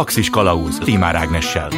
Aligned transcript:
Galaxis 0.00 0.30
Kalauz 0.30 0.78
Timár 0.78 1.16
Ágnessel. 1.16 1.68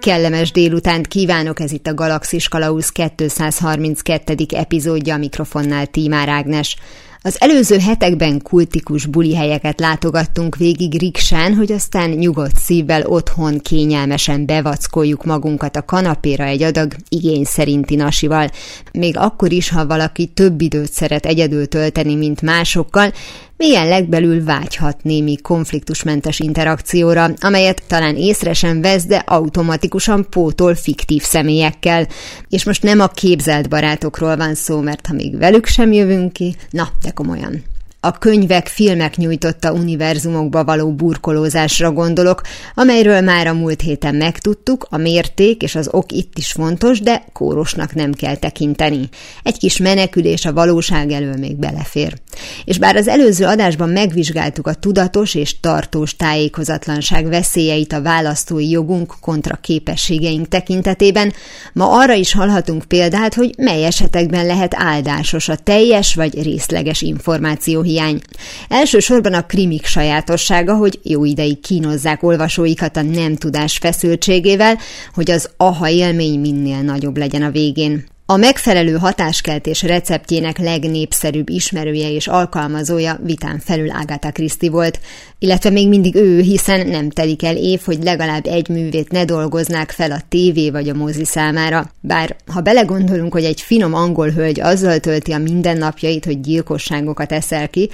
Kellemes 0.00 0.52
délutánt 0.52 1.06
kívánok, 1.06 1.60
ez 1.60 1.72
itt 1.72 1.86
a 1.86 1.94
Galaxis 1.94 2.48
Kalauz 2.48 2.88
232. 2.90 4.34
epizódja, 4.54 5.14
a 5.14 5.18
mikrofonnál 5.18 5.86
Tímár 5.86 6.28
Ágnes. 6.28 6.76
Az 7.22 7.36
előző 7.40 7.78
hetekben 7.78 8.42
kultikus 8.42 9.06
bulihelyeket 9.06 9.80
látogattunk 9.80 10.56
végig 10.56 10.98
Riksán, 10.98 11.54
hogy 11.54 11.72
aztán 11.72 12.10
nyugodt 12.10 12.56
szívvel 12.56 13.06
otthon 13.06 13.58
kényelmesen 13.58 14.46
bevackoljuk 14.46 15.24
magunkat 15.24 15.76
a 15.76 15.84
kanapéra 15.84 16.44
egy 16.44 16.62
adag 16.62 16.94
igény 17.08 17.44
szerinti 17.44 17.94
nasival. 17.94 18.50
Még 18.92 19.16
akkor 19.16 19.52
is, 19.52 19.70
ha 19.70 19.86
valaki 19.86 20.26
több 20.26 20.60
időt 20.60 20.92
szeret 20.92 21.26
egyedül 21.26 21.68
tölteni, 21.68 22.14
mint 22.14 22.42
másokkal, 22.42 23.12
milyen 23.58 23.88
legbelül 23.88 24.44
vágyhat 24.44 25.02
némi 25.02 25.36
konfliktusmentes 25.36 26.40
interakcióra, 26.40 27.30
amelyet 27.40 27.82
talán 27.86 28.16
észre 28.16 28.52
sem 28.52 28.80
vesz, 28.80 29.04
de 29.04 29.16
automatikusan 29.16 30.26
pótol 30.30 30.74
fiktív 30.74 31.22
személyekkel. 31.22 32.06
És 32.48 32.64
most 32.64 32.82
nem 32.82 33.00
a 33.00 33.06
képzelt 33.06 33.68
barátokról 33.68 34.36
van 34.36 34.54
szó, 34.54 34.80
mert 34.80 35.06
ha 35.06 35.14
még 35.14 35.38
velük 35.38 35.66
sem 35.66 35.92
jövünk 35.92 36.32
ki, 36.32 36.56
na, 36.70 36.88
de 37.02 37.10
komolyan 37.10 37.62
a 38.00 38.18
könyvek, 38.18 38.66
filmek 38.66 39.16
nyújtotta 39.16 39.72
univerzumokba 39.72 40.64
való 40.64 40.92
burkolózásra 40.92 41.92
gondolok, 41.92 42.40
amelyről 42.74 43.20
már 43.20 43.46
a 43.46 43.52
múlt 43.52 43.80
héten 43.80 44.14
megtudtuk, 44.14 44.86
a 44.90 44.96
mérték 44.96 45.62
és 45.62 45.74
az 45.74 45.88
ok 45.92 46.12
itt 46.12 46.38
is 46.38 46.52
fontos, 46.52 47.00
de 47.00 47.24
kórosnak 47.32 47.94
nem 47.94 48.12
kell 48.12 48.36
tekinteni. 48.36 49.08
Egy 49.42 49.58
kis 49.58 49.76
menekülés 49.76 50.44
a 50.44 50.52
valóság 50.52 51.10
elől 51.10 51.36
még 51.36 51.56
belefér. 51.56 52.20
És 52.64 52.78
bár 52.78 52.96
az 52.96 53.08
előző 53.08 53.44
adásban 53.44 53.88
megvizsgáltuk 53.88 54.66
a 54.66 54.74
tudatos 54.74 55.34
és 55.34 55.60
tartós 55.60 56.16
tájékozatlanság 56.16 57.28
veszélyeit 57.28 57.92
a 57.92 58.02
választói 58.02 58.70
jogunk 58.70 59.14
kontra 59.20 59.54
képességeink 59.54 60.48
tekintetében, 60.48 61.32
ma 61.72 61.90
arra 61.90 62.14
is 62.14 62.32
hallhatunk 62.32 62.84
példát, 62.84 63.34
hogy 63.34 63.54
mely 63.56 63.84
esetekben 63.84 64.46
lehet 64.46 64.74
áldásos 64.76 65.48
a 65.48 65.56
teljes 65.56 66.14
vagy 66.14 66.42
részleges 66.42 67.02
információ 67.02 67.86
hiány. 67.88 68.20
Elsősorban 68.68 69.34
a 69.34 69.46
krimik 69.46 69.86
sajátossága, 69.86 70.76
hogy 70.76 71.00
jó 71.02 71.24
ideig 71.24 71.60
kínozzák 71.60 72.22
olvasóikat 72.22 72.96
a 72.96 73.02
nem 73.02 73.36
tudás 73.36 73.78
feszültségével, 73.78 74.78
hogy 75.14 75.30
az 75.30 75.50
aha 75.56 75.88
élmény 75.88 76.40
minél 76.40 76.80
nagyobb 76.80 77.16
legyen 77.16 77.42
a 77.42 77.50
végén. 77.50 78.04
A 78.30 78.36
megfelelő 78.36 78.96
hatáskeltés 78.96 79.82
receptjének 79.82 80.58
legnépszerűbb 80.58 81.48
ismerője 81.48 82.10
és 82.10 82.26
alkalmazója 82.26 83.18
vitán 83.24 83.58
felül 83.58 83.90
Agatha 83.90 84.30
Christie 84.30 84.70
volt, 84.70 85.00
illetve 85.38 85.70
még 85.70 85.88
mindig 85.88 86.14
ő, 86.14 86.40
hiszen 86.40 86.86
nem 86.86 87.10
telik 87.10 87.44
el 87.44 87.56
év, 87.56 87.80
hogy 87.84 88.02
legalább 88.02 88.46
egy 88.46 88.68
művét 88.68 89.10
ne 89.10 89.24
dolgoznák 89.24 89.90
fel 89.90 90.10
a 90.10 90.20
tévé 90.28 90.70
vagy 90.70 90.88
a 90.88 90.94
mozi 90.94 91.24
számára. 91.24 91.90
Bár 92.00 92.36
ha 92.46 92.60
belegondolunk, 92.60 93.32
hogy 93.32 93.44
egy 93.44 93.60
finom 93.60 93.94
angol 93.94 94.30
hölgy 94.30 94.60
azzal 94.60 94.98
tölti 94.98 95.32
a 95.32 95.38
mindennapjait, 95.38 96.24
hogy 96.24 96.40
gyilkosságokat 96.40 97.32
eszel 97.32 97.68
ki, 97.68 97.90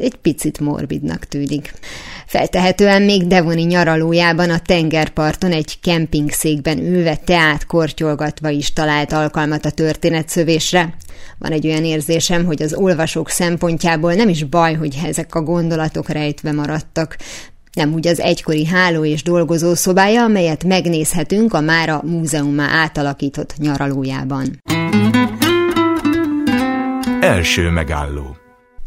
egy 0.00 0.14
picit 0.14 0.60
morbidnak 0.60 1.24
tűnik. 1.24 1.72
Feltehetően 2.30 3.02
még 3.02 3.26
Devoni 3.26 3.62
nyaralójában 3.62 4.50
a 4.50 4.58
tengerparton 4.58 5.52
egy 5.52 5.80
kempingszékben 5.80 6.78
ülve 6.78 7.16
teát 7.16 7.66
kortyolgatva 7.66 8.48
is 8.48 8.72
talált 8.72 9.12
alkalmat 9.12 9.64
a 9.64 9.70
történetszövésre. 9.70 10.94
Van 11.38 11.52
egy 11.52 11.66
olyan 11.66 11.84
érzésem, 11.84 12.44
hogy 12.44 12.62
az 12.62 12.74
olvasók 12.74 13.28
szempontjából 13.28 14.14
nem 14.14 14.28
is 14.28 14.44
baj, 14.44 14.74
hogy 14.74 14.98
ezek 15.04 15.34
a 15.34 15.42
gondolatok 15.42 16.08
rejtve 16.08 16.52
maradtak. 16.52 17.16
Nem 17.72 17.92
úgy 17.92 18.06
az 18.06 18.20
egykori 18.20 18.66
háló 18.66 19.04
és 19.04 19.22
dolgozó 19.22 19.74
szobája, 19.74 20.22
amelyet 20.22 20.64
megnézhetünk 20.64 21.54
a 21.54 21.60
mára 21.60 22.02
múzeumá 22.04 22.68
átalakított 22.72 23.54
nyaralójában. 23.56 24.62
Első 27.20 27.70
megálló 27.70 28.39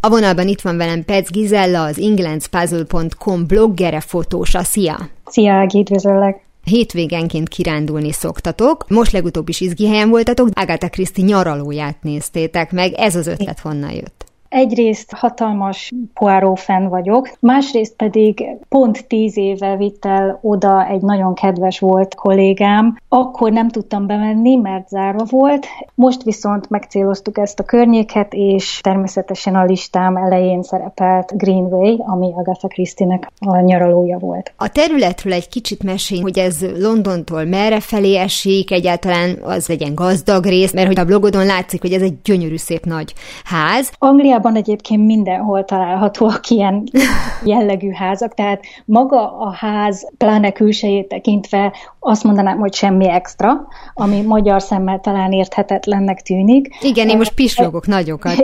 a 0.05 0.09
vonalban 0.09 0.47
itt 0.47 0.61
van 0.61 0.77
velem 0.77 1.03
Pec 1.03 1.31
Gizella, 1.31 1.83
az 1.83 1.99
englandspuzzle.com 1.99 3.47
bloggere, 3.47 3.99
fotósa. 3.99 4.63
Szia! 4.63 5.09
Szia, 5.25 5.53
Ági, 5.53 5.79
üdvözöllek! 5.79 6.41
Hétvégenként 6.63 7.49
kirándulni 7.49 8.11
szoktatok. 8.11 8.89
Most 8.89 9.11
legutóbb 9.11 9.49
is 9.49 9.61
izgi 9.61 9.87
helyen 9.87 10.09
voltatok, 10.09 10.49
Agatha 10.53 10.89
Christie 10.89 11.25
nyaralóját 11.25 11.97
néztétek 12.01 12.71
meg. 12.71 12.93
Ez 12.93 13.15
az 13.15 13.27
ötlet 13.27 13.59
honnan 13.59 13.91
jött? 13.91 14.22
Egyrészt 14.55 15.11
hatalmas 15.11 15.91
Poirot 16.13 16.59
fan 16.59 16.89
vagyok, 16.89 17.29
másrészt 17.39 17.95
pedig 17.95 18.45
pont 18.69 19.07
tíz 19.07 19.37
éve 19.37 19.75
vitt 19.75 20.05
el 20.05 20.39
oda 20.41 20.87
egy 20.87 21.01
nagyon 21.01 21.33
kedves 21.33 21.79
volt 21.79 22.15
kollégám. 22.15 22.97
Akkor 23.09 23.51
nem 23.51 23.69
tudtam 23.69 24.07
bemenni, 24.07 24.55
mert 24.55 24.87
zárva 24.87 25.23
volt. 25.29 25.65
Most 25.95 26.23
viszont 26.23 26.69
megcéloztuk 26.69 27.37
ezt 27.37 27.59
a 27.59 27.63
környéket, 27.63 28.33
és 28.33 28.79
természetesen 28.81 29.55
a 29.55 29.63
listám 29.63 30.15
elején 30.15 30.63
szerepelt 30.63 31.37
Greenway, 31.37 32.03
ami 32.07 32.31
Agatha 32.35 32.67
Christie-nek 32.67 33.31
a 33.39 33.59
nyaralója 33.59 34.17
volt. 34.17 34.53
A 34.57 34.69
területről 34.69 35.33
egy 35.33 35.49
kicsit 35.49 35.83
mesélj, 35.83 36.21
hogy 36.21 36.39
ez 36.39 36.65
Londontól 36.79 37.43
merre 37.43 37.79
felé 37.79 38.17
esik, 38.17 38.71
egyáltalán 38.71 39.37
az 39.41 39.67
legyen 39.67 39.95
gazdag 39.95 40.45
rész, 40.45 40.73
mert 40.73 40.87
hogy 40.87 40.99
a 40.99 41.05
blogodon 41.05 41.45
látszik, 41.45 41.81
hogy 41.81 41.93
ez 41.93 42.01
egy 42.01 42.21
gyönyörű 42.23 42.57
szép 42.57 42.85
nagy 42.85 43.13
ház. 43.43 43.91
Angliában 43.97 44.42
Angliában 44.43 44.55
egyébként 44.55 45.05
mindenhol 45.05 45.65
találhatóak 45.65 46.49
ilyen 46.49 46.83
jellegű 47.53 47.91
házak, 47.91 48.33
tehát 48.33 48.63
maga 48.85 49.37
a 49.39 49.51
ház, 49.51 50.09
pláne 50.17 50.51
külsejét 50.51 51.07
tekintve 51.07 51.73
azt 51.99 52.23
mondanám, 52.23 52.57
hogy 52.57 52.73
semmi 52.73 53.09
extra, 53.09 53.67
ami 53.93 54.21
magyar 54.21 54.61
szemmel 54.61 54.99
talán 54.99 55.31
érthetetlennek 55.31 56.21
tűnik. 56.21 56.75
Igen, 56.81 57.09
én 57.09 57.17
most 57.17 57.33
pislogok 57.33 57.87
nagyokat. 57.87 58.35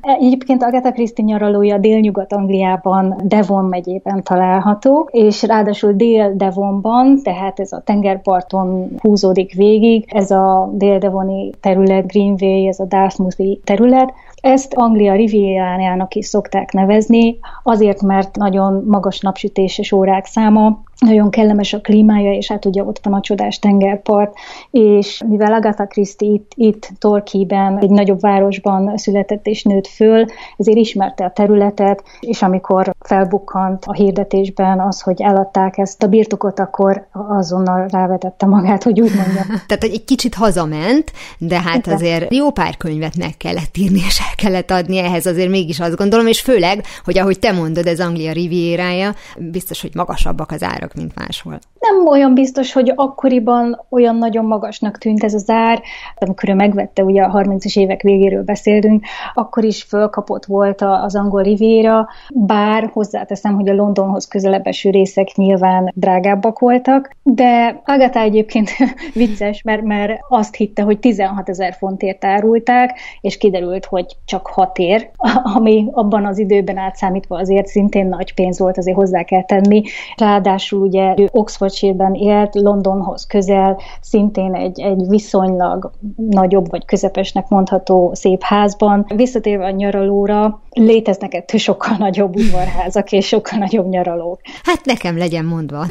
Egyébként 0.00 0.62
Agatha 0.62 0.92
Christie 0.92 1.24
nyaralója 1.24 1.78
délnyugat-Angliában, 1.78 3.20
Devon 3.24 3.64
megyében 3.64 4.22
található, 4.22 5.08
és 5.12 5.42
ráadásul 5.42 5.92
dél-Devonban, 5.92 7.22
tehát 7.22 7.60
ez 7.60 7.72
a 7.72 7.82
tengerparton 7.84 8.90
húzódik 8.98 9.54
végig, 9.54 10.04
ez 10.08 10.30
a 10.30 10.70
dél-devoni 10.72 11.50
terület, 11.60 12.06
Greenway, 12.06 12.66
ez 12.66 12.78
a 12.78 12.84
Dartmouthi 12.84 13.60
terület, 13.64 14.12
ezt 14.40 14.74
Anglia 14.74 15.14
Rivierájának 15.14 16.14
is 16.14 16.26
szokták 16.26 16.72
nevezni, 16.72 17.38
azért, 17.62 18.02
mert 18.02 18.36
nagyon 18.36 18.84
magas 18.86 19.20
napsütéses 19.20 19.92
órák 19.92 20.24
száma, 20.24 20.82
nagyon 21.00 21.30
kellemes 21.30 21.72
a 21.72 21.80
klímája, 21.80 22.32
és 22.32 22.48
hát 22.48 22.64
ugye 22.64 22.84
ott 22.84 23.00
van 23.02 23.12
a 23.12 23.20
csodás 23.20 23.58
tengerpart, 23.58 24.34
és 24.70 25.22
mivel 25.28 25.52
Agatha 25.52 25.86
Christie 25.86 26.32
itt, 26.32 26.52
itt 26.54 26.88
Torkiben, 26.98 27.78
egy 27.78 27.90
nagyobb 27.90 28.20
városban 28.20 28.96
született 28.96 29.46
és 29.46 29.62
nőtt 29.62 29.86
föl, 29.86 30.24
ezért 30.56 30.78
ismerte 30.78 31.24
a 31.24 31.30
területet, 31.30 32.02
és 32.20 32.42
amikor 32.42 32.94
felbukkant 33.00 33.84
a 33.84 33.92
hirdetésben 33.92 34.80
az, 34.80 35.00
hogy 35.00 35.20
eladták 35.20 35.78
ezt 35.78 36.02
a 36.02 36.06
birtokot, 36.06 36.58
akkor 36.58 37.06
azonnal 37.12 37.86
rávetette 37.88 38.46
magát, 38.46 38.82
hogy 38.82 39.00
úgy 39.00 39.14
mondjam. 39.14 39.46
Tehát 39.68 39.82
egy 39.82 40.04
kicsit 40.04 40.34
hazament, 40.34 41.12
de 41.38 41.60
hát 41.60 41.86
Igen. 41.86 41.94
azért 41.94 42.34
jó 42.34 42.50
pár 42.50 42.76
könyvet 42.76 43.16
meg 43.16 43.36
kellett 43.36 43.76
írni, 43.76 44.00
és 44.06 44.18
el 44.18 44.34
kellett 44.36 44.70
adni 44.70 44.98
ehhez, 44.98 45.26
azért 45.26 45.50
mégis 45.50 45.80
azt 45.80 45.96
gondolom, 45.96 46.26
és 46.26 46.40
főleg, 46.40 46.84
hogy 47.04 47.18
ahogy 47.18 47.38
te 47.38 47.52
mondod, 47.52 47.86
ez 47.86 48.00
Anglia 48.00 48.32
rivierája, 48.32 49.14
biztos, 49.36 49.80
hogy 49.80 49.90
magasabbak 49.94 50.50
az 50.50 50.62
árak, 50.62 50.89
mint 50.94 51.14
máshol. 51.14 51.58
Nem 51.80 52.06
olyan 52.06 52.34
biztos, 52.34 52.72
hogy 52.72 52.92
akkoriban 52.94 53.84
olyan 53.90 54.16
nagyon 54.16 54.44
magasnak 54.44 54.98
tűnt 54.98 55.24
ez 55.24 55.34
az 55.34 55.50
ár, 55.50 55.82
amikor 56.18 56.48
ő 56.48 56.54
megvette, 56.54 57.02
ugye 57.02 57.22
a 57.22 57.42
30-as 57.42 57.78
évek 57.78 58.02
végéről 58.02 58.42
beszéltünk, 58.42 59.04
akkor 59.34 59.64
is 59.64 59.82
fölkapott 59.82 60.44
volt 60.44 60.80
az 60.80 61.16
angol 61.16 61.42
rivéra, 61.42 62.08
bár 62.34 62.90
hozzáteszem, 62.92 63.54
hogy 63.54 63.68
a 63.68 63.74
Londonhoz 63.74 64.28
közelebb 64.28 64.66
eső 64.66 64.90
részek 64.90 65.34
nyilván 65.34 65.92
drágábbak 65.94 66.58
voltak, 66.58 67.16
de 67.22 67.80
Agatha 67.84 68.20
egyébként 68.20 68.70
vicces, 69.14 69.62
mert, 69.62 69.82
mert 69.82 70.18
azt 70.28 70.54
hitte, 70.54 70.82
hogy 70.82 70.98
16 70.98 71.48
ezer 71.48 71.74
fontért 71.74 72.24
árulták, 72.24 72.98
és 73.20 73.36
kiderült, 73.36 73.84
hogy 73.84 74.16
csak 74.24 74.46
6 74.46 74.78
ér, 74.78 75.10
ami 75.56 75.88
abban 75.90 76.26
az 76.26 76.38
időben 76.38 76.76
átszámítva 76.76 77.38
azért 77.38 77.66
szintén 77.66 78.06
nagy 78.06 78.34
pénz 78.34 78.58
volt, 78.58 78.78
azért 78.78 78.96
hozzá 78.96 79.22
kell 79.22 79.44
tenni. 79.44 79.82
Ráadásul 80.16 80.79
ugye 80.80 81.14
ő 81.16 81.28
Oxfordshire-ben 81.32 82.14
élt, 82.14 82.54
Londonhoz 82.54 83.26
közel, 83.26 83.78
szintén 84.00 84.54
egy, 84.54 84.80
egy 84.80 85.08
viszonylag 85.08 85.90
nagyobb 86.16 86.70
vagy 86.70 86.84
közepesnek 86.84 87.48
mondható 87.48 88.10
szép 88.14 88.42
házban. 88.42 89.06
Visszatérve 89.14 89.64
a 89.64 89.70
nyaralóra, 89.70 90.60
léteznek 90.70 91.34
ettől 91.34 91.60
sokkal 91.60 91.96
nagyobb 91.98 92.36
udvarházak 92.36 93.12
és 93.12 93.26
sokkal 93.26 93.58
nagyobb 93.58 93.88
nyaralók. 93.88 94.40
Hát 94.62 94.84
nekem 94.84 95.18
legyen 95.18 95.44
mondva. 95.44 95.86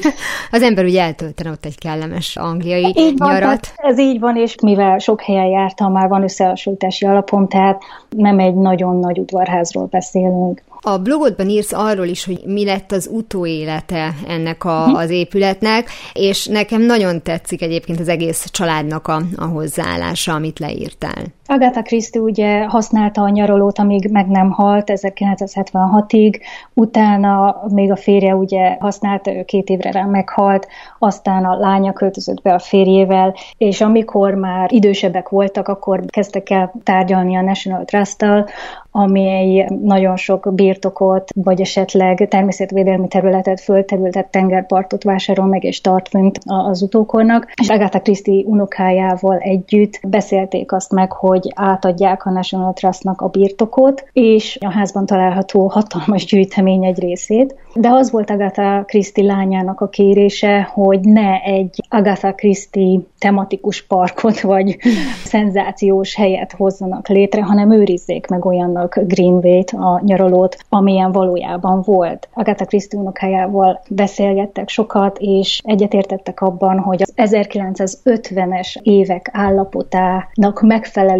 Az 0.51 0.61
ember 0.61 0.85
ugye 0.85 1.01
eltöltene 1.01 1.49
ott 1.49 1.65
egy 1.65 1.77
kellemes 1.77 2.35
angliai 2.35 2.93
így 2.97 3.17
van, 3.17 3.33
nyarat. 3.33 3.73
Ez 3.75 3.99
így 3.99 4.19
van, 4.19 4.37
és 4.37 4.55
mivel 4.61 4.97
sok 4.97 5.21
helyen 5.21 5.45
jártam, 5.45 5.91
már 5.91 6.07
van 6.07 6.23
összehasonlítási 6.23 7.05
alapom, 7.05 7.47
tehát 7.47 7.81
nem 8.09 8.39
egy 8.39 8.55
nagyon 8.55 8.99
nagy 8.99 9.19
udvarházról 9.19 9.85
beszélünk. 9.85 10.63
A 10.81 10.97
blogodban 10.97 11.49
írsz 11.49 11.71
arról 11.71 12.07
is, 12.07 12.25
hogy 12.25 12.41
mi 12.45 12.65
lett 12.65 12.91
az 12.91 13.09
utóélete 13.11 14.15
ennek 14.27 14.63
a, 14.63 14.85
mhm. 14.87 14.95
az 14.95 15.09
épületnek, 15.09 15.89
és 16.13 16.45
nekem 16.45 16.81
nagyon 16.81 17.21
tetszik 17.21 17.61
egyébként 17.61 17.99
az 17.99 18.07
egész 18.07 18.45
családnak 18.51 19.07
a, 19.07 19.21
a 19.35 19.45
hozzáállása, 19.45 20.33
amit 20.33 20.59
leírtál. 20.59 21.37
Agatha 21.51 21.81
Christie 21.81 22.21
ugye 22.21 22.65
használta 22.65 23.21
a 23.21 23.29
nyaralót, 23.29 23.79
amíg 23.79 24.09
meg 24.11 24.27
nem 24.27 24.51
halt 24.51 24.91
1976-ig, 24.95 26.41
utána 26.73 27.61
még 27.67 27.91
a 27.91 27.95
férje 27.95 28.35
ugye 28.35 28.77
használta, 28.79 29.35
ő 29.35 29.43
két 29.43 29.69
évre 29.69 29.91
rá 29.91 30.05
meghalt, 30.05 30.67
aztán 30.99 31.45
a 31.45 31.57
lánya 31.59 31.93
költözött 31.93 32.41
be 32.41 32.53
a 32.53 32.59
férjével, 32.59 33.35
és 33.57 33.81
amikor 33.81 34.33
már 34.33 34.73
idősebbek 34.73 35.29
voltak, 35.29 35.67
akkor 35.67 36.05
kezdtek 36.05 36.49
el 36.49 36.73
tárgyalni 36.83 37.35
a 37.35 37.41
National 37.41 37.85
Trust-tal, 37.85 38.47
amely 38.91 39.67
nagyon 39.81 40.15
sok 40.15 40.49
birtokot, 40.53 41.29
vagy 41.35 41.61
esetleg 41.61 42.27
természetvédelmi 42.29 43.07
területet, 43.07 43.61
földterületet, 43.61 44.31
tengerpartot 44.31 45.03
vásárol 45.03 45.45
meg 45.45 45.63
és 45.63 45.81
tart 45.81 46.07
fönt 46.09 46.39
az 46.45 46.81
utókornak. 46.81 47.51
És 47.61 47.69
Agatha 47.69 48.01
Christie 48.01 48.45
unokájával 48.45 49.37
együtt 49.37 49.99
beszélték 50.07 50.71
azt 50.71 50.91
meg, 50.91 51.11
hogy 51.11 51.38
átadják 51.55 52.25
a 52.25 52.29
National 52.31 52.73
Trustnak 52.73 53.21
a 53.21 53.27
birtokot, 53.27 54.07
és 54.11 54.57
a 54.61 54.71
házban 54.71 55.05
található 55.05 55.67
hatalmas 55.67 56.25
gyűjtemény 56.25 56.85
egy 56.85 56.99
részét. 56.99 57.55
De 57.73 57.89
az 57.89 58.11
volt 58.11 58.29
Agatha 58.29 58.83
Christie 58.85 59.25
lányának 59.25 59.81
a 59.81 59.89
kérése, 59.89 60.69
hogy 60.73 60.99
ne 60.99 61.39
egy 61.41 61.83
Agatha 61.89 62.33
Christie 62.33 62.99
tematikus 63.17 63.85
parkot, 63.85 64.41
vagy 64.41 64.77
szenzációs 65.23 66.15
helyet 66.15 66.51
hozzanak 66.51 67.07
létre, 67.07 67.43
hanem 67.43 67.71
őrizzék 67.71 68.27
meg 68.27 68.45
olyannak 68.45 68.99
Greenway-t, 69.03 69.71
a 69.71 70.01
nyaralót, 70.05 70.57
amilyen 70.69 71.11
valójában 71.11 71.81
volt. 71.85 72.29
Agatha 72.33 72.65
Christie 72.65 72.99
unokájával 72.99 73.81
beszélgettek 73.89 74.69
sokat, 74.69 75.17
és 75.19 75.61
egyetértettek 75.63 76.41
abban, 76.41 76.79
hogy 76.79 77.01
az 77.01 77.13
1950-es 77.15 78.75
évek 78.81 79.29
állapotának 79.31 80.61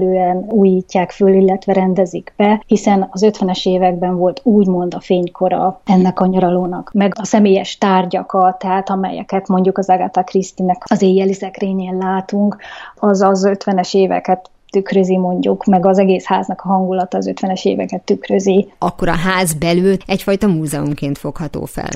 megfelelően 0.10 0.46
újítják 0.50 1.12
föl, 1.12 1.34
illetve 1.34 1.74
rendezik 1.74 2.34
be, 2.36 2.64
hiszen 2.68 3.08
az 3.12 3.26
50-es 3.26 3.68
években 3.68 4.18
volt 4.18 4.42
úgymond 4.44 4.94
a 4.94 5.00
fénykora 5.00 5.82
ennek 5.86 6.20
a 6.20 6.26
nyaralónak, 6.26 6.92
meg 6.94 7.14
a 7.20 7.26
személyes 7.26 7.78
tárgyakat, 7.78 8.60
tehát 8.60 8.90
amelyeket 8.90 9.48
mondjuk 9.48 9.78
az 9.78 9.90
Agatha 9.90 10.24
Christie-nek 10.24 10.84
az 10.86 11.02
éjjeli 11.02 11.34
szekrényén 11.34 11.98
látunk, 11.98 12.58
az 12.96 13.22
az 13.22 13.50
50-es 13.50 13.96
éveket 13.96 14.50
tükrözi 14.72 15.18
mondjuk, 15.18 15.66
meg 15.66 15.86
az 15.86 16.00
egész 16.00 16.26
háznak 16.26 16.62
a 16.62 16.68
hangulata 16.68 17.18
az 17.18 17.32
50-es 17.34 17.64
éveket 17.64 18.02
tükrözi. 18.02 18.72
Akkor 18.78 19.08
a 19.08 19.16
ház 19.16 19.54
belül 19.54 19.96
egyfajta 20.06 20.48
múzeumként 20.48 21.18
fogható 21.18 21.66
fel. 21.66 21.90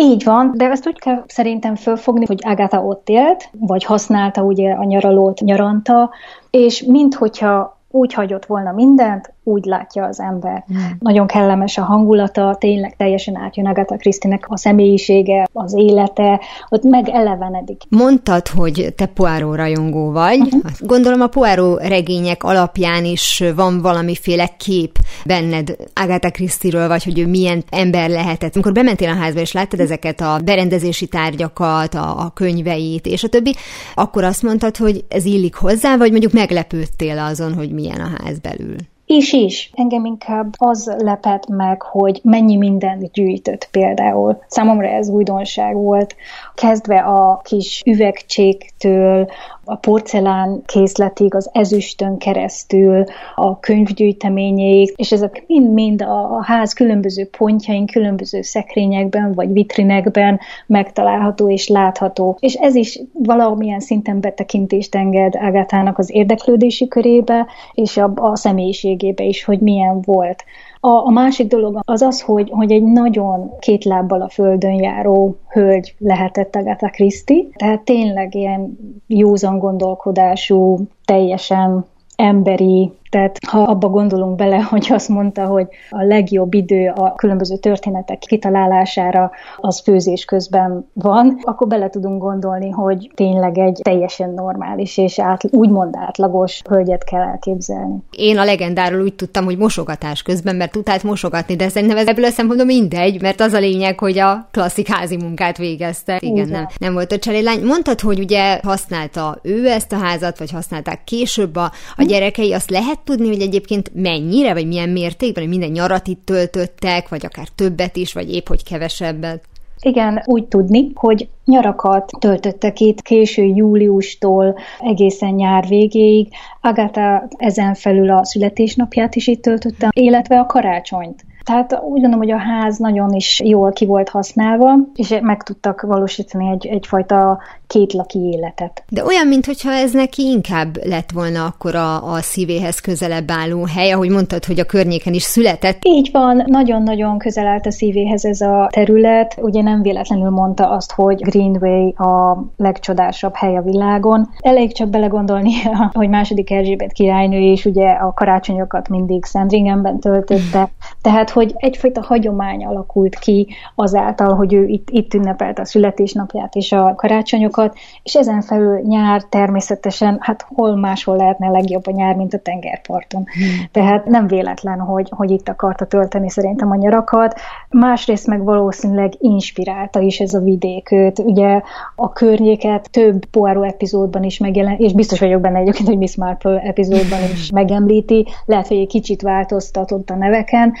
Így 0.00 0.24
van, 0.24 0.52
de 0.54 0.64
ezt 0.64 0.86
úgy 0.86 0.98
kell 0.98 1.24
szerintem 1.26 1.74
fölfogni, 1.74 2.26
hogy 2.26 2.38
Agatha 2.44 2.84
ott 2.84 3.08
élt, 3.08 3.48
vagy 3.52 3.84
használta 3.84 4.42
ugye 4.42 4.72
a 4.72 4.84
nyaralót 4.84 5.40
nyaranta, 5.40 6.10
és 6.50 6.82
minthogyha 6.82 7.79
úgy 7.90 8.14
hagyott 8.14 8.46
volna 8.46 8.72
mindent, 8.72 9.32
úgy 9.44 9.64
látja 9.64 10.04
az 10.04 10.20
ember. 10.20 10.64
Mm. 10.72 10.76
Nagyon 10.98 11.26
kellemes 11.26 11.78
a 11.78 11.82
hangulata, 11.82 12.56
tényleg 12.58 12.96
teljesen 12.96 13.36
átjön 13.36 13.66
Agatha 13.66 13.96
Krisztinek 13.96 14.44
a 14.48 14.56
személyisége, 14.56 15.48
az 15.52 15.74
élete, 15.76 16.40
ott 16.68 16.82
megelevenedik. 16.82 17.82
Mondtad, 17.88 18.48
hogy 18.48 18.92
te 18.96 19.06
Poirot 19.06 19.56
rajongó 19.56 20.10
vagy. 20.10 20.40
Uh-huh. 20.40 20.62
Gondolom 20.80 21.20
a 21.20 21.26
Poirot 21.26 21.86
regények 21.86 22.44
alapján 22.44 23.04
is 23.04 23.42
van 23.56 23.80
valamiféle 23.80 24.46
kép 24.58 24.98
benned 25.26 25.76
Agatha 25.94 26.30
Christie-ről, 26.30 26.88
vagy 26.88 27.04
hogy 27.04 27.18
ő 27.18 27.26
milyen 27.26 27.64
ember 27.70 28.10
lehetett. 28.10 28.54
Amikor 28.54 28.72
bementél 28.72 29.08
a 29.08 29.14
házba, 29.14 29.40
és 29.40 29.52
láttad 29.52 29.80
ezeket 29.80 30.20
a 30.20 30.38
berendezési 30.44 31.06
tárgyakat, 31.06 31.94
a, 31.94 32.20
a 32.20 32.30
könyveit, 32.34 33.06
és 33.06 33.24
a 33.24 33.28
többi, 33.28 33.54
akkor 33.94 34.24
azt 34.24 34.42
mondtad, 34.42 34.76
hogy 34.76 35.04
ez 35.08 35.24
illik 35.24 35.54
hozzá, 35.54 35.96
vagy 35.96 36.10
mondjuk 36.10 36.32
meglepődtél 36.32 37.18
azon, 37.18 37.54
hogy 37.54 37.70
milyen 37.80 38.00
a 38.00 38.22
ház 38.22 38.38
belül? 38.38 38.76
Is 39.06 39.32
is. 39.32 39.70
Engem 39.74 40.04
inkább 40.04 40.54
az 40.58 40.94
lepett 40.98 41.46
meg, 41.46 41.82
hogy 41.82 42.20
mennyi 42.22 42.56
mindent 42.56 43.12
gyűjtött 43.12 43.68
például. 43.70 44.42
Számomra 44.48 44.88
ez 44.88 45.08
újdonság 45.08 45.74
volt. 45.74 46.16
Kezdve 46.54 46.98
a 46.98 47.40
kis 47.44 47.82
üvegcséktől, 47.86 49.30
a 49.70 49.76
porcelán 49.76 50.62
készletig, 50.66 51.34
az 51.34 51.50
ezüstön 51.52 52.18
keresztül, 52.18 53.04
a 53.34 53.58
könyvgyűjteményéig, 53.60 54.92
és 54.96 55.12
ezek 55.12 55.44
mind-mind 55.46 56.02
a 56.02 56.42
ház 56.42 56.72
különböző 56.72 57.28
pontjain, 57.38 57.86
különböző 57.86 58.42
szekrényekben 58.42 59.32
vagy 59.32 59.52
vitrinekben 59.52 60.40
megtalálható 60.66 61.50
és 61.50 61.68
látható. 61.68 62.36
És 62.40 62.54
ez 62.54 62.74
is 62.74 63.00
valamilyen 63.12 63.80
szinten 63.80 64.20
betekintést 64.20 64.94
enged 64.94 65.36
Ágátának 65.36 65.98
az 65.98 66.10
érdeklődési 66.14 66.88
körébe, 66.88 67.46
és 67.72 67.96
a, 67.96 68.12
a 68.14 68.36
személyiségébe 68.36 69.24
is, 69.24 69.44
hogy 69.44 69.58
milyen 69.58 70.00
volt. 70.00 70.44
A, 70.80 70.88
a 70.88 71.10
másik 71.10 71.46
dolog 71.46 71.80
az 71.84 72.02
az, 72.02 72.20
hogy, 72.20 72.50
hogy 72.50 72.72
egy 72.72 72.82
nagyon 72.82 73.58
két 73.58 73.84
lábbal 73.84 74.22
a 74.22 74.28
földön 74.28 74.72
járó 74.74 75.36
hölgy 75.48 75.94
lehetett 75.98 76.56
Agatha 76.56 76.88
Christie, 76.90 77.44
tehát 77.56 77.80
tényleg 77.80 78.34
ilyen 78.34 78.78
józan 79.06 79.58
gondolkodású, 79.58 80.78
teljesen 81.04 81.84
emberi, 82.16 82.92
tehát 83.10 83.38
ha 83.46 83.62
abba 83.62 83.88
gondolunk 83.88 84.36
bele, 84.36 84.62
hogy 84.70 84.86
azt 84.90 85.08
mondta, 85.08 85.46
hogy 85.46 85.66
a 85.90 86.02
legjobb 86.02 86.54
idő 86.54 86.92
a 86.94 87.14
különböző 87.14 87.56
történetek 87.56 88.18
kitalálására 88.18 89.30
az 89.56 89.80
főzés 89.80 90.24
közben 90.24 90.88
van, 90.92 91.38
akkor 91.42 91.66
bele 91.66 91.90
tudunk 91.90 92.22
gondolni, 92.22 92.70
hogy 92.70 93.10
tényleg 93.14 93.58
egy 93.58 93.80
teljesen 93.82 94.30
normális 94.30 94.98
és 94.98 95.18
át, 95.18 95.44
úgymond 95.50 95.96
átlagos 95.96 96.62
hölgyet 96.68 97.04
kell 97.04 97.22
elképzelni. 97.22 97.96
Én 98.10 98.38
a 98.38 98.44
legendáról 98.44 99.00
úgy 99.00 99.14
tudtam, 99.14 99.44
hogy 99.44 99.58
mosogatás 99.58 100.22
közben, 100.22 100.56
mert 100.56 100.72
tudált 100.72 101.02
mosogatni, 101.02 101.56
de 101.56 101.68
szerintem 101.68 101.98
ez 101.98 102.06
ebből 102.06 102.24
a 102.24 102.30
szempontból 102.30 102.66
mindegy, 102.66 103.22
mert 103.22 103.40
az 103.40 103.52
a 103.52 103.58
lényeg, 103.58 103.98
hogy 103.98 104.18
a 104.18 104.48
klasszik 104.50 104.88
házi 104.88 105.16
munkát 105.16 105.56
végezte. 105.56 106.18
Igen, 106.20 106.48
nem, 106.48 106.66
nem 106.78 106.92
volt 106.92 107.12
a 107.12 107.18
cselélány. 107.18 107.64
Mondtad, 107.64 108.00
hogy 108.00 108.18
ugye 108.18 108.60
használta 108.62 109.38
ő 109.42 109.66
ezt 109.66 109.92
a 109.92 109.96
házat, 109.96 110.38
vagy 110.38 110.50
használták 110.50 111.04
később 111.04 111.56
a, 111.56 111.70
a 111.96 112.02
gyerekei, 112.02 112.52
azt 112.52 112.70
lehet 112.70 112.99
tudni, 113.04 113.28
hogy 113.28 113.40
egyébként 113.40 113.90
mennyire, 113.94 114.52
vagy 114.52 114.66
milyen 114.66 114.88
mértékben, 114.88 115.42
hogy 115.42 115.52
minden 115.52 115.70
nyarat 115.70 116.06
itt 116.06 116.24
töltöttek, 116.24 117.08
vagy 117.08 117.26
akár 117.26 117.48
többet 117.54 117.96
is, 117.96 118.12
vagy 118.12 118.34
épp 118.34 118.48
hogy 118.48 118.64
kevesebbet? 118.64 119.44
Igen, 119.82 120.22
úgy 120.24 120.44
tudni, 120.44 120.90
hogy 120.94 121.28
nyarakat 121.44 122.10
töltöttek 122.18 122.80
itt 122.80 123.02
késő 123.02 123.42
júliustól 123.42 124.58
egészen 124.78 125.34
nyár 125.34 125.66
végéig. 125.68 126.28
Agatha 126.60 127.28
ezen 127.36 127.74
felül 127.74 128.10
a 128.10 128.24
születésnapját 128.24 129.14
is 129.14 129.26
itt 129.26 129.42
töltötte, 129.42 129.88
illetve 129.92 130.38
a 130.38 130.46
karácsonyt. 130.46 131.24
Tehát 131.44 131.72
úgy 131.72 132.00
gondolom, 132.00 132.18
hogy 132.18 132.30
a 132.30 132.38
ház 132.38 132.78
nagyon 132.78 133.12
is 133.12 133.40
jól 133.44 133.72
ki 133.72 133.86
volt 133.86 134.08
használva, 134.08 134.74
és 134.94 135.18
meg 135.22 135.42
tudtak 135.42 135.80
valósítani 135.80 136.50
egy, 136.50 136.66
egyfajta 136.66 137.38
kétlaki 137.70 138.18
életet. 138.18 138.84
De 138.88 139.04
olyan, 139.04 139.26
mintha 139.26 139.70
ez 139.70 139.92
neki 139.92 140.22
inkább 140.22 140.76
lett 140.84 141.10
volna 141.10 141.44
akkor 141.44 141.74
a, 141.74 142.12
a 142.12 142.20
szívéhez 142.20 142.80
közelebb 142.80 143.30
álló 143.30 143.64
hely, 143.74 143.90
ahogy 143.90 144.10
mondtad, 144.10 144.44
hogy 144.44 144.60
a 144.60 144.64
környéken 144.64 145.12
is 145.12 145.22
született. 145.22 145.78
Így 145.82 146.08
van, 146.12 146.42
nagyon-nagyon 146.46 147.18
közel 147.18 147.46
állt 147.46 147.66
a 147.66 147.70
szívéhez 147.70 148.24
ez 148.24 148.40
a 148.40 148.68
terület. 148.72 149.36
Ugye 149.40 149.62
nem 149.62 149.82
véletlenül 149.82 150.30
mondta 150.30 150.70
azt, 150.70 150.92
hogy 150.92 151.22
Greenway 151.22 151.88
a 151.88 152.44
legcsodásabb 152.56 153.34
hely 153.34 153.56
a 153.56 153.62
világon. 153.62 154.28
Elég 154.38 154.72
csak 154.72 154.88
belegondolni, 154.88 155.52
hogy 155.92 156.08
második 156.08 156.50
Erzsébet 156.50 156.92
királynő 156.92 157.38
is 157.38 157.64
ugye 157.64 157.90
a 157.90 158.12
karácsonyokat 158.12 158.88
mindig 158.88 159.24
Sandringenben 159.24 160.00
töltötte. 160.00 160.70
Tehát 161.02 161.29
Tehát, 161.32 161.48
hogy 161.48 161.54
egyfajta 161.56 162.02
hagyomány 162.02 162.64
alakult 162.64 163.18
ki 163.18 163.48
azáltal, 163.74 164.34
hogy 164.34 164.54
ő 164.54 164.66
itt, 164.66 164.88
itt 164.90 165.14
ünnepelte 165.14 165.62
a 165.62 165.64
születésnapját 165.64 166.54
és 166.54 166.72
a 166.72 166.94
karácsonyokat, 166.94 167.76
és 168.02 168.14
ezen 168.14 168.40
felül 168.40 168.80
nyár 168.80 169.22
természetesen, 169.22 170.16
hát 170.20 170.46
hol 170.54 170.76
máshol 170.76 171.16
lehetne 171.16 171.48
legjobb 171.48 171.86
a 171.86 171.90
nyár, 171.90 172.14
mint 172.14 172.34
a 172.34 172.38
tengerparton. 172.38 173.24
Hmm. 173.24 173.68
Tehát 173.72 174.04
nem 174.04 174.26
véletlen, 174.26 174.78
hogy, 174.78 175.08
hogy 175.10 175.30
itt 175.30 175.48
akarta 175.48 175.84
tölteni 175.84 176.30
szerintem 176.30 176.70
a 176.70 176.76
nyarakat. 176.76 177.34
Másrészt 177.68 178.26
meg 178.26 178.44
valószínűleg 178.44 179.12
inspirálta 179.18 180.00
is 180.00 180.20
ez 180.20 180.34
a 180.34 180.40
vidék 180.40 180.90
őt. 180.90 181.18
Ugye 181.18 181.60
a 181.96 182.12
környéket 182.12 182.90
több 182.90 183.24
Poirot 183.26 183.64
epizódban 183.64 184.22
is 184.22 184.38
megjelen, 184.38 184.76
és 184.78 184.92
biztos 184.92 185.20
vagyok 185.20 185.40
benne 185.40 185.58
egyébként, 185.58 185.88
hogy 185.88 185.98
Miss 185.98 186.16
Marple 186.16 186.60
epizódban 186.60 187.18
is 187.32 187.50
megemlíti. 187.60 188.26
Lehet, 188.44 188.66
hogy 188.66 188.76
egy 188.76 188.88
kicsit 188.88 189.22
változtatott 189.22 190.10
a 190.10 190.16
neveken, 190.16 190.72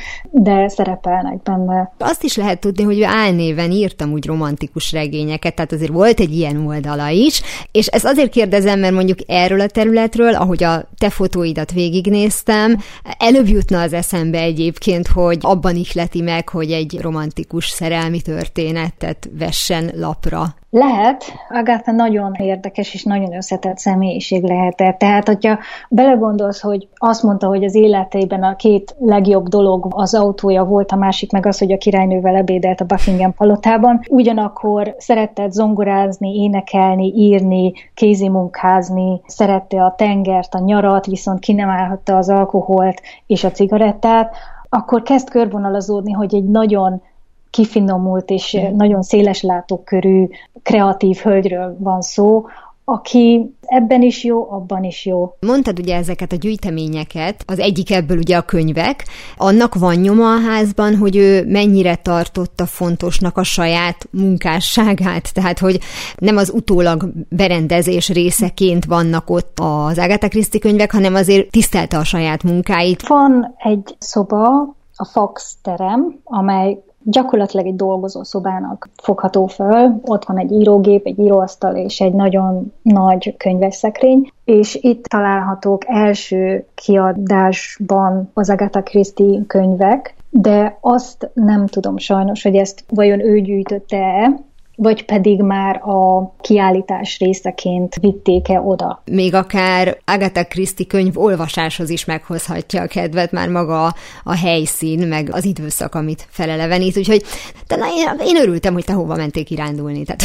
de 0.42 0.68
szerepelnek 0.68 1.42
benne. 1.42 1.92
Azt 1.98 2.22
is 2.22 2.36
lehet 2.36 2.60
tudni, 2.60 2.82
hogy 2.82 2.98
ő 2.98 3.04
álnéven 3.04 3.70
írtam 3.70 4.12
úgy 4.12 4.26
romantikus 4.26 4.92
regényeket, 4.92 5.54
tehát 5.54 5.72
azért 5.72 5.90
volt 5.90 6.20
egy 6.20 6.34
ilyen 6.34 6.66
oldala 6.66 7.08
is, 7.08 7.42
és 7.72 7.86
ezt 7.86 8.04
azért 8.04 8.30
kérdezem, 8.30 8.78
mert 8.78 8.94
mondjuk 8.94 9.18
erről 9.26 9.60
a 9.60 9.66
területről, 9.66 10.34
ahogy 10.34 10.64
a 10.64 10.88
te 10.98 11.10
fotóidat 11.10 11.72
végignéztem, 11.72 12.78
előbb 13.18 13.48
jutna 13.48 13.80
az 13.80 13.92
eszembe 13.92 14.38
egyébként, 14.38 15.06
hogy 15.06 15.38
abban 15.40 15.76
ihleti 15.76 16.20
meg, 16.20 16.48
hogy 16.48 16.72
egy 16.72 16.98
romantikus 17.00 17.68
szerelmi 17.68 18.20
történetet 18.20 19.30
vessen 19.38 19.90
lapra. 19.94 20.54
Lehet, 20.72 21.24
Agatha 21.48 21.92
nagyon 21.92 22.34
érdekes 22.34 22.94
és 22.94 23.04
nagyon 23.04 23.34
összetett 23.34 23.78
személyiség 23.78 24.42
lehetett. 24.42 24.98
Tehát, 24.98 25.26
hogyha 25.26 25.58
belegondolsz, 25.88 26.60
hogy 26.60 26.88
azt 26.94 27.22
mondta, 27.22 27.46
hogy 27.46 27.64
az 27.64 27.74
életében 27.74 28.42
a 28.42 28.56
két 28.56 28.96
legjobb 28.98 29.48
dolog 29.48 29.86
az 29.90 30.14
autója 30.14 30.64
volt, 30.64 30.92
a 30.92 30.96
másik 30.96 31.32
meg 31.32 31.46
az, 31.46 31.58
hogy 31.58 31.72
a 31.72 31.78
királynővel 31.78 32.36
ebédelt 32.36 32.80
a 32.80 32.84
Buckingham 32.84 33.34
palotában, 33.34 34.00
ugyanakkor 34.08 34.94
szeretett 34.98 35.52
zongorázni, 35.52 36.34
énekelni, 36.34 37.12
írni, 37.16 37.72
kézimunkázni, 37.94 39.20
szerette 39.26 39.84
a 39.84 39.94
tengert, 39.96 40.54
a 40.54 40.58
nyarat, 40.58 41.06
viszont 41.06 41.40
ki 41.40 41.52
nem 41.52 41.68
állhatta 41.68 42.16
az 42.16 42.28
alkoholt 42.28 43.00
és 43.26 43.44
a 43.44 43.50
cigarettát, 43.50 44.34
akkor 44.68 45.02
kezd 45.02 45.30
körvonalazódni, 45.30 46.12
hogy 46.12 46.34
egy 46.34 46.48
nagyon 46.48 47.02
kifinomult 47.50 48.30
és 48.30 48.56
mm. 48.60 48.76
nagyon 48.76 49.02
széles 49.02 49.42
látókörű, 49.42 50.28
kreatív 50.62 51.16
hölgyről 51.16 51.76
van 51.78 52.00
szó, 52.00 52.44
aki 52.90 53.54
ebben 53.60 54.02
is 54.02 54.24
jó, 54.24 54.50
abban 54.50 54.84
is 54.84 55.06
jó. 55.06 55.36
Mondtad 55.40 55.78
ugye 55.78 55.96
ezeket 55.96 56.32
a 56.32 56.36
gyűjteményeket, 56.36 57.42
az 57.46 57.58
egyik 57.58 57.90
ebből 57.90 58.18
ugye 58.18 58.36
a 58.36 58.42
könyvek. 58.42 59.04
Annak 59.36 59.74
van 59.74 59.94
nyoma 59.94 60.34
a 60.34 60.40
házban, 60.48 60.96
hogy 60.96 61.16
ő 61.16 61.44
mennyire 61.46 61.96
tartotta 61.96 62.66
fontosnak 62.66 63.36
a 63.36 63.42
saját 63.42 64.08
munkásságát, 64.10 65.34
tehát 65.34 65.58
hogy 65.58 65.78
nem 66.18 66.36
az 66.36 66.50
utólag 66.54 67.12
berendezés 67.28 68.08
részeként 68.08 68.84
vannak 68.84 69.30
ott 69.30 69.58
az 69.60 69.98
Agatha 69.98 70.28
Christie 70.28 70.60
könyvek, 70.60 70.92
hanem 70.92 71.14
azért 71.14 71.50
tisztelte 71.50 71.98
a 71.98 72.04
saját 72.04 72.42
munkáit. 72.42 73.08
Van 73.08 73.54
egy 73.58 73.96
szoba, 73.98 74.76
a 74.96 75.04
Fox 75.04 75.56
terem, 75.62 76.20
amely 76.24 76.82
gyakorlatilag 77.02 77.66
egy 77.66 77.76
dolgozó 77.76 78.22
szobának 78.22 78.88
fogható 79.02 79.46
föl. 79.46 80.00
Ott 80.04 80.24
van 80.24 80.38
egy 80.38 80.52
írógép, 80.52 81.06
egy 81.06 81.18
íróasztal 81.18 81.76
és 81.76 82.00
egy 82.00 82.12
nagyon 82.12 82.72
nagy 82.82 83.36
könyvesszekrény, 83.36 84.30
és 84.44 84.78
itt 84.80 85.04
találhatók 85.04 85.82
első 85.86 86.66
kiadásban 86.74 88.30
az 88.34 88.50
Agatha 88.50 88.82
Christie 88.82 89.40
könyvek, 89.46 90.14
de 90.30 90.78
azt 90.80 91.30
nem 91.34 91.66
tudom 91.66 91.98
sajnos, 91.98 92.42
hogy 92.42 92.56
ezt 92.56 92.84
vajon 92.88 93.20
ő 93.20 93.40
gyűjtötte-e, 93.40 94.48
vagy 94.82 95.04
pedig 95.04 95.42
már 95.42 95.76
a 95.76 96.32
kiállítás 96.40 97.18
részeként 97.18 97.94
vitték-e 97.94 98.60
oda. 98.60 99.02
Még 99.04 99.34
akár 99.34 99.96
Agatha 100.04 100.44
Christie 100.44 100.86
könyv 100.86 101.18
olvasáshoz 101.18 101.90
is 101.90 102.04
meghozhatja 102.04 102.82
a 102.82 102.86
kedvet, 102.86 103.32
már 103.32 103.48
maga 103.48 103.94
a, 104.24 104.36
helyszín, 104.36 105.08
meg 105.08 105.28
az 105.32 105.44
időszak, 105.44 105.94
amit 105.94 106.26
felelevenít, 106.30 106.96
úgyhogy 106.96 107.22
de 107.66 107.76
na, 107.76 107.86
én, 107.86 108.26
én 108.26 108.42
örültem, 108.42 108.72
hogy 108.72 108.84
te 108.84 108.92
hova 108.92 109.16
mentél 109.16 109.44
kirándulni. 109.44 110.04
Tehát. 110.04 110.22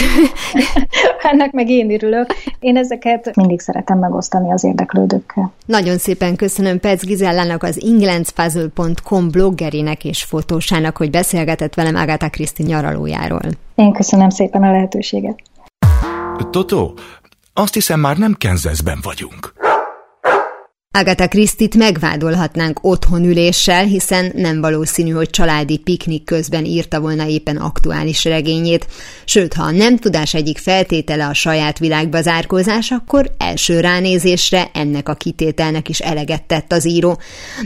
Ennek 1.32 1.52
meg 1.52 1.70
én 1.70 1.94
örülök. 1.94 2.34
Én 2.60 2.78
ezeket 2.78 3.36
mindig 3.36 3.60
szeretem 3.60 4.00
megosztani 4.00 4.52
az 4.52 4.64
érdeklődőkkel. 4.64 5.54
Nagyon 5.66 5.98
szépen 5.98 6.36
köszönöm 6.36 6.80
Perc 6.80 7.06
Gizellának, 7.06 7.64
az 7.64 7.84
englandspuzzle.com 7.86 9.30
bloggerének 9.30 10.06
és 10.06 10.24
fotósának, 10.24 10.98
hogy 10.98 11.10
beszélgetett 11.10 11.74
velem 11.74 11.96
Agatha 11.96 12.30
Christie 12.30 12.66
nyaralójáról. 12.66 13.65
Én 13.76 13.94
köszönöm 13.94 14.30
szépen 14.30 14.64
a 14.64 14.72
lehetőséget. 14.72 15.42
Totó, 16.50 16.98
azt 17.54 17.74
hiszem 17.74 18.00
már 18.00 18.18
nem 18.18 18.34
Kenzeszben 18.34 19.00
vagyunk. 19.02 19.54
Agatha 20.98 21.28
Christit 21.28 21.76
megvádolhatnánk 21.76 22.80
otthonüléssel, 22.82 23.84
hiszen 23.84 24.32
nem 24.36 24.62
valószínű, 24.62 25.12
hogy 25.12 25.30
családi 25.30 25.78
piknik 25.78 26.24
közben 26.24 26.66
írta 26.66 27.00
volna 27.00 27.28
éppen 27.28 27.58
aktuális 27.58 28.24
regényét. 28.24 28.88
Sőt, 29.26 29.54
ha 29.54 29.64
a 29.64 29.72
nem 29.72 29.98
tudás 29.98 30.34
egyik 30.34 30.58
feltétele 30.58 31.28
a 31.28 31.34
saját 31.34 31.80
világba 31.80 32.22
zárkózás, 32.22 32.92
akkor 32.92 33.32
első 33.38 33.80
ránézésre 33.80 34.70
ennek 34.74 35.10
a 35.10 35.14
kitételnek 35.14 35.90
is 35.90 36.00
eleget 36.00 36.44
tett 36.44 36.72
az 36.72 36.88
író. 36.88 37.20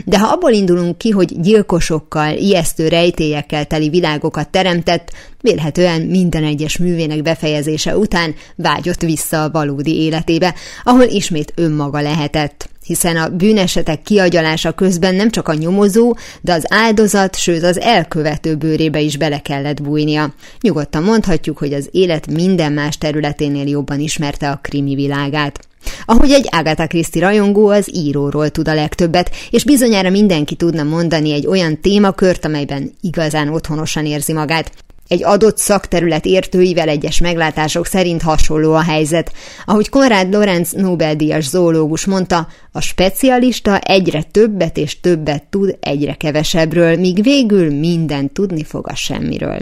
De 0.04 0.18
ha 0.18 0.32
abból 0.32 0.52
indulunk 0.52 0.98
ki, 0.98 1.10
hogy 1.10 1.40
gyilkosokkal, 1.40 2.36
ijesztő 2.36 2.88
rejtélyekkel 2.88 3.64
teli 3.64 3.88
világokat 3.88 4.48
teremtett, 4.48 5.12
vélhetően 5.40 6.00
minden 6.00 6.44
egyes 6.44 6.78
művének 6.78 7.22
befejezése 7.22 7.96
után 7.96 8.34
vágyott 8.56 9.00
vissza 9.00 9.42
a 9.42 9.50
valódi 9.50 9.96
életébe, 10.02 10.54
ahol 10.84 11.04
ismét 11.04 11.52
önmaga 11.56 12.00
lehetett 12.00 12.69
hiszen 12.90 13.16
a 13.16 13.28
bűnesetek 13.28 14.02
kiagyalása 14.02 14.72
közben 14.72 15.14
nem 15.14 15.30
csak 15.30 15.48
a 15.48 15.54
nyomozó, 15.54 16.16
de 16.40 16.52
az 16.52 16.64
áldozat, 16.68 17.36
sőt 17.36 17.62
az 17.62 17.80
elkövető 17.80 18.54
bőrébe 18.54 19.00
is 19.00 19.16
bele 19.16 19.38
kellett 19.38 19.82
bújnia. 19.82 20.34
Nyugodtan 20.60 21.02
mondhatjuk, 21.02 21.58
hogy 21.58 21.72
az 21.72 21.88
élet 21.90 22.30
minden 22.30 22.72
más 22.72 22.98
területénél 22.98 23.68
jobban 23.68 24.00
ismerte 24.00 24.50
a 24.50 24.58
krimi 24.62 24.94
világát. 24.94 25.68
Ahogy 26.04 26.30
egy 26.30 26.48
Agatha 26.50 26.86
Christie 26.86 27.22
rajongó 27.22 27.68
az 27.68 27.96
íróról 27.96 28.48
tud 28.48 28.68
a 28.68 28.74
legtöbbet, 28.74 29.30
és 29.50 29.64
bizonyára 29.64 30.10
mindenki 30.10 30.54
tudna 30.54 30.82
mondani 30.82 31.32
egy 31.32 31.46
olyan 31.46 31.80
témakört, 31.80 32.44
amelyben 32.44 32.92
igazán 33.00 33.48
otthonosan 33.48 34.06
érzi 34.06 34.32
magát. 34.32 34.72
Egy 35.10 35.24
adott 35.24 35.58
szakterület 35.58 36.24
értőivel 36.24 36.88
egyes 36.88 37.20
meglátások 37.20 37.86
szerint 37.86 38.22
hasonló 38.22 38.74
a 38.74 38.82
helyzet. 38.82 39.32
Ahogy 39.64 39.88
Konrad 39.88 40.32
Lorenz 40.32 40.72
Nobel-díjas 40.72 41.48
zoológus 41.48 42.04
mondta, 42.06 42.48
a 42.72 42.80
specialista 42.80 43.78
egyre 43.78 44.22
többet 44.22 44.76
és 44.76 45.00
többet 45.00 45.44
tud 45.44 45.76
egyre 45.80 46.14
kevesebbről, 46.14 46.96
míg 46.96 47.22
végül 47.22 47.78
minden 47.78 48.32
tudni 48.32 48.64
fog 48.64 48.88
a 48.88 48.94
semmiről. 48.94 49.58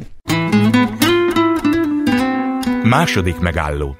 Második 2.83 3.39
megálló 3.39 3.97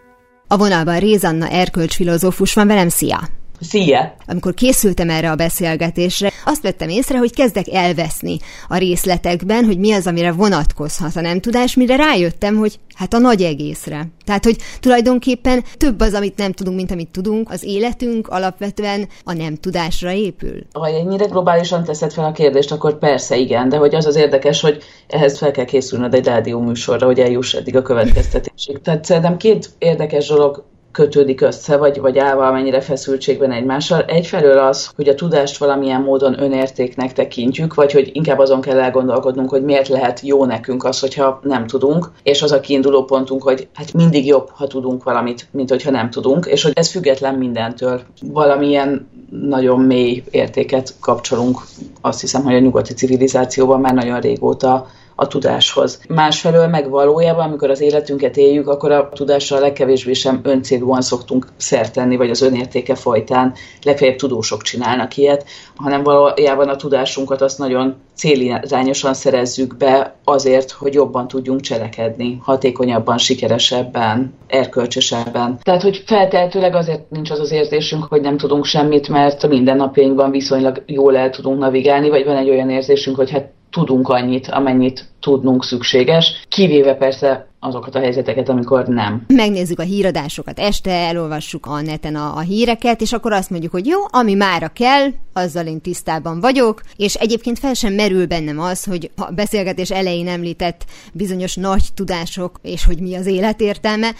A 0.49 0.57
vonalban 0.57 0.99
Rézanna 0.99 1.49
erkölcsfilozófus 1.49 2.53
van 2.53 2.67
velem, 2.67 2.89
szia! 2.89 3.38
Szia! 3.61 4.15
Amikor 4.27 4.55
készültem 4.55 5.11
erre 5.11 5.31
a 5.31 5.35
beszélgetésre, 5.35 6.33
azt 6.45 6.63
vettem 6.63 6.89
észre, 6.89 7.19
hogy 7.19 7.35
kezdek 7.35 7.69
elveszni 7.73 8.37
a 8.69 8.77
részletekben, 8.77 9.65
hogy 9.65 9.79
mi 9.79 9.93
az, 9.93 10.07
amire 10.07 10.33
vonatkozhat 10.33 11.17
a 11.17 11.21
nem 11.21 11.41
tudás, 11.41 11.75
mire 11.75 11.97
rájöttem, 11.97 12.57
hogy 12.57 12.79
hát 12.95 13.15
a 13.15 13.19
nagy 13.19 13.43
egészre. 13.43 14.07
Tehát, 14.25 14.45
hogy 14.45 14.57
tulajdonképpen 14.81 15.65
több 15.77 16.01
az, 16.01 16.15
amit 16.15 16.37
nem 16.37 16.53
tudunk, 16.53 16.77
mint 16.77 16.91
amit 16.91 17.09
tudunk. 17.09 17.51
Az 17.51 17.65
életünk 17.65 18.29
alapvetően 18.29 19.09
a 19.25 19.33
nem 19.33 19.55
tudásra 19.55 20.13
épül. 20.13 20.67
Ha 20.73 20.89
ennyire 20.89 21.25
globálisan 21.25 21.85
teszed 21.85 22.13
fel 22.13 22.25
a 22.25 22.33
kérdést, 22.33 22.73
akkor 22.73 22.99
persze 22.99 23.37
igen, 23.37 23.69
de 23.69 23.77
hogy 23.77 23.95
az 23.95 24.07
az 24.07 24.17
érdekes, 24.17 24.61
hogy 24.61 24.83
ehhez 25.09 25.39
fel 25.39 25.51
kell 25.51 25.65
készülnöd 25.65 26.15
egy 26.15 26.25
rádió 26.25 26.61
műsorra, 26.61 27.07
hogy 27.07 27.19
eljuss 27.21 27.55
eddig 27.55 27.77
a 27.77 27.83
következtetésig. 27.83 28.81
Tehát 28.81 29.05
szerintem 29.05 29.37
két 29.37 29.71
érdekes 29.79 30.29
dolog 30.29 30.65
kötődik 30.99 31.41
össze, 31.41 31.77
vagy, 31.77 32.01
vagy 32.01 32.19
áll 32.19 32.35
valamennyire 32.35 32.81
feszültségben 32.81 33.53
egymással. 33.53 34.03
Egyfelől 34.03 34.59
az, 34.59 34.91
hogy 34.97 35.09
a 35.09 35.15
tudást 35.15 35.59
valamilyen 35.59 36.01
módon 36.01 36.43
önértéknek 36.43 37.13
tekintjük, 37.13 37.75
vagy 37.75 37.93
hogy 37.93 38.11
inkább 38.13 38.39
azon 38.39 38.61
kell 38.61 38.79
elgondolkodnunk, 38.79 39.51
hogy 39.51 39.63
miért 39.63 39.89
lehet 39.89 40.21
jó 40.21 40.45
nekünk 40.45 40.85
az, 40.85 41.01
hogyha 41.01 41.41
nem 41.43 41.67
tudunk, 41.67 42.11
és 42.23 42.43
az 42.43 42.53
a 42.53 42.61
kiinduló 42.61 43.05
pontunk, 43.05 43.43
hogy 43.43 43.69
hát 43.75 43.93
mindig 43.93 44.27
jobb, 44.27 44.49
ha 44.53 44.67
tudunk 44.67 45.03
valamit, 45.03 45.49
mint 45.51 45.69
hogyha 45.71 45.91
nem 45.91 46.11
tudunk, 46.11 46.47
és 46.47 46.63
hogy 46.63 46.73
ez 46.75 46.91
független 46.91 47.35
mindentől. 47.35 48.01
Valamilyen 48.23 49.09
nagyon 49.31 49.81
mély 49.81 50.23
értéket 50.31 50.95
kapcsolunk, 51.01 51.61
azt 52.01 52.21
hiszem, 52.21 52.43
hogy 52.43 52.55
a 52.55 52.59
nyugati 52.59 52.95
civilizációban 52.95 53.81
már 53.81 53.95
nagyon 53.95 54.21
régóta 54.21 54.87
a 55.21 55.27
tudáshoz. 55.27 56.01
Másfelől 56.09 56.67
meg 56.67 56.91
valójában, 56.91 57.47
amikor 57.47 57.71
az 57.71 57.81
életünket 57.81 58.37
éljük, 58.37 58.69
akkor 58.69 58.93
a 58.93 59.09
tudással 59.09 59.61
legkevésbé 59.61 60.13
sem 60.13 60.41
öncélúan 60.43 61.01
szoktunk 61.01 61.47
szert 61.57 61.93
tenni, 61.93 62.17
vagy 62.17 62.31
az 62.31 62.43
önértéke 62.43 62.95
folytán 62.95 63.55
legfeljebb 63.83 64.17
tudósok 64.17 64.63
csinálnak 64.63 65.17
ilyet, 65.17 65.45
hanem 65.77 66.03
valójában 66.03 66.69
a 66.69 66.77
tudásunkat 66.77 67.41
azt 67.41 67.59
nagyon 67.59 67.95
célirányosan 68.15 69.15
szerezzük 69.15 69.77
be 69.77 70.15
azért, 70.25 70.71
hogy 70.71 70.95
jobban 70.95 71.29
tudjunk 71.29 71.61
cselekedni, 71.61 72.39
hatékonyabban, 72.43 73.19
sikeresebben, 73.19 74.35
erkölcsösebben. 74.47 75.59
Tehát, 75.63 75.83
hogy 75.83 76.03
feltehetőleg 76.07 76.75
azért 76.75 77.11
nincs 77.11 77.31
az 77.31 77.41
az 77.41 77.53
érzésünk, 77.53 78.05
hogy 78.05 78.21
nem 78.21 78.37
tudunk 78.37 78.65
semmit, 78.65 79.09
mert 79.09 79.43
a 79.43 79.49
mindennapjainkban 79.49 80.31
viszonylag 80.31 80.83
jól 80.87 81.17
el 81.17 81.31
tudunk 81.31 81.59
navigálni, 81.59 82.09
vagy 82.09 82.25
van 82.25 82.37
egy 82.37 82.51
olyan 82.51 82.71
érzésünk, 82.71 83.17
hogy 83.17 83.31
hát 83.31 83.57
tudunk 83.71 84.09
annyit, 84.09 84.49
amennyit 84.49 85.09
tudnunk 85.21 85.65
szükséges, 85.65 86.47
kivéve 86.49 86.95
persze 86.95 87.49
azokat 87.61 87.95
a 87.95 87.99
helyzeteket, 87.99 88.49
amikor 88.49 88.87
nem. 88.87 89.25
Megnézzük 89.27 89.79
a 89.79 89.83
híradásokat 89.83 90.59
este, 90.59 90.91
elolvassuk 90.91 91.67
a 91.67 91.81
neten 91.81 92.15
a, 92.15 92.37
a 92.37 92.41
híreket, 92.41 93.01
és 93.01 93.13
akkor 93.13 93.33
azt 93.33 93.51
mondjuk, 93.51 93.73
hogy 93.73 93.87
jó, 93.87 93.99
ami 94.11 94.35
mára 94.35 94.69
kell, 94.69 95.09
azzal 95.33 95.67
én 95.67 95.81
tisztában 95.81 96.41
vagyok, 96.41 96.83
és 96.97 97.15
egyébként 97.15 97.59
fel 97.59 97.75
sem 97.75 97.93
merül 97.93 98.27
bennem 98.27 98.61
az, 98.61 98.85
hogy 98.85 99.11
a 99.17 99.33
beszélgetés 99.33 99.91
elején 99.91 100.29
említett 100.29 100.85
bizonyos 101.13 101.57
nagy 101.57 101.85
tudások, 101.95 102.59
és 102.63 102.85
hogy 102.85 103.01
mi 103.01 103.15
az 103.15 103.27
életértelme. 103.27 104.11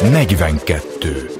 42. 0.00 1.30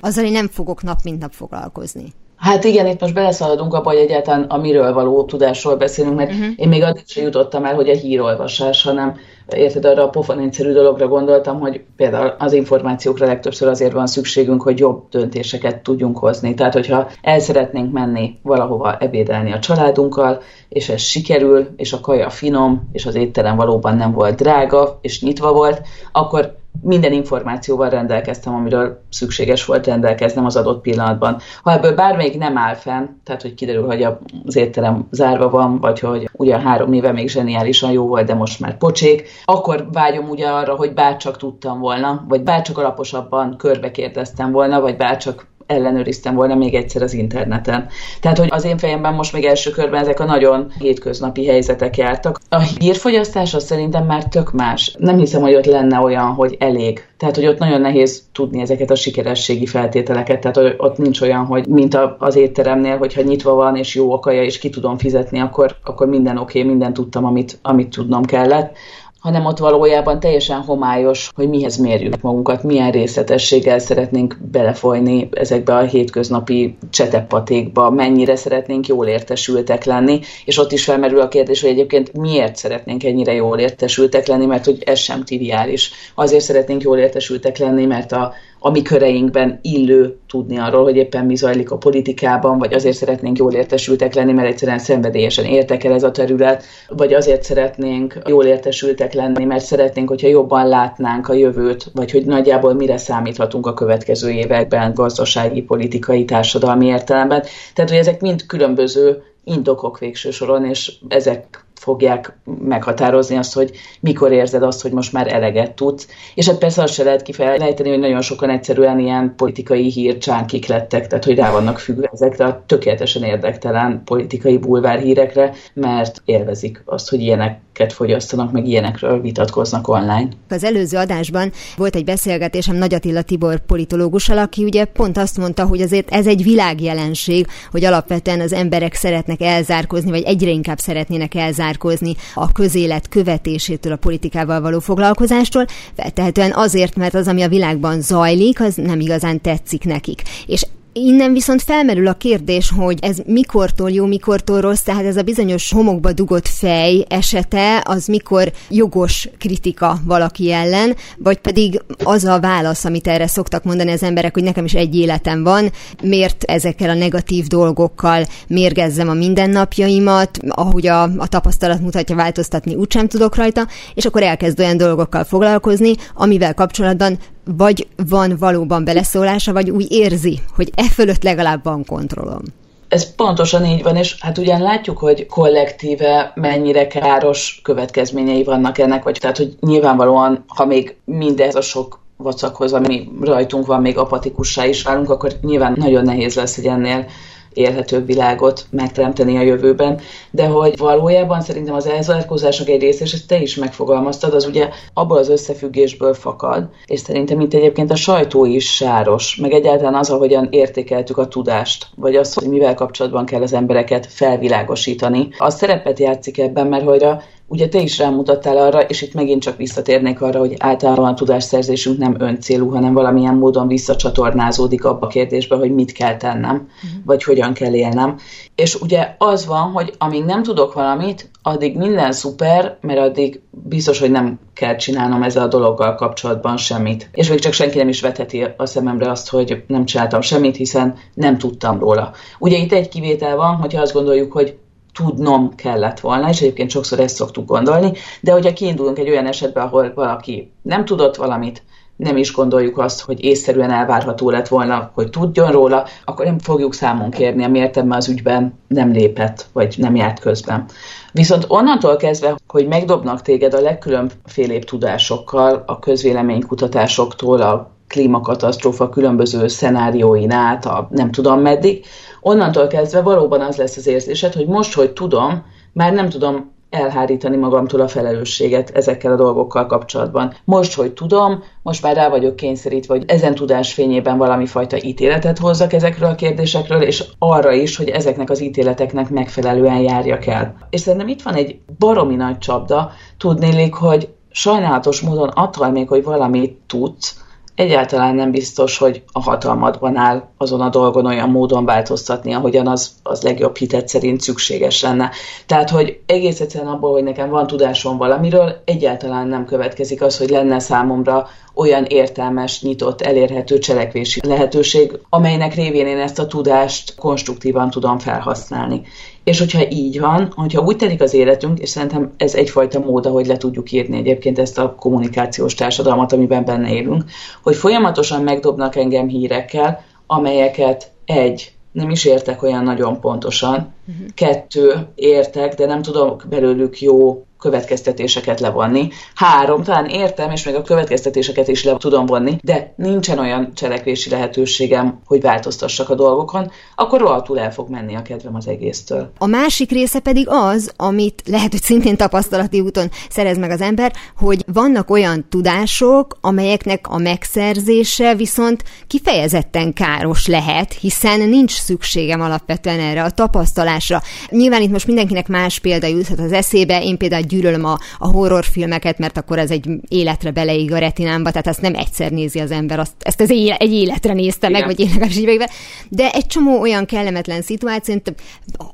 Azzal 0.00 0.24
én 0.24 0.32
nem 0.32 0.48
fogok 0.48 0.82
nap 0.82 0.98
mint 1.02 1.20
nap 1.20 1.32
foglalkozni. 1.32 2.12
Hát 2.40 2.64
igen, 2.64 2.86
itt 2.86 3.00
most 3.00 3.14
beleszaladunk 3.14 3.74
abba, 3.74 3.90
hogy 3.90 3.98
egyáltalán 3.98 4.42
a 4.42 4.56
miről 4.56 4.92
való 4.92 5.24
tudásról 5.24 5.76
beszélünk, 5.76 6.16
mert 6.16 6.30
uh-huh. 6.30 6.46
én 6.56 6.68
még 6.68 6.82
addig 6.82 7.02
sem 7.06 7.24
jutottam 7.24 7.64
el, 7.64 7.74
hogy 7.74 7.88
a 7.88 7.94
hírolvasás, 7.94 8.82
hanem 8.82 9.16
érted, 9.56 9.84
arra 9.84 10.04
a 10.04 10.08
pofonényszerű 10.08 10.72
dologra 10.72 11.08
gondoltam, 11.08 11.60
hogy 11.60 11.84
például 11.96 12.34
az 12.38 12.52
információkra 12.52 13.26
legtöbbször 13.26 13.68
azért 13.68 13.92
van 13.92 14.06
szükségünk, 14.06 14.62
hogy 14.62 14.78
jobb 14.78 15.08
döntéseket 15.10 15.82
tudjunk 15.82 16.18
hozni. 16.18 16.54
Tehát, 16.54 16.72
hogyha 16.72 17.08
el 17.22 17.38
szeretnénk 17.38 17.92
menni 17.92 18.38
valahova 18.42 18.96
ebédelni 18.96 19.52
a 19.52 19.58
családunkkal, 19.58 20.40
és 20.68 20.88
ez 20.88 21.00
sikerül, 21.00 21.68
és 21.76 21.92
a 21.92 22.00
kaja 22.00 22.30
finom, 22.30 22.88
és 22.92 23.06
az 23.06 23.14
étterem 23.14 23.56
valóban 23.56 23.96
nem 23.96 24.12
volt 24.12 24.36
drága, 24.36 24.98
és 25.02 25.22
nyitva 25.22 25.52
volt, 25.52 25.82
akkor 26.12 26.58
minden 26.82 27.12
információval 27.12 27.88
rendelkeztem, 27.88 28.54
amiről 28.54 29.02
szükséges 29.10 29.64
volt 29.64 29.86
rendelkeznem 29.86 30.44
az 30.44 30.56
adott 30.56 30.80
pillanatban. 30.80 31.38
Ha 31.62 31.72
ebből 31.72 31.94
bármelyik 31.94 32.38
nem 32.38 32.58
áll 32.58 32.74
fenn, 32.74 33.06
tehát 33.24 33.42
hogy 33.42 33.54
kiderül, 33.54 33.86
hogy 33.86 34.06
az 34.46 34.56
étterem 34.56 35.08
zárva 35.10 35.50
van, 35.50 35.78
vagy 35.80 36.00
hogy 36.00 36.28
ugye 36.32 36.58
három 36.58 36.92
éve 36.92 37.12
még 37.12 37.28
zseniálisan 37.28 37.90
jó 37.90 38.06
volt, 38.06 38.26
de 38.26 38.34
most 38.34 38.60
már 38.60 38.76
pocsék, 38.76 39.28
akkor 39.44 39.88
vágyom 39.92 40.28
ugye 40.28 40.48
arra, 40.48 40.74
hogy 40.74 40.92
bárcsak 40.92 41.36
tudtam 41.36 41.80
volna, 41.80 42.24
vagy 42.28 42.42
bárcsak 42.42 42.78
alaposabban 42.78 43.56
körbe 43.56 43.90
kérdeztem 43.90 44.52
volna, 44.52 44.80
vagy 44.80 44.96
bárcsak 44.96 45.46
ellenőriztem 45.70 46.34
volna 46.34 46.54
még 46.54 46.74
egyszer 46.74 47.02
az 47.02 47.12
interneten. 47.14 47.88
Tehát, 48.20 48.38
hogy 48.38 48.48
az 48.50 48.64
én 48.64 48.78
fejemben 48.78 49.14
most 49.14 49.32
még 49.32 49.44
első 49.44 49.70
körben 49.70 50.00
ezek 50.00 50.20
a 50.20 50.24
nagyon 50.24 50.72
hétköznapi 50.78 51.46
helyzetek 51.46 51.96
jártak. 51.96 52.40
A 52.48 52.60
hírfogyasztás 52.60 53.54
az 53.54 53.64
szerintem 53.64 54.06
már 54.06 54.24
tök 54.24 54.52
más. 54.52 54.94
Nem 54.98 55.18
hiszem, 55.18 55.40
hogy 55.40 55.54
ott 55.54 55.66
lenne 55.66 55.98
olyan, 55.98 56.26
hogy 56.26 56.56
elég. 56.58 57.08
Tehát, 57.16 57.34
hogy 57.34 57.46
ott 57.46 57.58
nagyon 57.58 57.80
nehéz 57.80 58.22
tudni 58.32 58.60
ezeket 58.60 58.90
a 58.90 58.94
sikerességi 58.94 59.66
feltételeket. 59.66 60.40
Tehát, 60.40 60.56
hogy 60.56 60.74
ott 60.76 60.98
nincs 60.98 61.20
olyan, 61.20 61.44
hogy 61.44 61.66
mint 61.66 61.98
az 62.18 62.36
étteremnél, 62.36 62.98
hogyha 62.98 63.22
nyitva 63.22 63.54
van 63.54 63.76
és 63.76 63.94
jó 63.94 64.12
okaja, 64.12 64.42
és 64.42 64.58
ki 64.58 64.70
tudom 64.70 64.98
fizetni, 64.98 65.40
akkor, 65.40 65.76
akkor 65.84 66.06
minden 66.06 66.38
oké, 66.38 66.58
okay, 66.58 66.70
minden 66.70 66.92
tudtam, 66.92 67.24
amit, 67.24 67.58
amit 67.62 67.88
tudnom 67.88 68.24
kellett 68.24 68.76
hanem 69.20 69.44
ott 69.44 69.58
valójában 69.58 70.20
teljesen 70.20 70.60
homályos, 70.60 71.30
hogy 71.34 71.48
mihez 71.48 71.76
mérjük 71.76 72.20
magunkat, 72.20 72.62
milyen 72.62 72.90
részletességgel 72.90 73.78
szeretnénk 73.78 74.36
belefolyni 74.50 75.28
ezekbe 75.32 75.74
a 75.74 75.82
hétköznapi 75.82 76.76
csetepatékba, 76.90 77.90
mennyire 77.90 78.36
szeretnénk 78.36 78.86
jól 78.86 79.06
értesültek 79.06 79.84
lenni, 79.84 80.20
és 80.44 80.58
ott 80.58 80.72
is 80.72 80.84
felmerül 80.84 81.20
a 81.20 81.28
kérdés, 81.28 81.60
hogy 81.60 81.70
egyébként 81.70 82.12
miért 82.12 82.56
szeretnénk 82.56 83.04
ennyire 83.04 83.32
jól 83.32 83.58
értesültek 83.58 84.26
lenni, 84.26 84.46
mert 84.46 84.64
hogy 84.64 84.82
ez 84.86 84.98
sem 84.98 85.24
triviális. 85.24 85.92
Azért 86.14 86.44
szeretnénk 86.44 86.82
jól 86.82 86.98
értesültek 86.98 87.58
lenni, 87.58 87.86
mert 87.86 88.12
a 88.12 88.32
a 88.62 88.70
mi 88.70 88.82
köreinkben 88.82 89.58
illő 89.62 90.16
tudni 90.28 90.58
arról, 90.58 90.82
hogy 90.82 90.96
éppen 90.96 91.24
mi 91.24 91.34
zajlik 91.34 91.70
a 91.70 91.76
politikában, 91.76 92.58
vagy 92.58 92.74
azért 92.74 92.96
szeretnénk 92.96 93.38
jól 93.38 93.52
értesültek 93.52 94.14
lenni, 94.14 94.32
mert 94.32 94.48
egyszerűen 94.48 94.78
szenvedélyesen 94.78 95.44
értek 95.44 95.84
el 95.84 95.92
ez 95.92 96.02
a 96.02 96.10
terület, 96.10 96.64
vagy 96.88 97.12
azért 97.12 97.42
szeretnénk 97.42 98.18
jól 98.26 98.44
értesültek 98.44 99.12
lenni, 99.12 99.44
mert 99.44 99.64
szeretnénk, 99.64 100.08
hogyha 100.08 100.28
jobban 100.28 100.68
látnánk 100.68 101.28
a 101.28 101.34
jövőt, 101.34 101.90
vagy 101.94 102.10
hogy 102.10 102.24
nagyjából 102.24 102.74
mire 102.74 102.96
számíthatunk 102.96 103.66
a 103.66 103.74
következő 103.74 104.30
években 104.30 104.94
gazdasági, 104.94 105.62
politikai, 105.62 106.24
társadalmi 106.24 106.86
értelemben. 106.86 107.42
Tehát, 107.74 107.90
hogy 107.90 107.98
ezek 107.98 108.20
mind 108.20 108.46
különböző 108.46 109.22
indokok 109.44 109.98
végső 109.98 110.30
soron, 110.30 110.64
és 110.64 110.92
ezek 111.08 111.64
fogják 111.80 112.38
meghatározni 112.64 113.36
azt, 113.36 113.54
hogy 113.54 113.70
mikor 114.00 114.32
érzed 114.32 114.62
azt, 114.62 114.82
hogy 114.82 114.92
most 114.92 115.12
már 115.12 115.32
eleget 115.32 115.72
tudsz. 115.72 116.08
És 116.34 116.46
hát 116.46 116.58
persze 116.58 116.82
azt 116.82 116.92
se 116.92 117.02
lehet 117.02 117.22
kifejteni, 117.22 117.88
hogy 117.88 117.98
nagyon 117.98 118.20
sokan 118.20 118.50
egyszerűen 118.50 118.98
ilyen 118.98 119.34
politikai 119.36 119.90
hírcsánkik 119.90 120.66
lettek, 120.66 121.06
tehát 121.06 121.24
hogy 121.24 121.36
rá 121.36 121.50
vannak 121.50 121.78
függve 121.78 122.10
ezekre 122.12 122.44
a 122.44 122.62
tökéletesen 122.66 123.22
érdektelen 123.22 124.02
politikai 124.04 124.58
bulvár 124.58 124.98
hírekre, 124.98 125.52
mert 125.74 126.22
élvezik 126.24 126.82
azt, 126.84 127.10
hogy 127.10 127.20
ilyeneket 127.20 127.92
fogyasztanak, 127.92 128.52
meg 128.52 128.66
ilyenekről 128.66 129.20
vitatkoznak 129.20 129.88
online. 129.88 130.28
Az 130.48 130.64
előző 130.64 130.96
adásban 130.96 131.52
volt 131.76 131.96
egy 131.96 132.04
beszélgetésem 132.04 132.76
Nagy 132.76 132.94
Attila 132.94 133.22
Tibor 133.22 133.58
politológussal, 133.58 134.38
aki 134.38 134.64
ugye 134.64 134.84
pont 134.84 135.16
azt 135.16 135.38
mondta, 135.38 135.66
hogy 135.66 135.80
azért 135.80 136.10
ez 136.10 136.26
egy 136.26 136.42
világjelenség, 136.42 137.46
hogy 137.70 137.84
alapvetően 137.84 138.40
az 138.40 138.52
emberek 138.52 138.94
szeretnek 138.94 139.40
elzárkozni, 139.40 140.10
vagy 140.10 140.22
egyre 140.22 140.50
inkább 140.50 140.78
szeretnének 140.78 141.34
elzárkozni 141.34 141.68
elzárkózni 141.70 142.14
a 142.34 142.52
közélet 142.52 143.08
követésétől, 143.08 143.92
a 143.92 143.96
politikával 143.96 144.60
való 144.60 144.78
foglalkozástól, 144.78 145.66
feltehetően 145.96 146.52
azért, 146.54 146.96
mert 146.96 147.14
az, 147.14 147.28
ami 147.28 147.42
a 147.42 147.48
világban 147.48 148.00
zajlik, 148.00 148.60
az 148.60 148.74
nem 148.74 149.00
igazán 149.00 149.40
tetszik 149.40 149.84
nekik. 149.84 150.22
És 150.46 150.66
Innen 150.92 151.32
viszont 151.32 151.62
felmerül 151.62 152.06
a 152.06 152.12
kérdés, 152.12 152.72
hogy 152.76 152.98
ez 153.02 153.18
mikortól 153.26 153.90
jó, 153.90 154.06
mikortól 154.06 154.60
rossz, 154.60 154.80
tehát 154.80 155.04
ez 155.04 155.16
a 155.16 155.22
bizonyos 155.22 155.72
homokba 155.72 156.12
dugott 156.12 156.48
fej 156.48 157.04
esete, 157.08 157.82
az 157.84 158.06
mikor 158.06 158.52
jogos 158.68 159.28
kritika 159.38 159.98
valaki 160.04 160.52
ellen, 160.52 160.96
vagy 161.18 161.38
pedig 161.38 161.82
az 162.04 162.24
a 162.24 162.40
válasz, 162.40 162.84
amit 162.84 163.06
erre 163.06 163.26
szoktak 163.26 163.64
mondani 163.64 163.90
az 163.90 164.02
emberek, 164.02 164.34
hogy 164.34 164.42
nekem 164.42 164.64
is 164.64 164.74
egy 164.74 164.96
életem 164.96 165.42
van, 165.42 165.70
miért 166.02 166.44
ezekkel 166.44 166.90
a 166.90 166.94
negatív 166.94 167.46
dolgokkal 167.46 168.24
mérgezzem 168.46 169.08
a 169.08 169.14
mindennapjaimat, 169.14 170.38
ahogy 170.48 170.86
a, 170.86 171.02
a 171.02 171.28
tapasztalat 171.28 171.80
mutatja, 171.80 172.16
változtatni 172.16 172.74
úgysem 172.74 173.08
tudok 173.08 173.36
rajta, 173.36 173.66
és 173.94 174.04
akkor 174.04 174.22
elkezd 174.22 174.60
olyan 174.60 174.76
dolgokkal 174.76 175.24
foglalkozni, 175.24 175.94
amivel 176.14 176.54
kapcsolatban 176.54 177.18
vagy 177.56 177.86
van 178.08 178.36
valóban 178.38 178.84
beleszólása, 178.84 179.52
vagy 179.52 179.70
úgy 179.70 179.92
érzi, 179.92 180.40
hogy 180.56 180.70
e 180.74 180.84
fölött 180.84 181.22
legalább 181.22 181.64
van 181.64 181.84
kontrollom. 181.84 182.42
Ez 182.88 183.14
pontosan 183.14 183.64
így 183.64 183.82
van, 183.82 183.96
és 183.96 184.16
hát 184.20 184.38
ugyan 184.38 184.60
látjuk, 184.60 184.98
hogy 184.98 185.26
kollektíve 185.26 186.32
mennyire 186.34 186.86
káros 186.86 187.60
következményei 187.62 188.44
vannak 188.44 188.78
ennek, 188.78 189.02
vagy 189.02 189.18
tehát, 189.20 189.36
hogy 189.36 189.56
nyilvánvalóan, 189.60 190.44
ha 190.46 190.64
még 190.64 190.96
mindez 191.04 191.54
a 191.54 191.60
sok 191.60 192.00
vacakhoz, 192.16 192.72
ami 192.72 193.08
rajtunk 193.20 193.66
van, 193.66 193.80
még 193.80 193.98
apatikussá 193.98 194.66
is 194.66 194.82
válunk, 194.82 195.10
akkor 195.10 195.32
nyilván 195.42 195.74
nagyon 195.76 196.04
nehéz 196.04 196.34
lesz 196.34 196.56
egy 196.56 196.66
ennél 196.66 197.06
élhetőbb 197.52 198.06
világot 198.06 198.66
megteremteni 198.70 199.36
a 199.36 199.42
jövőben, 199.42 200.00
de 200.30 200.46
hogy 200.46 200.78
valójában 200.78 201.40
szerintem 201.40 201.74
az 201.74 201.86
elzárkózások 201.86 202.68
egy 202.68 202.80
része, 202.80 203.04
és 203.04 203.12
ezt 203.12 203.26
te 203.26 203.40
is 203.40 203.56
megfogalmaztad, 203.56 204.34
az 204.34 204.46
ugye 204.46 204.68
abból 204.94 205.18
az 205.18 205.28
összefüggésből 205.28 206.14
fakad, 206.14 206.68
és 206.86 207.00
szerintem 207.00 207.40
itt 207.40 207.54
egyébként 207.54 207.90
a 207.90 207.96
sajtó 207.96 208.44
is 208.44 208.74
sáros, 208.74 209.36
meg 209.36 209.52
egyáltalán 209.52 209.94
az, 209.94 210.10
ahogyan 210.10 210.48
értékeltük 210.50 211.18
a 211.18 211.28
tudást, 211.28 211.86
vagy 211.96 212.16
az, 212.16 212.34
hogy 212.34 212.48
mivel 212.48 212.74
kapcsolatban 212.74 213.24
kell 213.24 213.42
az 213.42 213.52
embereket 213.52 214.06
felvilágosítani. 214.06 215.28
Az 215.38 215.56
szerepet 215.56 215.98
játszik 215.98 216.38
ebben, 216.38 216.66
mert 216.66 216.84
hogy 216.84 217.04
a 217.04 217.22
Ugye 217.52 217.68
te 217.68 217.80
is 217.80 217.98
rámutattál 217.98 218.56
arra, 218.56 218.80
és 218.80 219.02
itt 219.02 219.14
megint 219.14 219.42
csak 219.42 219.56
visszatérnék 219.56 220.20
arra, 220.20 220.38
hogy 220.38 220.54
általában 220.58 221.04
a 221.04 221.14
tudásszerzésünk 221.14 221.98
nem 221.98 222.16
öncélú, 222.18 222.68
hanem 222.68 222.92
valamilyen 222.92 223.34
módon 223.34 223.66
visszacsatornázódik 223.66 224.84
abba 224.84 225.06
a 225.06 225.08
kérdésbe, 225.08 225.56
hogy 225.56 225.74
mit 225.74 225.92
kell 225.92 226.16
tennem, 226.16 226.54
uh-huh. 226.54 227.04
vagy 227.04 227.22
hogyan 227.22 227.52
kell 227.52 227.74
élnem. 227.74 228.18
És 228.54 228.74
ugye 228.74 229.14
az 229.18 229.46
van, 229.46 229.70
hogy 229.70 229.94
amíg 229.98 230.24
nem 230.24 230.42
tudok 230.42 230.72
valamit, 230.72 231.30
addig 231.42 231.76
minden 231.76 232.12
szuper, 232.12 232.78
mert 232.80 232.98
addig 232.98 233.40
biztos, 233.50 233.98
hogy 233.98 234.10
nem 234.10 234.38
kell 234.54 234.76
csinálnom 234.76 235.22
ezzel 235.22 235.42
a 235.42 235.48
dologgal 235.48 235.94
kapcsolatban 235.94 236.56
semmit. 236.56 237.08
És 237.12 237.28
még 237.28 237.38
csak 237.38 237.52
senki 237.52 237.78
nem 237.78 237.88
is 237.88 238.00
vetheti 238.00 238.46
a 238.56 238.66
szememre 238.66 239.10
azt, 239.10 239.30
hogy 239.30 239.64
nem 239.66 239.84
csináltam 239.84 240.20
semmit, 240.20 240.56
hiszen 240.56 240.94
nem 241.14 241.38
tudtam 241.38 241.78
róla. 241.78 242.12
Ugye 242.38 242.56
itt 242.56 242.72
egy 242.72 242.88
kivétel 242.88 243.36
van, 243.36 243.54
hogyha 243.54 243.82
azt 243.82 243.92
gondoljuk, 243.92 244.32
hogy 244.32 244.58
tudnom 244.92 245.54
kellett 245.54 246.00
volna, 246.00 246.28
és 246.28 246.40
egyébként 246.40 246.70
sokszor 246.70 247.00
ezt 247.00 247.16
szoktuk 247.16 247.46
gondolni, 247.46 247.92
de 248.20 248.32
hogyha 248.32 248.52
kiindulunk 248.52 248.98
egy 248.98 249.08
olyan 249.08 249.26
esetben, 249.26 249.66
ahol 249.66 249.92
valaki 249.94 250.52
nem 250.62 250.84
tudott 250.84 251.16
valamit, 251.16 251.62
nem 252.00 252.16
is 252.16 252.32
gondoljuk 252.32 252.78
azt, 252.78 253.00
hogy 253.00 253.24
észszerűen 253.24 253.70
elvárható 253.70 254.30
lett 254.30 254.48
volna, 254.48 254.90
hogy 254.94 255.10
tudjon 255.10 255.50
róla, 255.50 255.86
akkor 256.04 256.24
nem 256.24 256.38
fogjuk 256.38 256.74
számon 256.74 257.10
kérni, 257.10 257.44
amiért 257.44 257.76
ebben 257.76 257.96
az 257.96 258.08
ügyben 258.08 258.58
nem 258.66 258.92
lépett, 258.92 259.46
vagy 259.52 259.74
nem 259.78 259.96
járt 259.96 260.20
közben. 260.20 260.64
Viszont 261.12 261.44
onnantól 261.48 261.96
kezdve, 261.96 262.36
hogy 262.46 262.66
megdobnak 262.66 263.22
téged 263.22 263.54
a 263.54 263.60
legkülönfélébb 263.60 264.64
tudásokkal, 264.64 265.62
a 265.66 265.78
közvéleménykutatásoktól, 265.78 267.40
a 267.40 267.70
klímakatasztrófa 267.90 268.88
különböző 268.88 269.48
szenárióin 269.48 270.30
át, 270.30 270.66
a 270.66 270.88
nem 270.90 271.10
tudom 271.10 271.40
meddig, 271.40 271.84
onnantól 272.20 272.66
kezdve 272.66 273.00
valóban 273.00 273.40
az 273.40 273.56
lesz 273.56 273.76
az 273.76 273.86
érzésed, 273.86 274.32
hogy 274.32 274.46
most, 274.46 274.74
hogy 274.74 274.90
tudom, 274.90 275.44
már 275.72 275.92
nem 275.92 276.08
tudom 276.08 276.52
elhárítani 276.70 277.36
magamtól 277.36 277.80
a 277.80 277.88
felelősséget 277.88 278.70
ezekkel 278.70 279.12
a 279.12 279.16
dolgokkal 279.16 279.66
kapcsolatban. 279.66 280.34
Most, 280.44 280.74
hogy 280.74 280.92
tudom, 280.92 281.42
most 281.62 281.82
már 281.82 281.96
rá 281.96 282.08
vagyok 282.08 282.36
kényszerítve, 282.36 282.94
hogy 282.94 283.04
ezen 283.06 283.34
tudás 283.34 283.72
fényében 283.72 284.18
valami 284.18 284.46
fajta 284.46 284.76
ítéletet 284.82 285.38
hozzak 285.38 285.72
ezekről 285.72 286.08
a 286.08 286.14
kérdésekről, 286.14 286.82
és 286.82 287.04
arra 287.18 287.52
is, 287.52 287.76
hogy 287.76 287.88
ezeknek 287.88 288.30
az 288.30 288.40
ítéleteknek 288.40 289.10
megfelelően 289.10 289.80
járjak 289.80 290.26
el. 290.26 290.56
És 290.70 290.80
szerintem 290.80 291.08
itt 291.08 291.22
van 291.22 291.34
egy 291.34 291.58
baromi 291.78 292.14
nagy 292.14 292.38
csapda, 292.38 292.90
tudnélik, 293.18 293.74
hogy 293.74 294.08
sajnálatos 294.30 295.00
módon 295.00 295.28
attól 295.28 295.70
még, 295.70 295.88
hogy 295.88 296.04
valamit 296.04 296.58
tudsz, 296.66 297.28
egyáltalán 297.60 298.14
nem 298.14 298.30
biztos, 298.30 298.78
hogy 298.78 299.02
a 299.12 299.20
hatalmadban 299.22 299.96
áll 299.96 300.28
azon 300.36 300.60
a 300.60 300.68
dolgon 300.68 301.06
olyan 301.06 301.30
módon 301.30 301.64
változtatni, 301.64 302.32
ahogyan 302.32 302.66
az, 302.66 302.90
az 303.02 303.22
legjobb 303.22 303.56
hitet 303.56 303.88
szerint 303.88 304.20
szükséges 304.20 304.82
lenne. 304.82 305.10
Tehát, 305.46 305.70
hogy 305.70 306.00
egész 306.06 306.40
egyszerűen 306.40 306.72
abból, 306.72 306.92
hogy 306.92 307.02
nekem 307.02 307.30
van 307.30 307.46
tudásom 307.46 307.96
valamiről, 307.96 308.62
egyáltalán 308.64 309.26
nem 309.26 309.44
következik 309.44 310.02
az, 310.02 310.18
hogy 310.18 310.28
lenne 310.28 310.58
számomra 310.58 311.28
olyan 311.54 311.84
értelmes, 311.84 312.62
nyitott, 312.62 313.00
elérhető 313.00 313.58
cselekvési 313.58 314.20
lehetőség, 314.26 314.98
amelynek 315.08 315.54
révén 315.54 315.86
én 315.86 315.98
ezt 315.98 316.18
a 316.18 316.26
tudást 316.26 316.94
konstruktívan 316.94 317.70
tudom 317.70 317.98
felhasználni. 317.98 318.82
És 319.24 319.38
hogyha 319.38 319.70
így 319.70 320.00
van, 320.00 320.32
hogyha 320.36 320.62
úgy 320.62 320.76
telik 320.76 321.02
az 321.02 321.14
életünk, 321.14 321.58
és 321.58 321.68
szerintem 321.68 322.12
ez 322.16 322.34
egyfajta 322.34 322.78
mód, 322.78 323.06
ahogy 323.06 323.26
le 323.26 323.36
tudjuk 323.36 323.72
írni 323.72 323.96
egyébként 323.96 324.38
ezt 324.38 324.58
a 324.58 324.74
kommunikációs 324.74 325.54
társadalmat, 325.54 326.12
amiben 326.12 326.44
benne 326.44 326.72
élünk, 326.72 327.04
hogy 327.42 327.56
folyamatosan 327.56 328.22
megdobnak 328.22 328.76
engem 328.76 329.08
hírekkel, 329.08 329.84
amelyeket 330.06 330.90
egy, 331.04 331.52
nem 331.72 331.90
is 331.90 332.04
értek 332.04 332.42
olyan 332.42 332.64
nagyon 332.64 333.00
pontosan, 333.00 333.74
uh-huh. 333.88 334.06
kettő, 334.14 334.88
értek, 334.94 335.54
de 335.54 335.66
nem 335.66 335.82
tudok 335.82 336.24
belőlük 336.28 336.80
jó 336.80 337.24
következtetéseket 337.40 338.40
levonni. 338.40 338.88
Három, 339.14 339.62
talán 339.62 339.86
értem, 339.86 340.30
és 340.30 340.44
még 340.44 340.54
a 340.54 340.62
következtetéseket 340.62 341.48
is 341.48 341.64
le 341.64 341.76
tudom 341.76 342.06
vonni, 342.06 342.38
de 342.42 342.74
nincsen 342.76 343.18
olyan 343.18 343.52
cselekvési 343.54 344.10
lehetőségem, 344.10 345.00
hogy 345.06 345.20
változtassak 345.20 345.88
a 345.88 345.94
dolgokon, 345.94 346.50
akkor 346.76 347.00
rohadtul 347.00 347.38
el 347.38 347.52
fog 347.52 347.68
menni 347.68 347.94
a 347.94 348.02
kedvem 348.02 348.34
az 348.34 348.48
egésztől. 348.48 349.12
A 349.18 349.26
másik 349.26 349.70
része 349.70 350.00
pedig 350.00 350.26
az, 350.28 350.72
amit 350.76 351.22
lehet, 351.26 351.50
hogy 351.50 351.62
szintén 351.62 351.96
tapasztalati 351.96 352.60
úton 352.60 352.90
szerez 353.10 353.38
meg 353.38 353.50
az 353.50 353.60
ember, 353.60 353.92
hogy 354.16 354.44
vannak 354.52 354.90
olyan 354.90 355.26
tudások, 355.28 356.18
amelyeknek 356.20 356.88
a 356.88 356.98
megszerzése 356.98 358.14
viszont 358.14 358.64
kifejezetten 358.86 359.72
káros 359.72 360.26
lehet, 360.26 360.72
hiszen 360.72 361.20
nincs 361.20 361.52
szükségem 361.52 362.20
alapvetően 362.20 362.80
erre 362.80 363.02
a 363.02 363.10
tapasztalásra. 363.10 364.02
Nyilván 364.30 364.62
itt 364.62 364.70
most 364.70 364.86
mindenkinek 364.86 365.28
más 365.28 365.58
példa 365.58 365.86
juthat 365.86 366.18
az 366.18 366.32
eszébe, 366.32 366.82
én 366.82 366.96
például 366.96 367.22
gyűlölöm 367.30 367.64
a, 367.64 367.78
a 367.98 368.06
horrorfilmeket, 368.06 368.98
mert 368.98 369.16
akkor 369.16 369.38
ez 369.38 369.50
egy 369.50 369.68
életre 369.88 370.30
beleig 370.30 370.72
a 370.72 370.78
retinámba, 370.78 371.30
tehát 371.30 371.46
azt 371.46 371.60
nem 371.60 371.74
egyszer 371.74 372.10
nézi 372.10 372.38
az 372.38 372.50
ember, 372.50 372.78
azt, 372.78 372.92
ezt 372.98 373.20
az 373.20 373.30
éle, 373.30 373.56
egy 373.56 373.72
életre 373.72 374.12
nézte 374.12 374.48
Igen. 374.48 374.60
meg, 374.60 374.70
vagy 374.70 374.80
én 374.80 374.88
legalábbis 374.88 375.16
így 375.16 375.44
De 375.88 376.10
egy 376.10 376.26
csomó 376.26 376.60
olyan 376.60 376.86
kellemetlen 376.86 377.42
szituáció, 377.42 378.00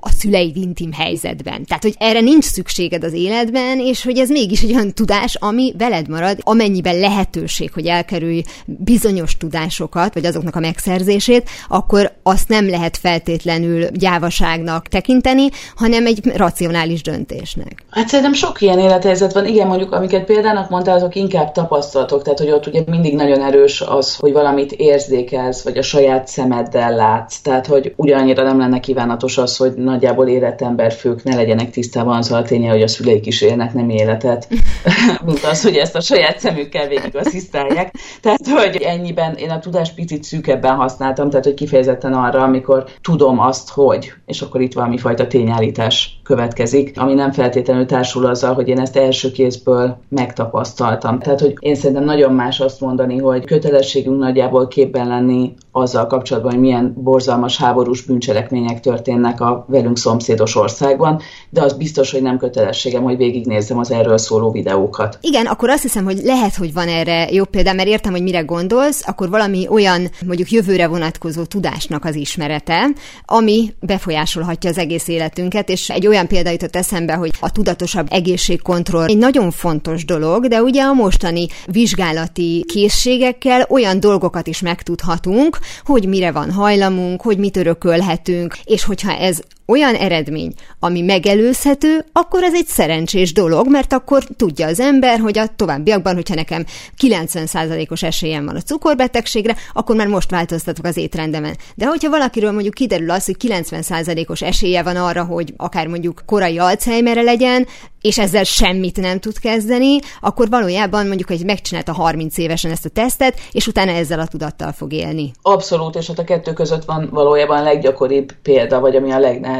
a 0.00 0.10
szüleid 0.10 0.56
intim 0.56 0.92
helyzetben. 0.92 1.64
Tehát, 1.64 1.82
hogy 1.82 1.94
erre 1.98 2.20
nincs 2.20 2.44
szükséged 2.44 3.04
az 3.04 3.12
életben, 3.12 3.78
és 3.78 4.02
hogy 4.02 4.18
ez 4.18 4.28
mégis 4.28 4.62
egy 4.62 4.74
olyan 4.74 4.92
tudás, 4.92 5.34
ami 5.34 5.74
veled 5.78 6.08
marad, 6.08 6.38
amennyiben 6.42 6.98
lehetőség, 6.98 7.72
hogy 7.72 7.86
elkerülj 7.86 8.42
bizonyos 8.66 9.36
tudásokat, 9.36 10.14
vagy 10.14 10.26
azoknak 10.26 10.56
a 10.56 10.60
megszerzését, 10.60 11.50
akkor 11.68 12.16
azt 12.22 12.48
nem 12.48 12.68
lehet 12.68 12.96
feltétlenül 12.96 13.86
gyávaságnak 13.90 14.88
tekinteni, 14.88 15.48
hanem 15.76 16.06
egy 16.06 16.20
racionális 16.34 17.02
döntésnek. 17.02 17.84
Hát 17.90 18.08
szerintem 18.08 18.32
so 18.34 18.45
sok 18.46 18.60
ilyen 18.60 18.78
élethelyzet 18.78 19.32
van, 19.32 19.46
igen, 19.46 19.66
mondjuk 19.66 19.92
amiket 19.92 20.24
példának 20.24 20.70
mondtál, 20.70 20.96
azok 20.96 21.14
inkább 21.14 21.52
tapasztalatok, 21.52 22.22
tehát 22.22 22.38
hogy 22.38 22.50
ott 22.50 22.66
ugye 22.66 22.82
mindig 22.86 23.14
nagyon 23.14 23.42
erős 23.42 23.80
az, 23.80 24.16
hogy 24.16 24.32
valamit 24.32 24.72
érzékelsz, 24.72 25.62
vagy 25.62 25.78
a 25.78 25.82
saját 25.82 26.26
szemeddel 26.26 26.94
látsz. 26.94 27.40
Tehát, 27.40 27.66
hogy 27.66 27.92
ugyanannyira 27.96 28.42
nem 28.42 28.58
lenne 28.58 28.80
kívánatos 28.80 29.38
az, 29.38 29.56
hogy 29.56 29.74
nagyjából 29.74 30.28
érett 30.28 30.60
emberfők 30.60 31.22
ne 31.22 31.34
legyenek 31.34 31.70
tisztában 31.70 32.16
azzal 32.16 32.38
a 32.38 32.44
ténye, 32.44 32.70
hogy 32.70 32.82
a 32.82 32.88
szüleik 32.88 33.26
is 33.26 33.42
élnek 33.42 33.72
nem 33.72 33.90
életet, 33.90 34.48
mint 35.26 35.44
az, 35.44 35.62
hogy 35.62 35.76
ezt 35.76 35.96
a 35.96 36.00
saját 36.00 36.38
szemükkel 36.38 36.88
végig 36.88 37.16
asszisztálják. 37.16 37.94
Tehát, 38.20 38.46
hogy 38.46 38.82
ennyiben 38.82 39.34
én 39.34 39.50
a 39.50 39.58
tudást 39.58 39.94
picit 39.94 40.24
szűkebben 40.24 40.74
használtam, 40.74 41.30
tehát, 41.30 41.44
hogy 41.44 41.54
kifejezetten 41.54 42.12
arra, 42.12 42.42
amikor 42.42 42.84
tudom 43.02 43.38
azt, 43.38 43.70
hogy, 43.70 44.12
és 44.26 44.40
akkor 44.40 44.60
itt 44.60 44.74
valami 44.74 44.98
fajta 44.98 45.26
tényállítás 45.26 46.15
következik, 46.26 47.00
ami 47.00 47.14
nem 47.14 47.32
feltétlenül 47.32 47.86
társul 47.86 48.26
azzal, 48.26 48.54
hogy 48.54 48.68
én 48.68 48.80
ezt 48.80 48.96
első 48.96 49.30
kézből 49.30 49.96
megtapasztaltam. 50.08 51.18
Tehát, 51.18 51.40
hogy 51.40 51.54
én 51.58 51.74
szerintem 51.74 52.04
nagyon 52.04 52.32
más 52.32 52.60
azt 52.60 52.80
mondani, 52.80 53.18
hogy 53.18 53.44
kötelességünk 53.44 54.18
nagyjából 54.18 54.68
képben 54.68 55.08
lenni 55.08 55.54
azzal 55.76 56.06
kapcsolatban, 56.06 56.52
hogy 56.52 56.60
milyen 56.60 56.94
borzalmas 56.96 57.56
háborús 57.56 58.02
bűncselekmények 58.02 58.80
történnek 58.80 59.40
a 59.40 59.64
velünk 59.68 59.98
szomszédos 59.98 60.56
országban, 60.56 61.20
de 61.50 61.62
az 61.62 61.72
biztos, 61.72 62.10
hogy 62.10 62.22
nem 62.22 62.38
kötelességem, 62.38 63.02
hogy 63.02 63.16
végignézzem 63.16 63.78
az 63.78 63.90
erről 63.90 64.18
szóló 64.18 64.50
videókat. 64.50 65.18
Igen, 65.20 65.46
akkor 65.46 65.70
azt 65.70 65.82
hiszem, 65.82 66.04
hogy 66.04 66.20
lehet, 66.24 66.54
hogy 66.54 66.72
van 66.72 66.88
erre 66.88 67.28
jobb 67.30 67.48
példa, 67.48 67.72
mert 67.72 67.88
értem, 67.88 68.12
hogy 68.12 68.22
mire 68.22 68.40
gondolsz, 68.40 69.08
akkor 69.08 69.30
valami 69.30 69.66
olyan, 69.68 70.10
mondjuk 70.26 70.50
jövőre 70.50 70.86
vonatkozó 70.86 71.44
tudásnak 71.44 72.04
az 72.04 72.14
ismerete, 72.14 72.86
ami 73.24 73.74
befolyásolhatja 73.80 74.70
az 74.70 74.78
egész 74.78 75.08
életünket, 75.08 75.68
és 75.68 75.90
egy 75.90 76.06
olyan 76.06 76.26
példa 76.26 76.50
jutott 76.50 76.76
eszembe, 76.76 77.14
hogy 77.14 77.30
a 77.40 77.52
tudatosabb 77.52 78.06
egészségkontroll 78.10 79.06
egy 79.06 79.18
nagyon 79.18 79.50
fontos 79.50 80.04
dolog, 80.04 80.46
de 80.46 80.62
ugye 80.62 80.82
a 80.82 80.92
mostani 80.92 81.46
vizsgálati 81.66 82.64
készségekkel 82.68 83.66
olyan 83.68 84.00
dolgokat 84.00 84.46
is 84.46 84.60
megtudhatunk, 84.60 85.58
hogy 85.84 86.08
mire 86.08 86.32
van 86.32 86.52
hajlamunk, 86.52 87.22
hogy 87.22 87.38
mit 87.38 87.56
örökölhetünk, 87.56 88.58
és 88.64 88.84
hogyha 88.84 89.12
ez 89.12 89.40
olyan 89.66 89.94
eredmény, 89.94 90.52
ami 90.80 91.00
megelőzhető, 91.00 92.04
akkor 92.12 92.42
ez 92.42 92.54
egy 92.54 92.66
szerencsés 92.66 93.32
dolog, 93.32 93.70
mert 93.70 93.92
akkor 93.92 94.22
tudja 94.36 94.66
az 94.66 94.80
ember, 94.80 95.18
hogy 95.18 95.38
a 95.38 95.46
továbbiakban, 95.56 96.14
hogyha 96.14 96.34
nekem 96.34 96.64
90%-os 97.02 98.02
esélyem 98.02 98.44
van 98.44 98.56
a 98.56 98.60
cukorbetegségre, 98.60 99.56
akkor 99.72 99.96
már 99.96 100.06
most 100.06 100.30
változtatok 100.30 100.84
az 100.84 100.96
étrendemen. 100.96 101.56
De 101.74 101.86
hogyha 101.86 102.10
valakiről 102.10 102.52
mondjuk 102.52 102.74
kiderül 102.74 103.10
az, 103.10 103.24
hogy 103.24 103.36
90%-os 103.38 104.42
esélye 104.42 104.82
van 104.82 104.96
arra, 104.96 105.24
hogy 105.24 105.54
akár 105.56 105.86
mondjuk 105.86 106.22
korai 106.26 106.58
Alzheimerre 106.58 107.22
legyen, 107.22 107.66
és 108.06 108.18
ezzel 108.18 108.44
semmit 108.44 109.00
nem 109.00 109.18
tud 109.18 109.38
kezdeni, 109.38 109.98
akkor 110.20 110.48
valójában 110.48 111.06
mondjuk, 111.06 111.28
hogy 111.28 111.44
megcsinálta 111.44 111.92
30 111.92 112.38
évesen 112.38 112.70
ezt 112.70 112.84
a 112.84 112.88
tesztet, 112.88 113.40
és 113.52 113.66
utána 113.66 113.90
ezzel 113.90 114.20
a 114.20 114.26
tudattal 114.26 114.72
fog 114.72 114.92
élni. 114.92 115.32
Abszolút, 115.42 115.94
és 115.94 116.06
hát 116.06 116.18
a 116.18 116.24
kettő 116.24 116.52
között 116.52 116.84
van 116.84 117.08
valójában 117.12 117.58
a 117.58 117.62
leggyakoribb 117.62 118.32
példa, 118.42 118.80
vagy 118.80 118.96
ami 118.96 119.10
a 119.10 119.18
legnehezebb, 119.18 119.55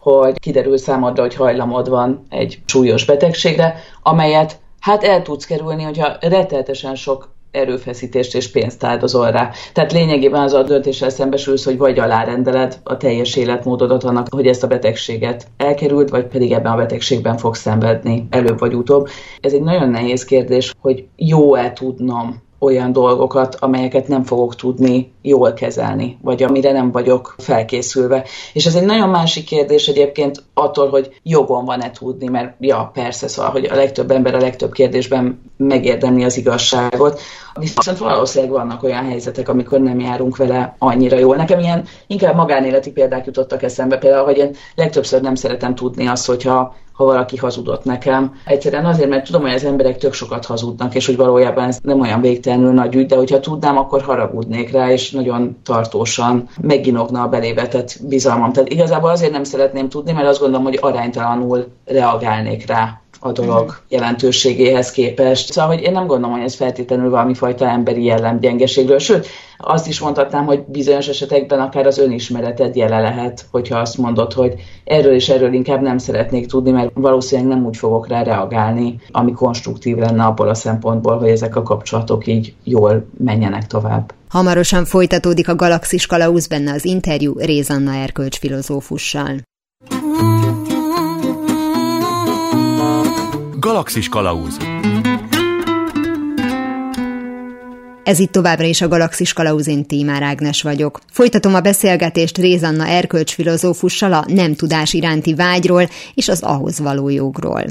hogy 0.00 0.38
kiderül 0.38 0.78
számodra, 0.78 1.22
hogy 1.22 1.34
hajlamod 1.34 1.88
van 1.88 2.26
egy 2.28 2.58
súlyos 2.66 3.04
betegségre, 3.04 3.74
amelyet 4.02 4.58
hát 4.80 5.04
el 5.04 5.22
tudsz 5.22 5.44
kerülni, 5.44 5.82
hogyha 5.82 6.16
retteltesen 6.20 6.94
sok 6.94 7.36
erőfeszítést 7.50 8.34
és 8.34 8.50
pénzt 8.50 8.84
áldozol 8.84 9.30
rá. 9.30 9.50
Tehát 9.72 9.92
lényegében 9.92 10.42
az 10.42 10.52
a 10.52 10.62
döntéssel 10.62 11.10
szembesülsz, 11.10 11.64
hogy 11.64 11.78
vagy 11.78 11.98
alárendeled 11.98 12.80
a 12.84 12.96
teljes 12.96 13.36
életmódodat 13.36 14.04
annak, 14.04 14.26
hogy 14.30 14.46
ezt 14.46 14.62
a 14.62 14.66
betegséget 14.66 15.46
elkerült, 15.56 16.10
vagy 16.10 16.26
pedig 16.26 16.52
ebben 16.52 16.72
a 16.72 16.76
betegségben 16.76 17.36
fogsz 17.36 17.60
szenvedni 17.60 18.26
előbb 18.30 18.58
vagy 18.58 18.74
utóbb. 18.74 19.08
Ez 19.40 19.52
egy 19.52 19.62
nagyon 19.62 19.88
nehéz 19.88 20.24
kérdés, 20.24 20.74
hogy 20.80 21.06
jó-e 21.16 21.72
tudnom 21.72 22.46
olyan 22.58 22.92
dolgokat, 22.92 23.54
amelyeket 23.54 24.08
nem 24.08 24.22
fogok 24.22 24.54
tudni 24.54 25.12
jól 25.22 25.52
kezelni, 25.52 26.18
vagy 26.22 26.42
amire 26.42 26.72
nem 26.72 26.92
vagyok 26.92 27.34
felkészülve. 27.38 28.24
És 28.52 28.66
ez 28.66 28.74
egy 28.74 28.84
nagyon 28.84 29.08
másik 29.08 29.44
kérdés 29.44 29.88
egyébként 29.88 30.42
attól, 30.54 30.88
hogy 30.88 31.20
jogom 31.22 31.64
van-e 31.64 31.90
tudni, 31.90 32.28
mert 32.28 32.54
ja, 32.60 32.90
persze, 32.94 33.28
szóval, 33.28 33.50
hogy 33.50 33.64
a 33.64 33.74
legtöbb 33.74 34.10
ember 34.10 34.34
a 34.34 34.40
legtöbb 34.40 34.72
kérdésben 34.72 35.40
megérdemli 35.56 36.24
az 36.24 36.36
igazságot, 36.36 37.20
viszont 37.58 37.98
valószínűleg 37.98 38.54
vannak 38.54 38.82
olyan 38.82 39.04
helyzetek, 39.04 39.48
amikor 39.48 39.80
nem 39.80 40.00
járunk 40.00 40.36
vele 40.36 40.74
annyira 40.78 41.18
jól. 41.18 41.36
Nekem 41.36 41.58
ilyen 41.58 41.84
inkább 42.06 42.34
magánéleti 42.34 42.90
példák 42.90 43.26
jutottak 43.26 43.62
eszembe, 43.62 43.98
például, 43.98 44.24
hogy 44.24 44.36
én 44.36 44.54
legtöbbször 44.74 45.20
nem 45.20 45.34
szeretem 45.34 45.74
tudni 45.74 46.06
azt, 46.06 46.26
hogyha 46.26 46.74
ha 46.98 47.04
valaki 47.04 47.36
hazudott 47.36 47.84
nekem. 47.84 48.34
Egyszerűen 48.44 48.84
azért, 48.84 49.08
mert 49.08 49.24
tudom, 49.24 49.42
hogy 49.42 49.52
az 49.52 49.64
emberek 49.64 49.98
tök 49.98 50.12
sokat 50.12 50.44
hazudnak, 50.46 50.94
és 50.94 51.06
hogy 51.06 51.16
valójában 51.16 51.64
ez 51.64 51.78
nem 51.82 52.00
olyan 52.00 52.20
végtelenül 52.20 52.72
nagy 52.72 52.94
ügy, 52.94 53.06
de 53.06 53.16
hogyha 53.16 53.40
tudnám, 53.40 53.78
akkor 53.78 54.02
haragudnék 54.02 54.72
rá, 54.72 54.90
és 54.92 55.10
nagyon 55.10 55.56
tartósan 55.64 56.48
meginogna 56.60 57.22
a 57.22 57.28
belévetett 57.28 57.96
bizalmam. 58.08 58.52
Tehát 58.52 58.68
igazából 58.68 59.10
azért 59.10 59.32
nem 59.32 59.44
szeretném 59.44 59.88
tudni, 59.88 60.12
mert 60.12 60.26
azt 60.26 60.40
gondolom, 60.40 60.64
hogy 60.64 60.78
aránytalanul 60.80 61.66
reagálnék 61.84 62.66
rá 62.66 63.00
a 63.20 63.32
dolog 63.32 63.80
jelentőségéhez 63.88 64.90
képest. 64.90 65.52
Szóval, 65.52 65.74
hogy 65.74 65.82
én 65.82 65.92
nem 65.92 66.06
gondolom, 66.06 66.36
hogy 66.36 66.44
ez 66.44 66.54
feltétlenül 66.54 67.10
valami 67.10 67.34
fajta 67.34 67.68
emberi 67.68 68.04
jellemgyengeségről, 68.04 68.98
sőt, 68.98 69.26
azt 69.58 69.86
is 69.86 70.00
mondhatnám, 70.00 70.46
hogy 70.46 70.64
bizonyos 70.66 71.08
esetekben 71.08 71.60
akár 71.60 71.86
az 71.86 71.98
önismereted 71.98 72.76
jele 72.76 73.00
lehet, 73.00 73.46
hogyha 73.50 73.78
azt 73.78 73.98
mondod, 73.98 74.32
hogy 74.32 74.54
erről 74.84 75.14
és 75.14 75.28
erről 75.28 75.52
inkább 75.52 75.82
nem 75.82 75.98
szeretnék 75.98 76.46
tudni, 76.46 76.70
mert 76.70 76.90
valószínűleg 76.94 77.56
nem 77.56 77.66
úgy 77.66 77.76
fogok 77.76 78.08
rá 78.08 78.22
reagálni, 78.22 79.00
ami 79.10 79.32
konstruktív 79.32 79.96
lenne 79.96 80.24
abból 80.24 80.48
a 80.48 80.54
szempontból, 80.54 81.18
hogy 81.18 81.28
ezek 81.28 81.56
a 81.56 81.62
kapcsolatok 81.62 82.26
így 82.26 82.54
jól 82.64 83.06
menjenek 83.24 83.66
tovább. 83.66 84.12
Hamarosan 84.28 84.84
folytatódik 84.84 85.48
a 85.48 85.54
Galaxis 85.54 86.06
Kalauz 86.06 86.46
benne 86.46 86.72
az 86.72 86.84
interjú 86.84 87.38
Rézanna 87.38 87.94
erkölcs 87.94 88.38
Galaxis 93.68 94.08
Kalauz 94.08 94.56
Ez 98.04 98.18
itt 98.18 98.32
továbbra 98.32 98.64
is 98.64 98.80
a 98.80 98.88
Galaxis 98.88 99.32
Kalauzin 99.32 99.86
Tímár 99.86 100.22
Ágnes 100.22 100.62
vagyok. 100.62 101.00
Folytatom 101.10 101.54
a 101.54 101.60
beszélgetést 101.60 102.38
Rézanna 102.38 102.86
erkölcs 102.86 103.34
filozófussal 103.34 104.12
a 104.12 104.24
nem 104.26 104.54
tudás 104.54 104.92
iránti 104.92 105.34
vágyról 105.34 105.88
és 106.14 106.28
az 106.28 106.42
ahhoz 106.42 106.78
való 106.78 107.08
jogról. 107.08 107.64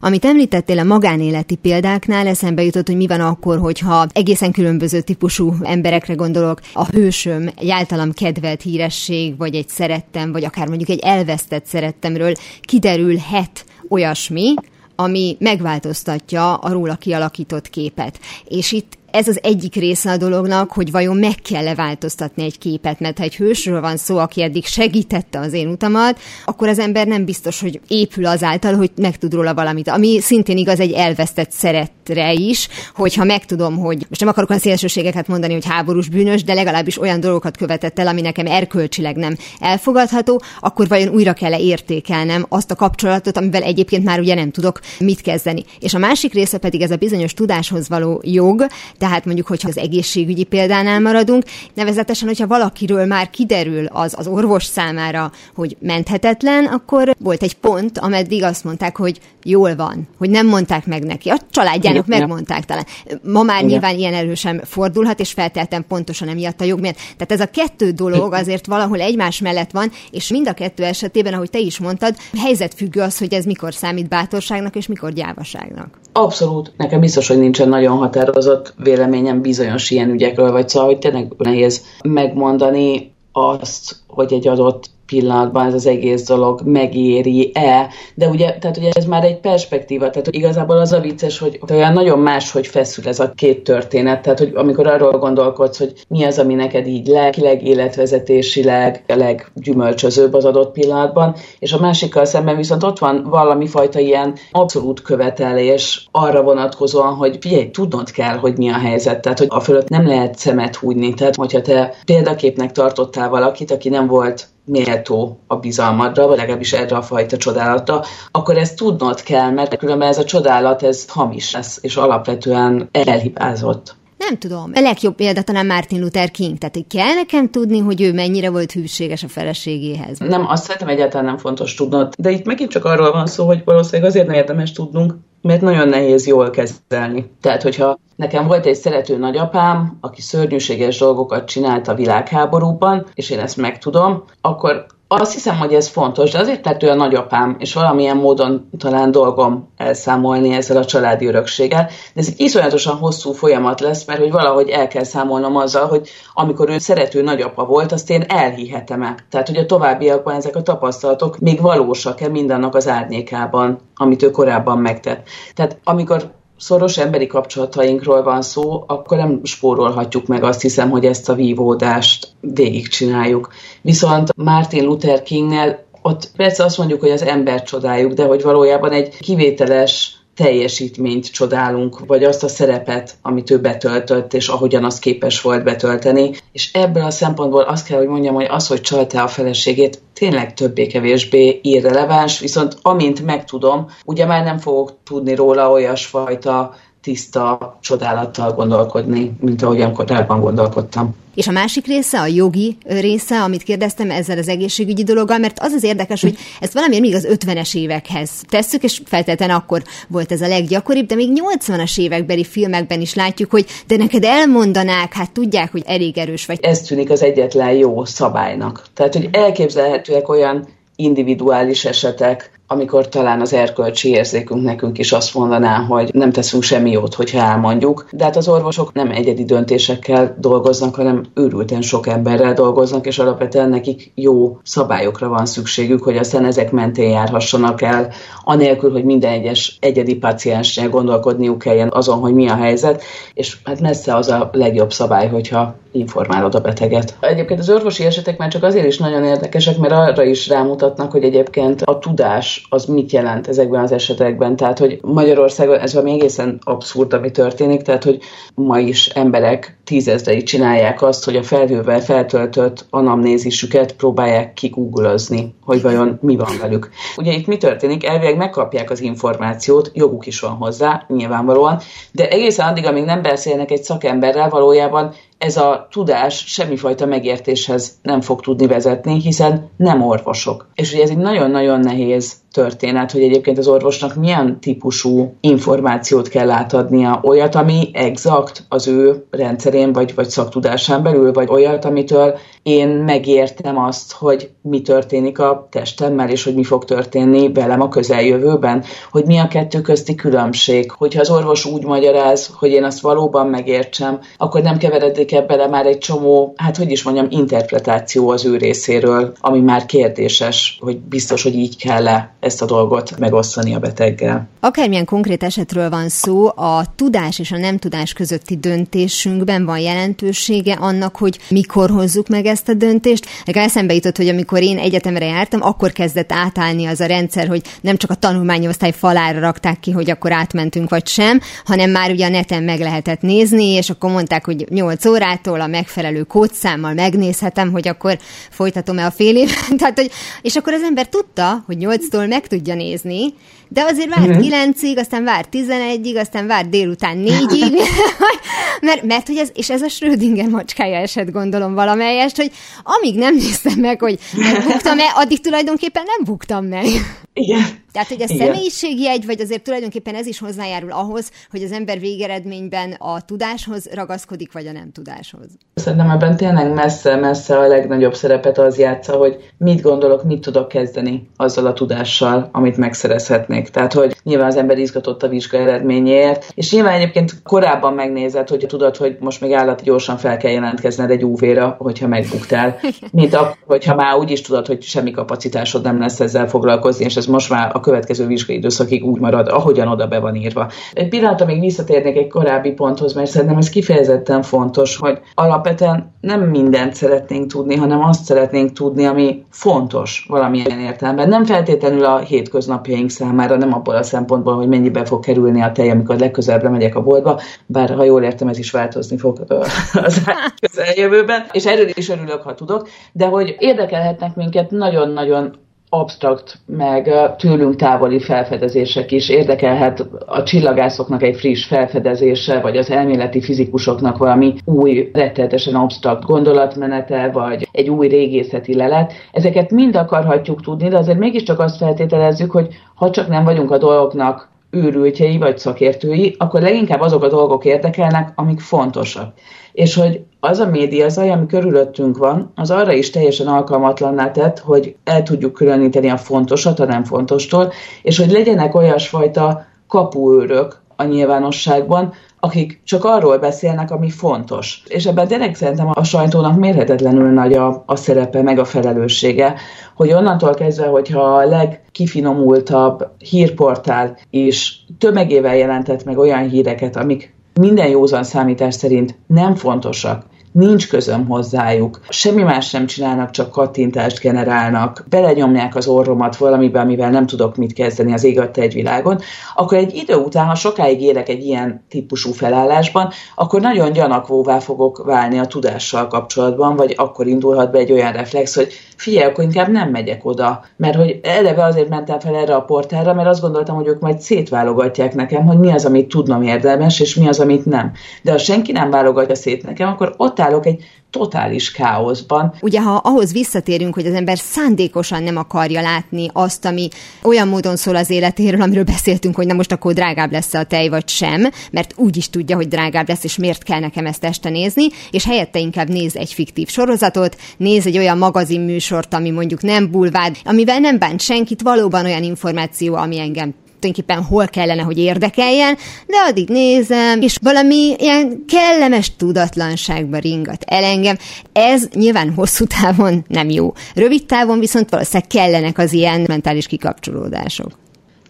Amit 0.00 0.24
említettél 0.24 0.78
a 0.78 0.84
magánéleti 0.84 1.54
példáknál, 1.54 2.26
eszembe 2.26 2.62
jutott, 2.62 2.86
hogy 2.86 2.96
mi 2.96 3.06
van 3.06 3.20
akkor, 3.20 3.58
hogyha 3.58 4.06
egészen 4.12 4.52
különböző 4.52 5.00
típusú 5.00 5.54
emberekre 5.62 6.14
gondolok, 6.14 6.60
a 6.72 6.86
hősöm, 6.86 7.50
egy 7.56 7.70
általam 7.70 8.12
kedvelt 8.12 8.62
híresség, 8.62 9.36
vagy 9.36 9.54
egy 9.54 9.68
szerettem, 9.68 10.32
vagy 10.32 10.44
akár 10.44 10.68
mondjuk 10.68 10.88
egy 10.88 10.98
elvesztett 10.98 11.66
szerettemről 11.66 12.32
kiderülhet 12.60 13.64
olyasmi, 13.88 14.54
ami 14.96 15.36
megváltoztatja 15.38 16.54
a 16.54 16.72
róla 16.72 16.94
kialakított 16.94 17.70
képet. 17.70 18.20
És 18.44 18.72
itt 18.72 18.97
ez 19.10 19.28
az 19.28 19.38
egyik 19.42 19.74
része 19.74 20.10
a 20.10 20.16
dolognak, 20.16 20.72
hogy 20.72 20.90
vajon 20.90 21.16
meg 21.16 21.34
kell-e 21.34 21.96
egy 22.36 22.58
képet, 22.58 23.00
mert 23.00 23.18
ha 23.18 23.24
egy 23.24 23.36
hősről 23.36 23.80
van 23.80 23.96
szó, 23.96 24.18
aki 24.18 24.42
eddig 24.42 24.66
segítette 24.66 25.38
az 25.38 25.52
én 25.52 25.68
utamat, 25.68 26.20
akkor 26.44 26.68
az 26.68 26.78
ember 26.78 27.06
nem 27.06 27.24
biztos, 27.24 27.60
hogy 27.60 27.80
épül 27.88 28.26
azáltal, 28.26 28.74
hogy 28.74 28.90
megtud 28.96 29.34
róla 29.34 29.54
valamit. 29.54 29.88
Ami 29.88 30.20
szintén 30.20 30.56
igaz 30.56 30.80
egy 30.80 30.92
elvesztett 30.92 31.50
szeretre 31.50 32.32
is, 32.32 32.68
hogyha 32.94 33.24
megtudom, 33.24 33.78
hogy 33.78 34.06
most 34.08 34.20
nem 34.20 34.28
akarok 34.28 34.50
olyan 34.50 34.62
szélsőségeket 34.62 35.28
mondani, 35.28 35.52
hogy 35.52 35.66
háborús 35.66 36.08
bűnös, 36.08 36.44
de 36.44 36.54
legalábbis 36.54 37.00
olyan 37.00 37.20
dolgokat 37.20 37.56
követett 37.56 37.98
el, 37.98 38.06
ami 38.06 38.20
nekem 38.20 38.46
erkölcsileg 38.46 39.16
nem 39.16 39.36
elfogadható, 39.58 40.42
akkor 40.60 40.88
vajon 40.88 41.14
újra 41.14 41.32
kell-e 41.32 41.58
értékelnem 41.58 42.46
azt 42.48 42.70
a 42.70 42.74
kapcsolatot, 42.74 43.36
amivel 43.36 43.62
egyébként 43.62 44.04
már 44.04 44.20
ugye 44.20 44.34
nem 44.34 44.50
tudok 44.50 44.80
mit 44.98 45.20
kezdeni. 45.20 45.64
És 45.80 45.94
a 45.94 45.98
másik 45.98 46.32
része 46.32 46.58
pedig 46.58 46.82
ez 46.82 46.90
a 46.90 46.96
bizonyos 46.96 47.34
tudáshoz 47.34 47.88
való 47.88 48.20
jog, 48.24 48.66
tehát 48.98 49.24
mondjuk, 49.24 49.46
hogyha 49.46 49.68
az 49.68 49.78
egészségügyi 49.78 50.44
példánál 50.44 51.00
maradunk, 51.00 51.44
nevezetesen, 51.74 52.28
hogyha 52.28 52.46
valakiről 52.46 53.06
már 53.06 53.30
kiderül 53.30 53.86
az, 53.86 54.14
az 54.16 54.26
orvos 54.26 54.64
számára, 54.64 55.32
hogy 55.54 55.76
menthetetlen, 55.80 56.64
akkor 56.64 57.16
volt 57.18 57.42
egy 57.42 57.54
pont, 57.54 57.98
ameddig 57.98 58.42
azt 58.42 58.64
mondták, 58.64 58.96
hogy 58.96 59.20
jól 59.42 59.76
van, 59.76 60.08
hogy 60.18 60.30
nem 60.30 60.46
mondták 60.46 60.86
meg 60.86 61.04
neki. 61.04 61.28
A 61.28 61.38
családjának 61.50 62.06
Igen. 62.06 62.18
megmondták 62.18 62.64
talán. 62.64 62.86
Ma 63.22 63.42
már 63.42 63.56
Igen. 63.56 63.70
nyilván 63.70 63.96
ilyen 63.96 64.14
erősen 64.14 64.62
fordulhat, 64.64 65.20
és 65.20 65.32
felteltem 65.32 65.84
pontosan 65.88 66.28
emiatt 66.28 66.60
a 66.60 66.64
jog 66.64 66.80
miatt. 66.80 66.96
Tehát 66.96 67.32
ez 67.32 67.40
a 67.40 67.46
kettő 67.46 67.90
dolog 67.90 68.32
azért 68.32 68.66
valahol 68.66 69.00
egymás 69.00 69.40
mellett 69.40 69.70
van, 69.70 69.90
és 70.10 70.28
mind 70.28 70.48
a 70.48 70.52
kettő 70.52 70.84
esetében, 70.84 71.34
ahogy 71.34 71.50
te 71.50 71.58
is 71.58 71.78
mondtad, 71.78 72.16
helyzetfüggő 72.38 73.00
az, 73.00 73.18
hogy 73.18 73.34
ez 73.34 73.44
mikor 73.44 73.74
számít 73.74 74.08
bátorságnak, 74.08 74.76
és 74.76 74.86
mikor 74.86 75.12
gyávaságnak. 75.12 75.98
Abszolút. 76.18 76.72
Nekem 76.76 77.00
biztos, 77.00 77.28
hogy 77.28 77.38
nincsen 77.38 77.68
nagyon 77.68 77.96
határozott 77.96 78.74
véleményem 78.76 79.40
bizonyos 79.40 79.90
ilyen 79.90 80.10
ügyekről, 80.10 80.52
vagy 80.52 80.68
szóval, 80.68 80.88
hogy 80.88 80.98
tényleg 80.98 81.32
nehéz 81.36 81.84
megmondani 82.04 83.12
azt, 83.32 83.96
hogy 84.06 84.32
egy 84.32 84.48
adott 84.48 84.90
pillanatban 85.08 85.66
ez 85.66 85.74
az 85.74 85.86
egész 85.86 86.26
dolog 86.26 86.60
megéri-e, 86.64 87.88
de 88.14 88.28
ugye, 88.28 88.58
tehát 88.60 88.76
ugye 88.76 88.90
ez 88.92 89.04
már 89.04 89.24
egy 89.24 89.40
perspektíva, 89.40 90.10
tehát 90.10 90.28
igazából 90.30 90.78
az 90.78 90.92
a 90.92 91.00
vicces, 91.00 91.38
hogy 91.38 91.60
olyan 91.70 91.92
nagyon 91.92 92.18
más, 92.18 92.52
hogy 92.52 92.66
feszül 92.66 93.08
ez 93.08 93.20
a 93.20 93.32
két 93.34 93.64
történet, 93.64 94.22
tehát 94.22 94.38
hogy 94.38 94.52
amikor 94.54 94.86
arról 94.86 95.18
gondolkodsz, 95.18 95.78
hogy 95.78 95.92
mi 96.08 96.24
az, 96.24 96.38
ami 96.38 96.54
neked 96.54 96.86
így 96.86 97.06
lelkileg, 97.06 97.66
életvezetésileg 97.66 99.04
a 99.08 99.14
leggyümölcsözőbb 99.14 100.34
az 100.34 100.44
adott 100.44 100.72
pillanatban, 100.72 101.34
és 101.58 101.72
a 101.72 101.80
másikkal 101.80 102.24
szemben 102.24 102.56
viszont 102.56 102.82
ott 102.82 102.98
van 102.98 103.26
valami 103.30 103.66
fajta 103.66 103.98
ilyen 103.98 104.34
abszolút 104.50 105.02
követelés 105.02 106.08
arra 106.10 106.42
vonatkozóan, 106.42 107.14
hogy 107.14 107.36
figyelj, 107.40 107.70
tudnod 107.70 108.10
kell, 108.10 108.36
hogy 108.36 108.58
mi 108.58 108.68
a 108.68 108.78
helyzet, 108.78 109.20
tehát 109.20 109.38
hogy 109.38 109.48
a 109.50 109.60
fölött 109.60 109.88
nem 109.88 110.06
lehet 110.06 110.38
szemet 110.38 110.76
húgyni, 110.76 111.14
tehát 111.14 111.34
hogyha 111.34 111.60
te 111.60 111.94
példaképnek 112.04 112.72
tartottál 112.72 113.28
valakit, 113.28 113.70
aki 113.70 113.88
nem 113.88 114.06
volt 114.06 114.48
méltó 114.68 115.40
a 115.46 115.56
bizalmadra, 115.56 116.26
vagy 116.26 116.36
legalábbis 116.36 116.72
erre 116.72 116.96
a 116.96 117.02
fajta 117.02 117.36
csodálatra, 117.36 118.02
akkor 118.30 118.58
ezt 118.58 118.76
tudnod 118.76 119.22
kell, 119.22 119.50
mert 119.50 119.76
különben 119.76 120.08
ez 120.08 120.18
a 120.18 120.24
csodálat, 120.24 120.82
ez 120.82 121.08
hamis 121.08 121.52
lesz, 121.52 121.78
és 121.82 121.96
alapvetően 121.96 122.88
elhibázott. 122.92 123.96
Nem 124.18 124.38
tudom. 124.38 124.70
A 124.74 124.80
legjobb 124.80 125.14
példa 125.14 125.42
talán 125.42 125.66
Martin 125.66 126.00
Luther 126.00 126.30
King. 126.30 126.58
Tehát, 126.58 126.74
hogy 126.74 126.86
kell 126.86 127.14
nekem 127.14 127.50
tudni, 127.50 127.78
hogy 127.78 128.00
ő 128.02 128.12
mennyire 128.12 128.50
volt 128.50 128.72
hűséges 128.72 129.22
a 129.22 129.28
feleségéhez. 129.28 130.18
Nem, 130.18 130.46
azt 130.46 130.62
szerintem 130.62 130.88
egyáltalán 130.88 131.24
nem 131.24 131.38
fontos 131.38 131.74
tudnod. 131.74 132.14
De 132.18 132.30
itt 132.30 132.44
megint 132.46 132.70
csak 132.70 132.84
arról 132.84 133.12
van 133.12 133.26
szó, 133.26 133.46
hogy 133.46 133.62
valószínűleg 133.64 134.10
azért 134.10 134.26
nem 134.26 134.36
érdemes 134.36 134.72
tudnunk, 134.72 135.14
mert 135.42 135.60
nagyon 135.60 135.88
nehéz 135.88 136.26
jól 136.26 136.50
kezelni. 136.50 137.30
Tehát, 137.40 137.62
hogyha 137.62 137.98
nekem 138.16 138.46
volt 138.46 138.66
egy 138.66 138.74
szerető 138.74 139.16
nagyapám, 139.16 139.98
aki 140.00 140.20
szörnyűséges 140.20 140.98
dolgokat 140.98 141.48
csinált 141.48 141.88
a 141.88 141.94
világháborúban, 141.94 143.06
és 143.14 143.30
én 143.30 143.38
ezt 143.38 143.56
megtudom, 143.56 144.24
akkor 144.40 144.86
azt 145.10 145.32
hiszem, 145.32 145.56
hogy 145.56 145.74
ez 145.74 145.88
fontos, 145.88 146.30
de 146.30 146.38
azért 146.38 146.62
tett 146.62 146.82
ő 146.82 146.88
a 146.88 146.94
nagyapám, 146.94 147.56
és 147.58 147.74
valamilyen 147.74 148.16
módon 148.16 148.68
talán 148.78 149.10
dolgom 149.10 149.68
elszámolni 149.76 150.52
ezzel 150.52 150.76
a 150.76 150.84
családi 150.84 151.26
örökséggel, 151.26 151.84
de 151.84 152.20
ez 152.20 152.26
egy 152.26 152.40
iszonyatosan 152.40 152.96
hosszú 152.96 153.32
folyamat 153.32 153.80
lesz, 153.80 154.04
mert 154.04 154.20
hogy 154.20 154.30
valahogy 154.30 154.68
el 154.68 154.88
kell 154.88 155.04
számolnom 155.04 155.56
azzal, 155.56 155.86
hogy 155.86 156.08
amikor 156.34 156.70
ő 156.70 156.78
szerető 156.78 157.22
nagyapa 157.22 157.64
volt, 157.64 157.92
azt 157.92 158.10
én 158.10 158.24
elhihetem-e. 158.28 159.14
Tehát, 159.30 159.48
hogy 159.48 159.56
a 159.56 159.66
továbbiakban 159.66 160.34
ezek 160.34 160.56
a 160.56 160.62
tapasztalatok 160.62 161.38
még 161.38 161.60
valósak-e 161.60 162.28
mindannak 162.28 162.74
az 162.74 162.88
árnyékában, 162.88 163.78
amit 163.98 164.22
ő 164.22 164.30
korábban 164.30 164.78
megtett. 164.78 165.28
Tehát 165.54 165.78
amikor 165.84 166.36
szoros 166.56 166.98
emberi 166.98 167.26
kapcsolatainkról 167.26 168.22
van 168.22 168.42
szó, 168.42 168.84
akkor 168.86 169.16
nem 169.16 169.40
spórolhatjuk 169.44 170.26
meg 170.26 170.42
azt 170.42 170.60
hiszem, 170.60 170.90
hogy 170.90 171.04
ezt 171.04 171.28
a 171.28 171.34
vívódást 171.34 172.28
végigcsináljuk. 172.40 173.48
Viszont 173.82 174.36
Martin 174.36 174.84
Luther 174.84 175.22
Kingnél 175.22 175.86
ott 176.02 176.30
persze 176.36 176.64
azt 176.64 176.78
mondjuk, 176.78 177.00
hogy 177.00 177.10
az 177.10 177.22
ember 177.22 177.62
csodáljuk, 177.62 178.12
de 178.12 178.24
hogy 178.24 178.42
valójában 178.42 178.92
egy 178.92 179.18
kivételes 179.18 180.16
teljesítményt 180.38 181.30
csodálunk, 181.30 182.06
vagy 182.06 182.24
azt 182.24 182.42
a 182.42 182.48
szerepet, 182.48 183.16
amit 183.22 183.50
ő 183.50 183.58
betöltött, 183.60 184.34
és 184.34 184.48
ahogyan 184.48 184.84
az 184.84 184.98
képes 184.98 185.40
volt 185.40 185.64
betölteni. 185.64 186.30
És 186.52 186.72
ebből 186.72 187.02
a 187.02 187.10
szempontból 187.10 187.62
azt 187.62 187.86
kell, 187.86 187.98
hogy 187.98 188.06
mondjam, 188.06 188.34
hogy 188.34 188.46
az, 188.50 188.66
hogy 188.66 188.80
csalta 188.80 189.22
a 189.22 189.28
feleségét, 189.28 190.00
tényleg 190.14 190.54
többé-kevésbé 190.54 191.60
irreleváns, 191.62 192.40
viszont 192.40 192.76
amint 192.82 193.24
megtudom, 193.24 193.86
ugye 194.04 194.26
már 194.26 194.44
nem 194.44 194.58
fogok 194.58 194.92
tudni 195.04 195.34
róla 195.34 195.70
olyasfajta 195.70 196.74
tiszta 197.08 197.78
csodálattal 197.80 198.52
gondolkodni, 198.52 199.32
mint 199.40 199.62
ahogyan 199.62 199.92
korábban 199.92 200.40
gondolkodtam. 200.40 201.14
És 201.34 201.48
a 201.48 201.52
másik 201.52 201.86
része, 201.86 202.20
a 202.20 202.26
jogi 202.26 202.76
része, 202.84 203.42
amit 203.42 203.62
kérdeztem 203.62 204.10
ezzel 204.10 204.38
az 204.38 204.48
egészségügyi 204.48 205.04
dologgal, 205.04 205.38
mert 205.38 205.58
az 205.60 205.72
az 205.72 205.82
érdekes, 205.82 206.22
hogy 206.22 206.36
ezt 206.60 206.72
valamiért 206.72 207.02
még 207.02 207.14
az 207.14 207.28
50-es 207.30 207.76
évekhez 207.76 208.30
tesszük, 208.48 208.82
és 208.82 209.00
feltétlenül 209.04 209.54
akkor 209.54 209.82
volt 210.08 210.32
ez 210.32 210.40
a 210.40 210.48
leggyakoribb, 210.48 211.06
de 211.06 211.14
még 211.14 211.42
80-as 211.58 211.98
évekbeli 211.98 212.44
filmekben 212.44 213.00
is 213.00 213.14
látjuk, 213.14 213.50
hogy 213.50 213.66
de 213.86 213.96
neked 213.96 214.24
elmondanák, 214.24 215.14
hát 215.14 215.30
tudják, 215.30 215.72
hogy 215.72 215.82
elég 215.86 216.18
erős 216.18 216.46
vagy. 216.46 216.58
Ez 216.62 216.82
tűnik 216.82 217.10
az 217.10 217.22
egyetlen 217.22 217.72
jó 217.72 218.04
szabálynak. 218.04 218.82
Tehát, 218.94 219.14
hogy 219.14 219.28
elképzelhetőek 219.32 220.28
olyan 220.28 220.68
individuális 220.96 221.84
esetek, 221.84 222.57
amikor 222.70 223.08
talán 223.08 223.40
az 223.40 223.52
erkölcsi 223.52 224.08
érzékünk 224.08 224.62
nekünk 224.62 224.98
is 224.98 225.12
azt 225.12 225.34
mondaná, 225.34 225.76
hogy 225.76 226.10
nem 226.12 226.32
teszünk 226.32 226.62
semmi 226.62 226.90
jót, 226.90 227.14
hogyha 227.14 227.38
elmondjuk. 227.38 228.08
De 228.12 228.24
hát 228.24 228.36
az 228.36 228.48
orvosok 228.48 228.92
nem 228.92 229.10
egyedi 229.10 229.44
döntésekkel 229.44 230.36
dolgoznak, 230.38 230.94
hanem 230.94 231.24
őrülten 231.34 231.82
sok 231.82 232.06
emberrel 232.06 232.52
dolgoznak, 232.54 233.06
és 233.06 233.18
alapvetően 233.18 233.68
nekik 233.68 234.12
jó 234.14 234.58
szabályokra 234.62 235.28
van 235.28 235.46
szükségük, 235.46 236.02
hogy 236.02 236.16
aztán 236.16 236.44
ezek 236.44 236.70
mentén 236.70 237.10
járhassanak 237.10 237.82
el, 237.82 238.12
anélkül, 238.44 238.92
hogy 238.92 239.04
minden 239.04 239.32
egyes 239.32 239.76
egyedi 239.80 240.16
paciensnél 240.16 240.88
gondolkodniuk 240.88 241.58
kelljen 241.58 241.90
azon, 241.92 242.18
hogy 242.18 242.34
mi 242.34 242.48
a 242.48 242.54
helyzet, 242.54 243.02
és 243.34 243.56
hát 243.64 243.80
messze 243.80 244.14
az 244.14 244.28
a 244.28 244.50
legjobb 244.52 244.92
szabály, 244.92 245.28
hogyha 245.28 245.74
informálod 245.92 246.54
a 246.54 246.60
beteget. 246.60 247.16
Egyébként 247.20 247.60
az 247.60 247.70
orvosi 247.70 248.04
esetek 248.04 248.38
már 248.38 248.48
csak 248.48 248.62
azért 248.62 248.86
is 248.86 248.98
nagyon 248.98 249.24
érdekesek, 249.24 249.78
mert 249.78 249.92
arra 249.92 250.24
is 250.24 250.48
rámutatnak, 250.48 251.10
hogy 251.10 251.24
egyébként 251.24 251.82
a 251.82 251.98
tudás 251.98 252.57
az 252.68 252.84
mit 252.84 253.12
jelent 253.12 253.48
ezekben 253.48 253.82
az 253.82 253.92
esetekben. 253.92 254.56
Tehát, 254.56 254.78
hogy 254.78 254.98
Magyarországon 255.02 255.78
ez 255.78 255.92
valami 255.94 256.12
egészen 256.12 256.58
abszurd, 256.64 257.12
ami 257.12 257.30
történik, 257.30 257.82
tehát, 257.82 258.04
hogy 258.04 258.18
ma 258.54 258.78
is 258.78 259.06
emberek 259.06 259.78
tízezrei 259.84 260.42
csinálják 260.42 261.02
azt, 261.02 261.24
hogy 261.24 261.36
a 261.36 261.42
felhővel 261.42 262.00
feltöltött 262.00 262.86
anamnézisüket 262.90 263.92
próbálják 263.92 264.52
kigugulozni, 264.52 265.54
hogy 265.64 265.82
vajon 265.82 266.18
mi 266.22 266.36
van 266.36 266.52
velük. 266.60 266.90
Ugye 267.16 267.32
itt 267.32 267.46
mi 267.46 267.56
történik? 267.56 268.04
Elvileg 268.04 268.36
megkapják 268.36 268.90
az 268.90 269.00
információt, 269.00 269.90
joguk 269.94 270.26
is 270.26 270.40
van 270.40 270.52
hozzá, 270.52 271.04
nyilvánvalóan, 271.08 271.78
de 272.12 272.28
egészen 272.28 272.68
addig, 272.68 272.86
amíg 272.86 273.04
nem 273.04 273.22
beszélnek 273.22 273.70
egy 273.70 273.82
szakemberrel, 273.82 274.48
valójában 274.48 275.14
ez 275.38 275.56
a 275.56 275.86
tudás 275.90 276.44
semmifajta 276.46 277.06
megértéshez 277.06 277.98
nem 278.02 278.20
fog 278.20 278.40
tudni 278.40 278.66
vezetni, 278.66 279.20
hiszen 279.20 279.70
nem 279.76 280.02
orvosok. 280.02 280.68
És 280.74 280.92
ugye 280.92 281.02
ez 281.02 281.10
egy 281.10 281.18
nagyon-nagyon 281.18 281.80
nehéz 281.80 282.32
történet, 282.52 283.12
hogy 283.12 283.22
egyébként 283.22 283.58
az 283.58 283.68
orvosnak 283.68 284.14
milyen 284.14 284.60
típusú 284.60 285.34
információt 285.40 286.28
kell 286.28 286.50
átadnia, 286.50 287.20
olyat, 287.22 287.54
ami 287.54 287.90
exakt 287.92 288.64
az 288.68 288.88
ő 288.88 289.26
rendszerén 289.30 289.92
vagy, 289.92 290.14
vagy 290.14 290.28
szaktudásán 290.28 291.02
belül, 291.02 291.32
vagy 291.32 291.48
olyat, 291.50 291.84
amitől 291.84 292.38
én 292.62 292.88
megértem 292.88 293.78
azt, 293.78 294.12
hogy 294.12 294.50
mi 294.62 294.80
történik 294.80 295.38
a 295.38 295.66
testemmel, 295.70 296.30
és 296.30 296.44
hogy 296.44 296.54
mi 296.54 296.64
fog 296.64 296.84
történni 296.84 297.52
velem 297.52 297.80
a 297.80 297.88
közeljövőben, 297.88 298.84
hogy 299.10 299.24
mi 299.24 299.38
a 299.38 299.48
kettő 299.48 299.80
közti 299.80 300.14
különbség. 300.14 300.90
Hogyha 300.90 301.20
az 301.20 301.30
orvos 301.30 301.64
úgy 301.64 301.84
magyaráz, 301.84 302.50
hogy 302.58 302.70
én 302.70 302.84
azt 302.84 303.00
valóban 303.00 303.46
megértsem, 303.46 304.20
akkor 304.36 304.62
nem 304.62 304.78
keveredik 304.78 305.27
ebbe 305.32 305.56
bele 305.58 305.70
már 305.70 305.86
egy 305.86 305.98
csomó, 305.98 306.52
hát 306.56 306.76
hogy 306.76 306.90
is 306.90 307.02
mondjam, 307.02 307.26
interpretáció 307.30 308.28
az 308.28 308.44
ő 308.44 308.56
részéről, 308.56 309.32
ami 309.40 309.60
már 309.60 309.86
kérdéses, 309.86 310.78
hogy 310.80 310.98
biztos, 310.98 311.42
hogy 311.42 311.54
így 311.54 311.76
kell-e 311.76 312.32
ezt 312.40 312.62
a 312.62 312.66
dolgot 312.66 313.18
megosztani 313.18 313.74
a 313.74 313.78
beteggel. 313.78 314.48
Akármilyen 314.60 315.04
konkrét 315.04 315.42
esetről 315.42 315.90
van 315.90 316.08
szó, 316.08 316.46
a 316.46 316.84
tudás 316.96 317.38
és 317.38 317.52
a 317.52 317.56
nem 317.56 317.76
tudás 317.76 318.12
közötti 318.12 318.56
döntésünkben 318.56 319.64
van 319.64 319.78
jelentősége 319.78 320.76
annak, 320.80 321.16
hogy 321.16 321.38
mikor 321.48 321.90
hozzuk 321.90 322.28
meg 322.28 322.46
ezt 322.46 322.68
a 322.68 322.74
döntést. 322.74 323.26
Nekem 323.44 323.62
eszembe 323.62 323.94
jutott, 323.94 324.16
hogy 324.16 324.28
amikor 324.28 324.62
én 324.62 324.78
egyetemre 324.78 325.24
jártam, 325.24 325.62
akkor 325.62 325.92
kezdett 325.92 326.32
átállni 326.32 326.86
az 326.86 327.00
a 327.00 327.06
rendszer, 327.06 327.46
hogy 327.48 327.62
nem 327.80 327.96
csak 327.96 328.10
a 328.10 328.14
tanulmányosztály 328.14 328.92
falára 328.92 329.40
rakták 329.40 329.80
ki, 329.80 329.90
hogy 329.90 330.10
akkor 330.10 330.32
átmentünk 330.32 330.90
vagy 330.90 331.06
sem, 331.06 331.40
hanem 331.64 331.90
már 331.90 332.10
ugye 332.10 332.26
a 332.26 332.30
neten 332.30 332.62
meg 332.62 332.80
lehetett 332.80 333.20
nézni, 333.20 333.64
és 333.64 333.90
akkor 333.90 334.10
mondták, 334.10 334.44
hogy 334.44 334.66
8 334.70 335.04
órától 335.18 335.60
a 335.60 335.66
megfelelő 335.66 336.22
kódszámmal 336.22 336.94
megnézhetem, 336.94 337.70
hogy 337.70 337.88
akkor 337.88 338.18
folytatom-e 338.50 339.06
a 339.06 339.10
fél 339.10 339.36
év. 339.36 339.50
Tehát, 339.78 339.98
hogy, 339.98 340.10
és 340.42 340.56
akkor 340.56 340.72
az 340.72 340.82
ember 340.82 341.08
tudta, 341.08 341.62
hogy 341.66 341.76
8-tól 341.80 342.28
meg 342.28 342.46
tudja 342.46 342.74
nézni, 342.74 343.34
de 343.68 343.82
azért 343.82 344.14
várt 344.14 344.28
uh-huh. 344.28 344.46
9-ig, 344.48 344.98
aztán 344.98 345.24
várt 345.24 345.48
11-ig, 345.52 346.20
aztán 346.20 346.46
várt 346.46 346.68
délután 346.68 347.24
4-ig, 347.26 347.72
mert, 348.86 349.02
mert 349.02 349.26
hogy 349.26 349.36
ez, 349.36 349.50
és 349.54 349.70
ez 349.70 349.82
a 349.82 349.88
Schrödinger 349.88 350.48
macskája 350.48 350.98
eset 350.98 351.32
gondolom 351.32 351.74
valamelyest, 351.74 352.36
hogy 352.36 352.50
amíg 352.82 353.14
nem 353.14 353.34
néztem 353.34 353.78
meg, 353.78 354.00
hogy 354.00 354.18
megbuktam-e, 354.36 355.12
addig 355.14 355.40
tulajdonképpen 355.40 356.02
nem 356.06 356.24
buktam 356.24 356.64
meg. 356.64 356.86
Igen. 357.32 357.86
Tehát, 357.98 358.12
hogy 358.12 358.22
a 358.22 358.44
személyiségi 358.44 359.08
egy, 359.08 359.26
vagy 359.26 359.40
azért 359.40 359.62
tulajdonképpen 359.62 360.14
ez 360.14 360.26
is 360.26 360.38
hozzájárul 360.38 360.92
ahhoz, 360.92 361.30
hogy 361.50 361.62
az 361.62 361.72
ember 361.72 361.98
végeredményben 361.98 362.92
a 362.98 363.24
tudáshoz 363.24 363.88
ragaszkodik, 363.94 364.52
vagy 364.52 364.66
a 364.66 364.72
nem 364.72 364.92
tudáshoz. 364.92 365.46
Szerintem 365.74 366.10
ebben 366.10 366.36
tényleg 366.36 366.72
messze-messze 366.72 367.58
a 367.58 367.66
legnagyobb 367.66 368.14
szerepet 368.14 368.58
az 368.58 368.78
játsza, 368.78 369.16
hogy 369.16 369.36
mit 369.56 369.80
gondolok, 369.80 370.24
mit 370.24 370.40
tudok 370.40 370.68
kezdeni 370.68 371.28
azzal 371.36 371.66
a 371.66 371.72
tudással, 371.72 372.48
amit 372.52 372.76
megszerezhetnék. 372.76 373.68
Tehát, 373.68 373.92
hogy 373.92 374.16
nyilván 374.22 374.46
az 374.46 374.56
ember 374.56 374.78
izgatott 374.78 375.22
a 375.22 375.28
vizsga 375.28 375.58
eredményéért, 375.58 376.52
és 376.54 376.72
nyilván 376.72 376.94
egyébként 376.94 377.42
korábban 377.42 377.92
megnézed, 377.92 378.48
hogy 378.48 378.64
tudod, 378.68 378.96
hogy 378.96 379.16
most 379.20 379.40
még 379.40 379.52
állati 379.52 379.84
gyorsan 379.84 380.16
fel 380.16 380.36
kell 380.36 380.52
jelentkezned 380.52 381.10
egy 381.10 381.24
UV-ra, 381.24 381.76
hogyha 381.78 382.06
megbuktál, 382.06 382.78
mint 383.10 383.34
a, 383.34 383.56
hogyha 383.66 383.94
már 383.94 384.16
úgy 384.16 384.30
is 384.30 384.40
tudod, 384.40 384.66
hogy 384.66 384.82
semmi 384.82 385.10
kapacitásod 385.10 385.82
nem 385.82 385.98
lesz 385.98 386.20
ezzel 386.20 386.48
foglalkozni, 386.48 387.04
és 387.04 387.16
ez 387.16 387.26
most 387.26 387.50
már 387.50 387.70
a 387.74 387.80
következő 387.88 388.26
vizsgai 388.26 388.56
időszakig 388.56 389.04
úgy 389.04 389.20
marad, 389.20 389.48
ahogyan 389.48 389.88
oda 389.88 390.06
be 390.06 390.18
van 390.18 390.34
írva. 390.34 390.70
Egy 390.92 391.08
pillanatra 391.08 391.46
még 391.46 391.60
visszatérnék 391.60 392.16
egy 392.16 392.28
korábbi 392.28 392.70
ponthoz, 392.70 393.12
mert 393.12 393.30
szerintem 393.30 393.58
ez 393.58 393.68
kifejezetten 393.68 394.42
fontos, 394.42 394.96
hogy 394.96 395.18
alapvetően 395.34 396.12
nem 396.20 396.40
mindent 396.40 396.94
szeretnénk 396.94 397.46
tudni, 397.46 397.76
hanem 397.76 398.04
azt 398.04 398.24
szeretnénk 398.24 398.72
tudni, 398.72 399.04
ami 399.04 399.44
fontos 399.50 400.26
valamilyen 400.28 400.80
értelemben. 400.80 401.28
Nem 401.28 401.44
feltétlenül 401.44 402.04
a 402.04 402.18
hétköznapjaink 402.18 403.10
számára, 403.10 403.56
nem 403.56 403.74
abból 403.74 403.94
a 403.94 404.02
szempontból, 404.02 404.54
hogy 404.54 404.68
mennyibe 404.68 405.04
fog 405.04 405.24
kerülni 405.24 405.62
a 405.62 405.72
tej, 405.72 405.90
amikor 405.90 406.18
legközelebbre 406.18 406.68
megyek 406.68 406.94
a 406.94 407.02
boltba, 407.02 407.40
bár 407.66 407.94
ha 407.94 408.04
jól 408.04 408.22
értem, 408.22 408.48
ez 408.48 408.58
is 408.58 408.70
változni 408.70 409.18
fog 409.18 409.44
az 409.92 410.22
közeljövőben, 410.60 411.46
és 411.52 411.66
erről 411.66 411.88
is 411.94 412.08
örülök, 412.08 412.42
ha 412.42 412.54
tudok, 412.54 412.88
de 413.12 413.26
hogy 413.26 413.56
érdekelhetnek 413.58 414.34
minket 414.34 414.70
nagyon-nagyon 414.70 415.66
abstrakt, 415.90 416.58
meg 416.66 417.10
tőlünk 417.36 417.76
távoli 417.76 418.18
felfedezések 418.20 419.12
is 419.12 419.28
érdekelhet 419.28 420.06
a 420.26 420.42
csillagászoknak 420.42 421.22
egy 421.22 421.36
friss 421.36 421.66
felfedezése, 421.66 422.60
vagy 422.60 422.76
az 422.76 422.90
elméleti 422.90 423.40
fizikusoknak 423.40 424.16
valami 424.16 424.54
új, 424.64 425.10
rettenetesen 425.12 425.74
abstrakt 425.74 426.24
gondolatmenete, 426.24 427.30
vagy 427.32 427.68
egy 427.72 427.88
új 427.88 428.08
régészeti 428.08 428.74
lelet. 428.74 429.12
Ezeket 429.32 429.70
mind 429.70 429.96
akarhatjuk 429.96 430.60
tudni, 430.60 430.88
de 430.88 430.98
azért 430.98 431.18
mégiscsak 431.18 431.58
azt 431.58 431.76
feltételezzük, 431.76 432.50
hogy 432.50 432.68
ha 432.94 433.10
csak 433.10 433.28
nem 433.28 433.44
vagyunk 433.44 433.70
a 433.70 433.78
dolgoknak 433.78 434.48
őrültjei 434.70 435.38
vagy 435.38 435.58
szakértői, 435.58 436.34
akkor 436.38 436.60
leginkább 436.60 437.00
azok 437.00 437.22
a 437.22 437.28
dolgok 437.28 437.64
érdekelnek, 437.64 438.32
amik 438.34 438.60
fontosak. 438.60 439.32
És 439.72 439.94
hogy 439.94 440.20
az 440.40 440.58
a 440.58 440.66
média 440.66 441.08
zaj, 441.08 441.30
ami 441.30 441.46
körülöttünk 441.46 442.18
van, 442.18 442.52
az 442.54 442.70
arra 442.70 442.92
is 442.92 443.10
teljesen 443.10 443.46
alkalmatlanná 443.46 444.30
tett, 444.30 444.58
hogy 444.58 444.96
el 445.04 445.22
tudjuk 445.22 445.52
különíteni 445.52 446.10
a 446.10 446.16
fontosat 446.16 446.80
a 446.80 446.84
nem 446.84 447.04
fontostól, 447.04 447.72
és 448.02 448.18
hogy 448.18 448.30
legyenek 448.30 448.74
olyasfajta 448.74 449.66
kapuőrök 449.88 450.80
a 450.96 451.04
nyilvánosságban, 451.04 452.12
akik 452.40 452.80
csak 452.84 453.04
arról 453.04 453.38
beszélnek, 453.38 453.90
ami 453.90 454.10
fontos. 454.10 454.82
És 454.86 455.06
ebben 455.06 455.28
tényleg 455.28 455.54
szerintem 455.54 455.90
a 455.92 456.04
sajtónak 456.04 456.58
mérhetetlenül 456.58 457.30
nagy 457.32 457.52
a, 457.52 457.82
a 457.86 457.96
szerepe, 457.96 458.42
meg 458.42 458.58
a 458.58 458.64
felelőssége, 458.64 459.54
hogy 459.96 460.12
onnantól 460.12 460.54
kezdve, 460.54 460.86
hogyha 460.86 461.20
a 461.20 461.46
legkifinomultabb 461.46 463.10
hírportál 463.18 464.18
is 464.30 464.84
tömegével 464.98 465.56
jelentett 465.56 466.04
meg 466.04 466.18
olyan 466.18 466.48
híreket, 466.48 466.96
amik 466.96 467.34
minden 467.60 467.88
józan 467.88 468.24
számítás 468.24 468.74
szerint 468.74 469.18
nem 469.26 469.54
fontosak, 469.54 470.24
nincs 470.52 470.88
közöm 470.88 471.26
hozzájuk, 471.26 472.00
semmi 472.08 472.42
más 472.42 472.70
nem 472.70 472.86
csinálnak, 472.86 473.30
csak 473.30 473.50
kattintást 473.50 474.20
generálnak, 474.20 475.04
belenyomják 475.08 475.74
az 475.76 475.86
orromat 475.86 476.36
valamiben, 476.36 476.82
amivel 476.82 477.10
nem 477.10 477.26
tudok 477.26 477.56
mit 477.56 477.72
kezdeni 477.72 478.12
az 478.12 478.24
ég 478.24 478.40
egy 478.54 478.72
világon, 478.72 479.20
akkor 479.54 479.78
egy 479.78 479.94
idő 479.94 480.14
után, 480.14 480.46
ha 480.46 480.54
sokáig 480.54 481.02
élek 481.02 481.28
egy 481.28 481.44
ilyen 481.44 481.84
típusú 481.88 482.32
felállásban, 482.32 483.10
akkor 483.34 483.60
nagyon 483.60 483.92
gyanakvóvá 483.92 484.58
fogok 484.58 485.02
válni 485.04 485.38
a 485.38 485.46
tudással 485.46 486.06
kapcsolatban, 486.06 486.76
vagy 486.76 486.94
akkor 486.96 487.26
indulhat 487.26 487.70
be 487.70 487.78
egy 487.78 487.92
olyan 487.92 488.12
reflex, 488.12 488.54
hogy 488.54 488.72
figyelj, 488.96 489.26
akkor 489.26 489.44
inkább 489.44 489.68
nem 489.68 489.90
megyek 489.90 490.24
oda, 490.24 490.64
mert 490.76 490.96
hogy 490.96 491.20
eleve 491.22 491.64
azért 491.64 491.88
mentem 491.88 492.18
fel 492.20 492.34
erre 492.34 492.54
a 492.54 492.62
portára, 492.62 493.14
mert 493.14 493.28
azt 493.28 493.40
gondoltam, 493.40 493.76
hogy 493.76 493.86
ők 493.86 494.00
majd 494.00 494.20
szétválogatják 494.20 495.14
nekem, 495.14 495.46
hogy 495.46 495.58
mi 495.58 495.72
az, 495.72 495.84
amit 495.84 496.08
tudnom 496.08 496.42
érdemes, 496.42 497.00
és 497.00 497.14
mi 497.14 497.28
az, 497.28 497.40
amit 497.40 497.66
nem. 497.66 497.92
De 498.22 498.30
ha 498.30 498.38
senki 498.38 498.72
nem 498.72 498.90
válogatja 498.90 499.34
szét 499.34 499.66
nekem, 499.66 499.88
akkor 499.88 500.14
ott 500.16 500.37
állok 500.40 500.66
egy 500.66 500.84
totális 501.10 501.70
káoszban. 501.70 502.54
Ugye, 502.60 502.80
ha 502.80 502.94
ahhoz 502.94 503.32
visszatérünk, 503.32 503.94
hogy 503.94 504.06
az 504.06 504.14
ember 504.14 504.38
szándékosan 504.38 505.22
nem 505.22 505.36
akarja 505.36 505.80
látni 505.80 506.28
azt, 506.32 506.64
ami 506.64 506.88
olyan 507.22 507.48
módon 507.48 507.76
szól 507.76 507.96
az 507.96 508.10
életéről, 508.10 508.62
amiről 508.62 508.84
beszéltünk, 508.84 509.34
hogy 509.34 509.46
na 509.46 509.54
most 509.54 509.72
akkor 509.72 509.92
drágább 509.92 510.32
lesz 510.32 510.54
a 510.54 510.64
tej, 510.64 510.88
vagy 510.88 511.08
sem, 511.08 511.50
mert 511.70 511.94
úgy 511.96 512.16
is 512.16 512.30
tudja, 512.30 512.56
hogy 512.56 512.68
drágább 512.68 513.08
lesz, 513.08 513.24
és 513.24 513.36
miért 513.36 513.62
kell 513.62 513.80
nekem 513.80 514.06
ezt 514.06 514.24
este 514.24 514.48
nézni, 514.48 514.86
és 515.10 515.24
helyette 515.24 515.58
inkább 515.58 515.88
néz 515.88 516.16
egy 516.16 516.32
fiktív 516.32 516.68
sorozatot, 516.68 517.36
néz 517.56 517.86
egy 517.86 517.98
olyan 517.98 518.18
magazinműsort, 518.18 519.14
ami 519.14 519.30
mondjuk 519.30 519.62
nem 519.62 519.90
bulvád, 519.90 520.36
amivel 520.44 520.78
nem 520.78 520.98
bánt 520.98 521.20
senkit, 521.20 521.62
valóban 521.62 522.04
olyan 522.04 522.22
információ, 522.22 522.94
ami 522.94 523.18
engem 523.20 523.54
tulajdonképpen 523.80 524.22
hol 524.22 524.46
kellene, 524.46 524.82
hogy 524.82 524.98
érdekeljen, 524.98 525.76
de 526.06 526.16
addig 526.28 526.48
nézem, 526.48 527.20
és 527.20 527.38
valami 527.42 527.94
ilyen 527.98 528.44
kellemes 528.48 529.16
tudatlanságba 529.16 530.18
ringat 530.18 530.64
el 530.66 530.84
engem. 530.84 531.16
Ez 531.52 531.88
nyilván 531.94 532.32
hosszú 532.34 532.64
távon 532.64 533.24
nem 533.28 533.48
jó. 533.50 533.72
Rövid 533.94 534.26
távon 534.26 534.58
viszont 534.58 534.90
valószínűleg 534.90 535.28
kellenek 535.28 535.78
az 535.78 535.92
ilyen 535.92 536.24
mentális 536.26 536.66
kikapcsolódások. 536.66 537.70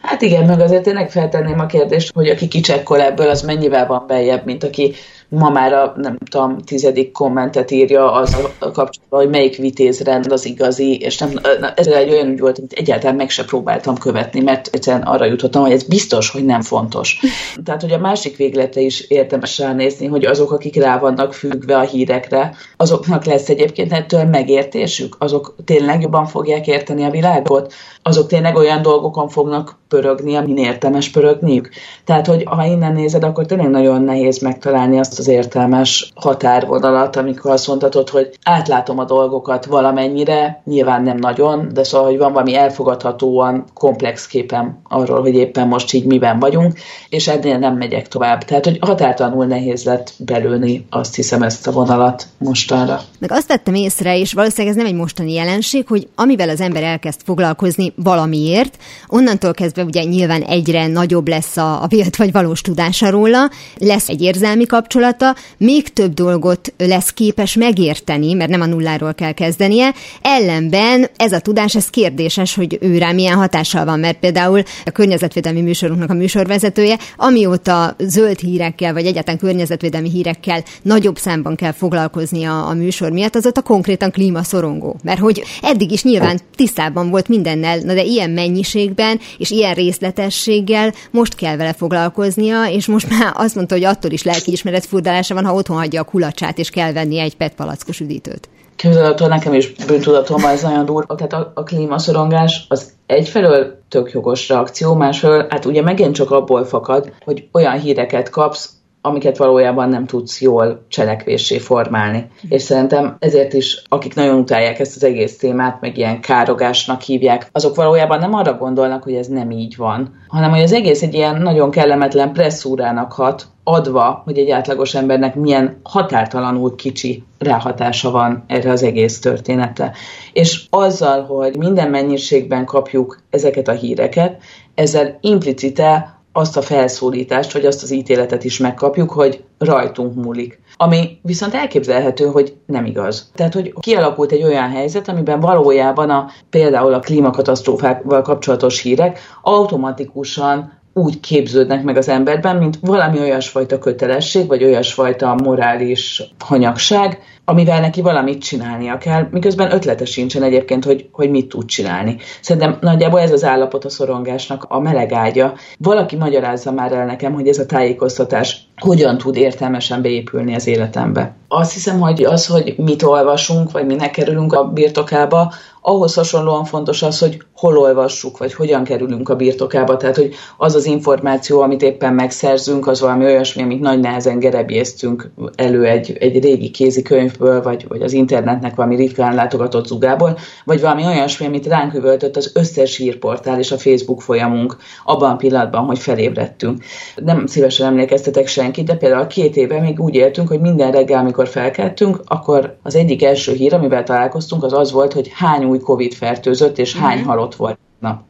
Hát 0.01 0.23
igen, 0.23 0.45
meg 0.45 0.61
azért 0.61 0.83
tényleg 0.83 1.11
feltenném 1.11 1.59
a 1.59 1.67
kérdést, 1.67 2.13
hogy 2.15 2.29
aki 2.29 2.49
kicsekkol 2.49 3.01
ebből, 3.01 3.29
az 3.29 3.43
mennyivel 3.43 3.87
van 3.87 4.05
beljebb, 4.07 4.45
mint 4.45 4.65
aki 4.65 4.95
ma 5.29 5.51
már 5.51 5.73
a, 5.73 5.93
nem 5.97 6.19
tudom, 6.31 6.59
tizedik 6.59 7.13
kommentet 7.13 7.71
írja 7.71 8.13
az 8.13 8.37
a 8.59 8.71
kapcsolatban, 8.71 9.21
hogy 9.21 9.31
melyik 9.31 9.57
vitézrend 9.57 10.33
az 10.33 10.45
igazi, 10.45 10.97
és 10.99 11.19
nem, 11.19 11.31
ez 11.75 11.87
egy 11.87 12.11
olyan 12.11 12.29
ügy 12.29 12.41
volt, 12.41 12.59
amit 12.59 12.73
egyáltalán 12.73 13.17
meg 13.17 13.31
se 13.31 13.45
próbáltam 13.45 13.97
követni, 13.99 14.41
mert 14.41 14.69
egyszerűen 14.73 15.03
arra 15.03 15.25
jutottam, 15.25 15.63
hogy 15.63 15.73
ez 15.73 15.83
biztos, 15.83 16.31
hogy 16.31 16.45
nem 16.45 16.61
fontos. 16.61 17.21
Tehát, 17.65 17.81
hogy 17.81 17.93
a 17.93 17.99
másik 17.99 18.37
véglete 18.37 18.81
is 18.81 19.01
érdemes 19.01 19.59
ránézni, 19.59 20.07
hogy 20.07 20.25
azok, 20.25 20.53
akik 20.53 20.77
rá 20.77 20.99
vannak 20.99 21.35
függve 21.35 21.77
a 21.77 21.81
hírekre, 21.81 22.55
azoknak 22.77 23.25
lesz 23.25 23.49
egyébként 23.49 23.93
ettől 23.93 24.25
megértésük, 24.25 25.17
azok 25.19 25.55
tényleg 25.65 26.01
jobban 26.01 26.27
fogják 26.27 26.67
érteni 26.67 27.05
a 27.05 27.11
világot, 27.11 27.73
azok 28.09 28.27
tényleg 28.27 28.57
olyan 28.57 28.83
dolgokon 28.83 29.29
fognak 29.29 29.77
pörögni, 29.89 30.37
amin 30.37 30.57
értelmes 30.57 31.09
pörögniük. 31.09 31.69
Tehát, 32.05 32.27
hogy 32.27 32.43
ha 32.47 32.65
innen 32.65 32.93
nézed, 32.93 33.25
akkor 33.25 33.47
tényleg 33.47 33.71
nagyon 33.71 34.03
nehéz 34.03 34.39
megtalálni 34.39 34.99
azt 34.99 35.19
az 35.19 35.29
értelmes 35.29 36.13
határvonalat, 36.15 37.17
amikor 37.17 37.51
azt 37.51 37.67
mondhatod, 37.67 38.09
hogy 38.09 38.31
átlátom 38.43 38.99
a 38.99 39.05
dolgokat 39.05 39.65
valamennyire, 39.65 40.63
nyilván 40.65 41.03
nem 41.03 41.17
nagyon, 41.17 41.69
de 41.73 41.85
szóval, 41.85 42.07
hogy 42.07 42.19
van 42.19 42.33
valami 42.33 42.55
elfogadhatóan 42.55 43.65
komplex 43.75 44.27
képem 44.27 44.81
arról, 44.89 45.21
hogy 45.21 45.35
éppen 45.35 45.69
most 45.69 45.93
így 45.93 46.05
miben 46.05 46.39
vagyunk, 46.39 46.79
és 47.09 47.29
ennél 47.29 47.59
nem 47.59 47.77
megyek 47.77 48.09
tovább. 48.09 48.43
Tehát, 48.43 48.65
hogy 48.65 48.79
határtanul 48.81 49.47
nehéz 49.47 49.85
lett 49.85 50.13
belőni, 50.19 50.87
azt 50.91 51.15
hiszem, 51.15 51.43
ezt 51.43 51.67
a 51.67 51.73
vonalat 51.73 52.27
mostanra. 52.39 53.01
Meg 53.19 53.33
azt 53.33 53.49
tettem 53.49 53.75
észre, 53.75 54.19
és 54.19 54.33
valószínűleg 54.33 54.77
ez 54.77 54.83
nem 54.83 54.93
egy 54.93 55.01
mostani 55.01 55.33
jelenség, 55.33 55.87
hogy 55.87 56.09
amivel 56.15 56.49
az 56.49 56.61
ember 56.61 56.83
elkezd 56.83 57.21
foglalkozni 57.25 57.93
valamiért, 58.03 58.77
onnantól 59.07 59.53
kezdve 59.53 59.85
ugye 59.85 60.03
nyilván 60.03 60.43
egyre 60.43 60.87
nagyobb 60.87 61.29
lesz 61.29 61.57
a, 61.57 61.83
a 61.83 61.87
vélt 61.87 62.17
vagy 62.17 62.33
valós 62.33 62.61
tudása 62.61 63.11
róla, 63.11 63.51
lesz 63.77 64.09
egy 64.09 64.23
érzelmi 64.23 64.67
kapcsolata, 64.67 65.37
még 65.57 65.89
több 65.89 66.15
dolgot 66.15 66.73
lesz 66.79 67.13
képes 67.13 67.55
megérteni, 67.55 68.33
mert 68.33 68.51
nem 68.51 68.61
a 68.61 68.67
nulláról 68.67 69.15
kell 69.15 69.33
kezdenie, 69.33 69.95
ellenben 70.23 71.07
ez 71.17 71.33
a 71.33 71.39
tudás, 71.39 71.75
ez 71.75 71.87
kérdéses, 71.87 72.55
hogy 72.55 72.79
ő 72.81 72.99
rá 72.99 73.13
milyen 73.13 73.37
hatással 73.37 73.85
van, 73.85 73.99
mert 73.99 74.19
például 74.19 74.63
a 74.85 74.91
környezetvédelmi 74.91 75.61
műsorunknak 75.61 76.11
a 76.11 76.15
műsorvezetője, 76.15 76.99
amióta 77.17 77.97
zöld 77.99 78.39
hírekkel, 78.39 78.93
vagy 78.93 79.07
egyáltalán 79.07 79.39
környezetvédelmi 79.39 80.11
hírekkel 80.11 80.63
nagyobb 80.83 81.19
számban 81.19 81.57
kell 81.57 81.73
foglalkozni 81.73 82.45
a, 82.45 82.69
a 82.69 82.75
műsor 82.75 83.11
miatt, 83.11 83.37
azóta 83.37 83.63
konkrétan 83.63 84.11
klímaszorongó. 84.11 84.97
Mert 85.03 85.21
hogy 85.21 85.43
eddig 85.63 85.93
is 85.93 86.03
nyilván 86.03 86.41
tisztában 86.57 87.11
volt 87.11 87.29
mindennel, 87.29 87.81
na 87.89 87.95
de 87.95 88.03
ilyen 88.03 88.31
mennyiségben 88.31 89.21
és 89.39 89.51
ilyen 89.51 89.75
részletességgel 89.75 90.93
most 91.11 91.35
kell 91.35 91.57
vele 91.57 91.73
foglalkoznia, 91.73 92.65
és 92.65 92.87
most 92.87 93.09
már 93.19 93.33
azt 93.35 93.55
mondta, 93.55 93.75
hogy 93.75 93.85
attól 93.85 94.11
is 94.11 94.23
lelkiismeret 94.23 94.87
furdalása 94.87 95.35
van, 95.35 95.45
ha 95.45 95.55
otthon 95.55 95.77
hagyja 95.77 96.01
a 96.01 96.05
kulacsát, 96.05 96.59
és 96.59 96.71
kell 96.71 96.93
venni 96.93 97.19
egy 97.19 97.37
PET 97.37 97.55
palackos 97.55 98.01
üdítőt. 98.01 98.49
Képzelhető, 98.77 99.27
nekem 99.27 99.55
is 99.55 99.73
bűntudatom 99.87 100.45
ez 100.45 100.63
nagyon 100.63 100.85
durva. 100.85 101.15
Tehát 101.15 101.33
a, 101.33 101.53
a 101.55 101.63
klímaszorongás 101.63 102.67
az 102.69 102.91
egyfelől 103.07 103.83
tök 103.89 104.11
jogos 104.13 104.49
reakció, 104.49 104.95
másfelől 104.95 105.47
hát 105.51 105.65
ugye 105.65 105.83
megint 105.83 106.15
csak 106.15 106.31
abból 106.31 106.65
fakad, 106.65 107.13
hogy 107.25 107.49
olyan 107.53 107.81
híreket 107.81 108.31
kapsz, 108.31 108.71
amiket 109.09 109.37
valójában 109.37 109.89
nem 109.89 110.07
tudsz 110.07 110.41
jól 110.41 110.85
cselekvésé 110.89 111.59
formálni. 111.59 112.31
És 112.49 112.63
szerintem 112.63 113.17
ezért 113.19 113.53
is, 113.53 113.83
akik 113.89 114.15
nagyon 114.15 114.39
utálják 114.39 114.79
ezt 114.79 114.97
az 114.97 115.05
egész 115.05 115.39
témát, 115.39 115.81
meg 115.81 115.99
ilyen 115.99 116.21
károgásnak 116.21 117.01
hívják, 117.01 117.49
azok 117.53 117.75
valójában 117.75 118.19
nem 118.19 118.35
arra 118.35 118.55
gondolnak, 118.55 119.03
hogy 119.03 119.15
ez 119.15 119.27
nem 119.27 119.51
így 119.51 119.77
van, 119.77 120.15
hanem 120.29 120.51
hogy 120.51 120.63
az 120.63 120.73
egész 120.73 121.03
egy 121.03 121.15
ilyen 121.15 121.43
nagyon 121.43 121.71
kellemetlen 121.71 122.33
presszúrának 122.33 123.13
hat, 123.13 123.47
adva, 123.65 124.23
hogy 124.25 124.39
egy 124.39 124.51
átlagos 124.51 124.95
embernek 124.95 125.35
milyen 125.35 125.81
határtalanul 125.83 126.75
kicsi 126.75 127.25
ráhatása 127.39 128.11
van 128.11 128.45
erre 128.47 128.71
az 128.71 128.83
egész 128.83 129.21
történetre. 129.21 129.93
És 130.33 130.67
azzal, 130.71 131.23
hogy 131.23 131.57
minden 131.57 131.91
mennyiségben 131.91 132.65
kapjuk 132.65 133.19
ezeket 133.31 133.69
a 133.69 133.73
híreket, 133.73 134.43
ezzel 134.75 135.19
implicite 135.21 136.18
azt 136.39 136.57
a 136.57 136.63
felszólítást, 136.63 137.53
vagy 137.53 137.67
azt 137.67 137.83
az 137.83 137.91
ítéletet 137.91 138.45
is 138.45 138.59
megkapjuk, 138.59 139.11
hogy 139.11 139.45
rajtunk 139.59 140.15
múlik. 140.15 140.61
Ami 140.77 141.19
viszont 141.23 141.55
elképzelhető, 141.55 142.27
hogy 142.27 142.57
nem 142.67 142.85
igaz. 142.85 143.31
Tehát, 143.35 143.55
hogy 143.55 143.75
kialakult 143.81 144.33
egy 144.33 144.43
olyan 144.43 144.71
helyzet, 144.71 145.09
amiben 145.09 145.41
valójában 145.41 146.11
a, 146.11 146.27
például 146.51 146.95
a 146.95 147.01
klímakatasztrófával 147.01 148.23
kapcsolatos 148.23 148.81
hírek 148.81 149.19
automatikusan 149.43 150.78
úgy 150.93 151.21
képződnek 151.21 151.83
meg 151.83 151.97
az 151.97 152.09
emberben, 152.09 152.57
mint 152.57 152.79
valami 152.81 153.19
olyasfajta 153.19 153.79
kötelesség, 153.79 154.47
vagy 154.47 154.65
olyasfajta 154.65 155.35
morális 155.35 156.23
hanyagság, 156.39 157.19
amivel 157.45 157.81
neki 157.81 158.01
valamit 158.01 158.43
csinálnia 158.43 158.99
kell, 158.99 159.29
miközben 159.31 159.73
ötlete 159.73 160.05
sincsen 160.05 160.43
egyébként, 160.43 160.85
hogy, 160.85 161.09
hogy 161.13 161.31
mit 161.31 161.49
tud 161.49 161.65
csinálni. 161.65 162.17
Szerintem 162.41 162.79
nagyjából 162.81 163.21
ez 163.21 163.33
az 163.33 163.45
állapot 163.45 163.85
a 163.85 163.91
szorongásnak 163.91 164.65
a 164.69 164.81
melegágya. 164.81 165.55
Valaki 165.79 166.17
magyarázza 166.17 166.73
már 166.73 166.93
el 166.93 167.07
nekem, 167.07 167.33
hogy 167.33 167.49
ez 167.49 167.59
a 167.59 167.67
tájékoztatás 167.67 168.69
hogyan 168.77 169.19
tud 169.19 169.37
értelmesen 169.37 170.03
beépülni 170.03 170.55
az 170.55 170.67
életembe. 170.67 171.37
Azt 171.49 171.73
hiszem, 171.73 172.01
hogy 172.01 172.25
az, 172.25 172.47
hogy 172.47 172.75
mit 172.77 173.03
olvasunk, 173.03 173.71
vagy 173.71 173.87
minek 173.87 174.11
kerülünk 174.11 174.53
a 174.53 174.65
birtokába, 174.65 175.53
ahhoz 175.89 176.15
hasonlóan 176.15 176.65
fontos 176.65 177.03
az, 177.03 177.19
hogy 177.19 177.43
hol 177.55 177.79
olvassuk, 177.79 178.39
vagy 178.39 178.55
hogyan 178.55 178.85
kerülünk 178.85 179.29
a 179.29 179.37
birtokába. 179.37 179.97
Tehát, 179.97 180.17
hogy 180.17 180.35
az 180.57 180.75
az 180.75 180.87
információ, 180.87 181.61
amit 181.61 181.83
éppen 181.83 182.15
megszerzünk, 182.15 182.87
az 182.87 183.01
valami 183.01 183.25
olyasmi, 183.25 183.63
amit 183.63 183.81
nagy 183.81 184.01
nehezen 184.01 184.39
gerebjéztünk 184.39 185.31
elő 185.55 185.85
egy, 185.85 186.17
egy 186.21 186.43
régi 186.43 186.71
kézikönyvből, 186.71 187.63
vagy, 187.63 187.89
vagy 187.89 188.03
az 188.03 188.13
internetnek 188.13 188.75
valami 188.75 188.97
ritkán 188.97 189.35
látogatott 189.35 189.87
zugából, 189.87 190.39
vagy 190.65 190.81
valami 190.81 191.05
olyasmi, 191.05 191.47
amit 191.47 191.67
ránk 191.67 191.95
üvöltött 191.95 192.37
az 192.37 192.51
összes 192.55 192.97
hírportál 192.97 193.59
és 193.59 193.73
a 193.73 193.79
Facebook 193.79 194.23
folyamunk 194.23 194.77
abban 195.05 195.31
a 195.31 195.37
pillanatban, 195.37 195.85
hogy 195.85 195.99
felébredtünk. 195.99 196.85
Nem 197.17 197.47
szívesen 197.47 197.87
emlékeztetek 197.87 198.47
senkit, 198.47 198.87
de 198.87 198.95
például 198.95 199.27
két 199.27 199.57
éve 199.57 199.81
még 199.81 200.01
úgy 200.01 200.15
éltünk, 200.15 200.49
hogy 200.49 200.61
minden 200.61 200.91
reggel, 200.91 201.19
amikor 201.19 201.38
felkeltünk, 201.47 202.21
akkor 202.25 202.79
az 202.83 202.95
egyik 202.95 203.23
első 203.23 203.53
hír, 203.53 203.75
amivel 203.75 204.03
találkoztunk, 204.03 204.63
az 204.63 204.73
az 204.73 204.93
volt, 204.93 205.13
hogy 205.13 205.31
hány 205.35 205.65
új 205.65 205.79
Covid 205.79 206.15
fertőzött, 206.15 206.79
és 206.79 206.97
hány 206.97 207.19
mhm. 207.19 207.29
halott 207.29 207.55
volt 207.55 207.79
nap. 208.01 208.21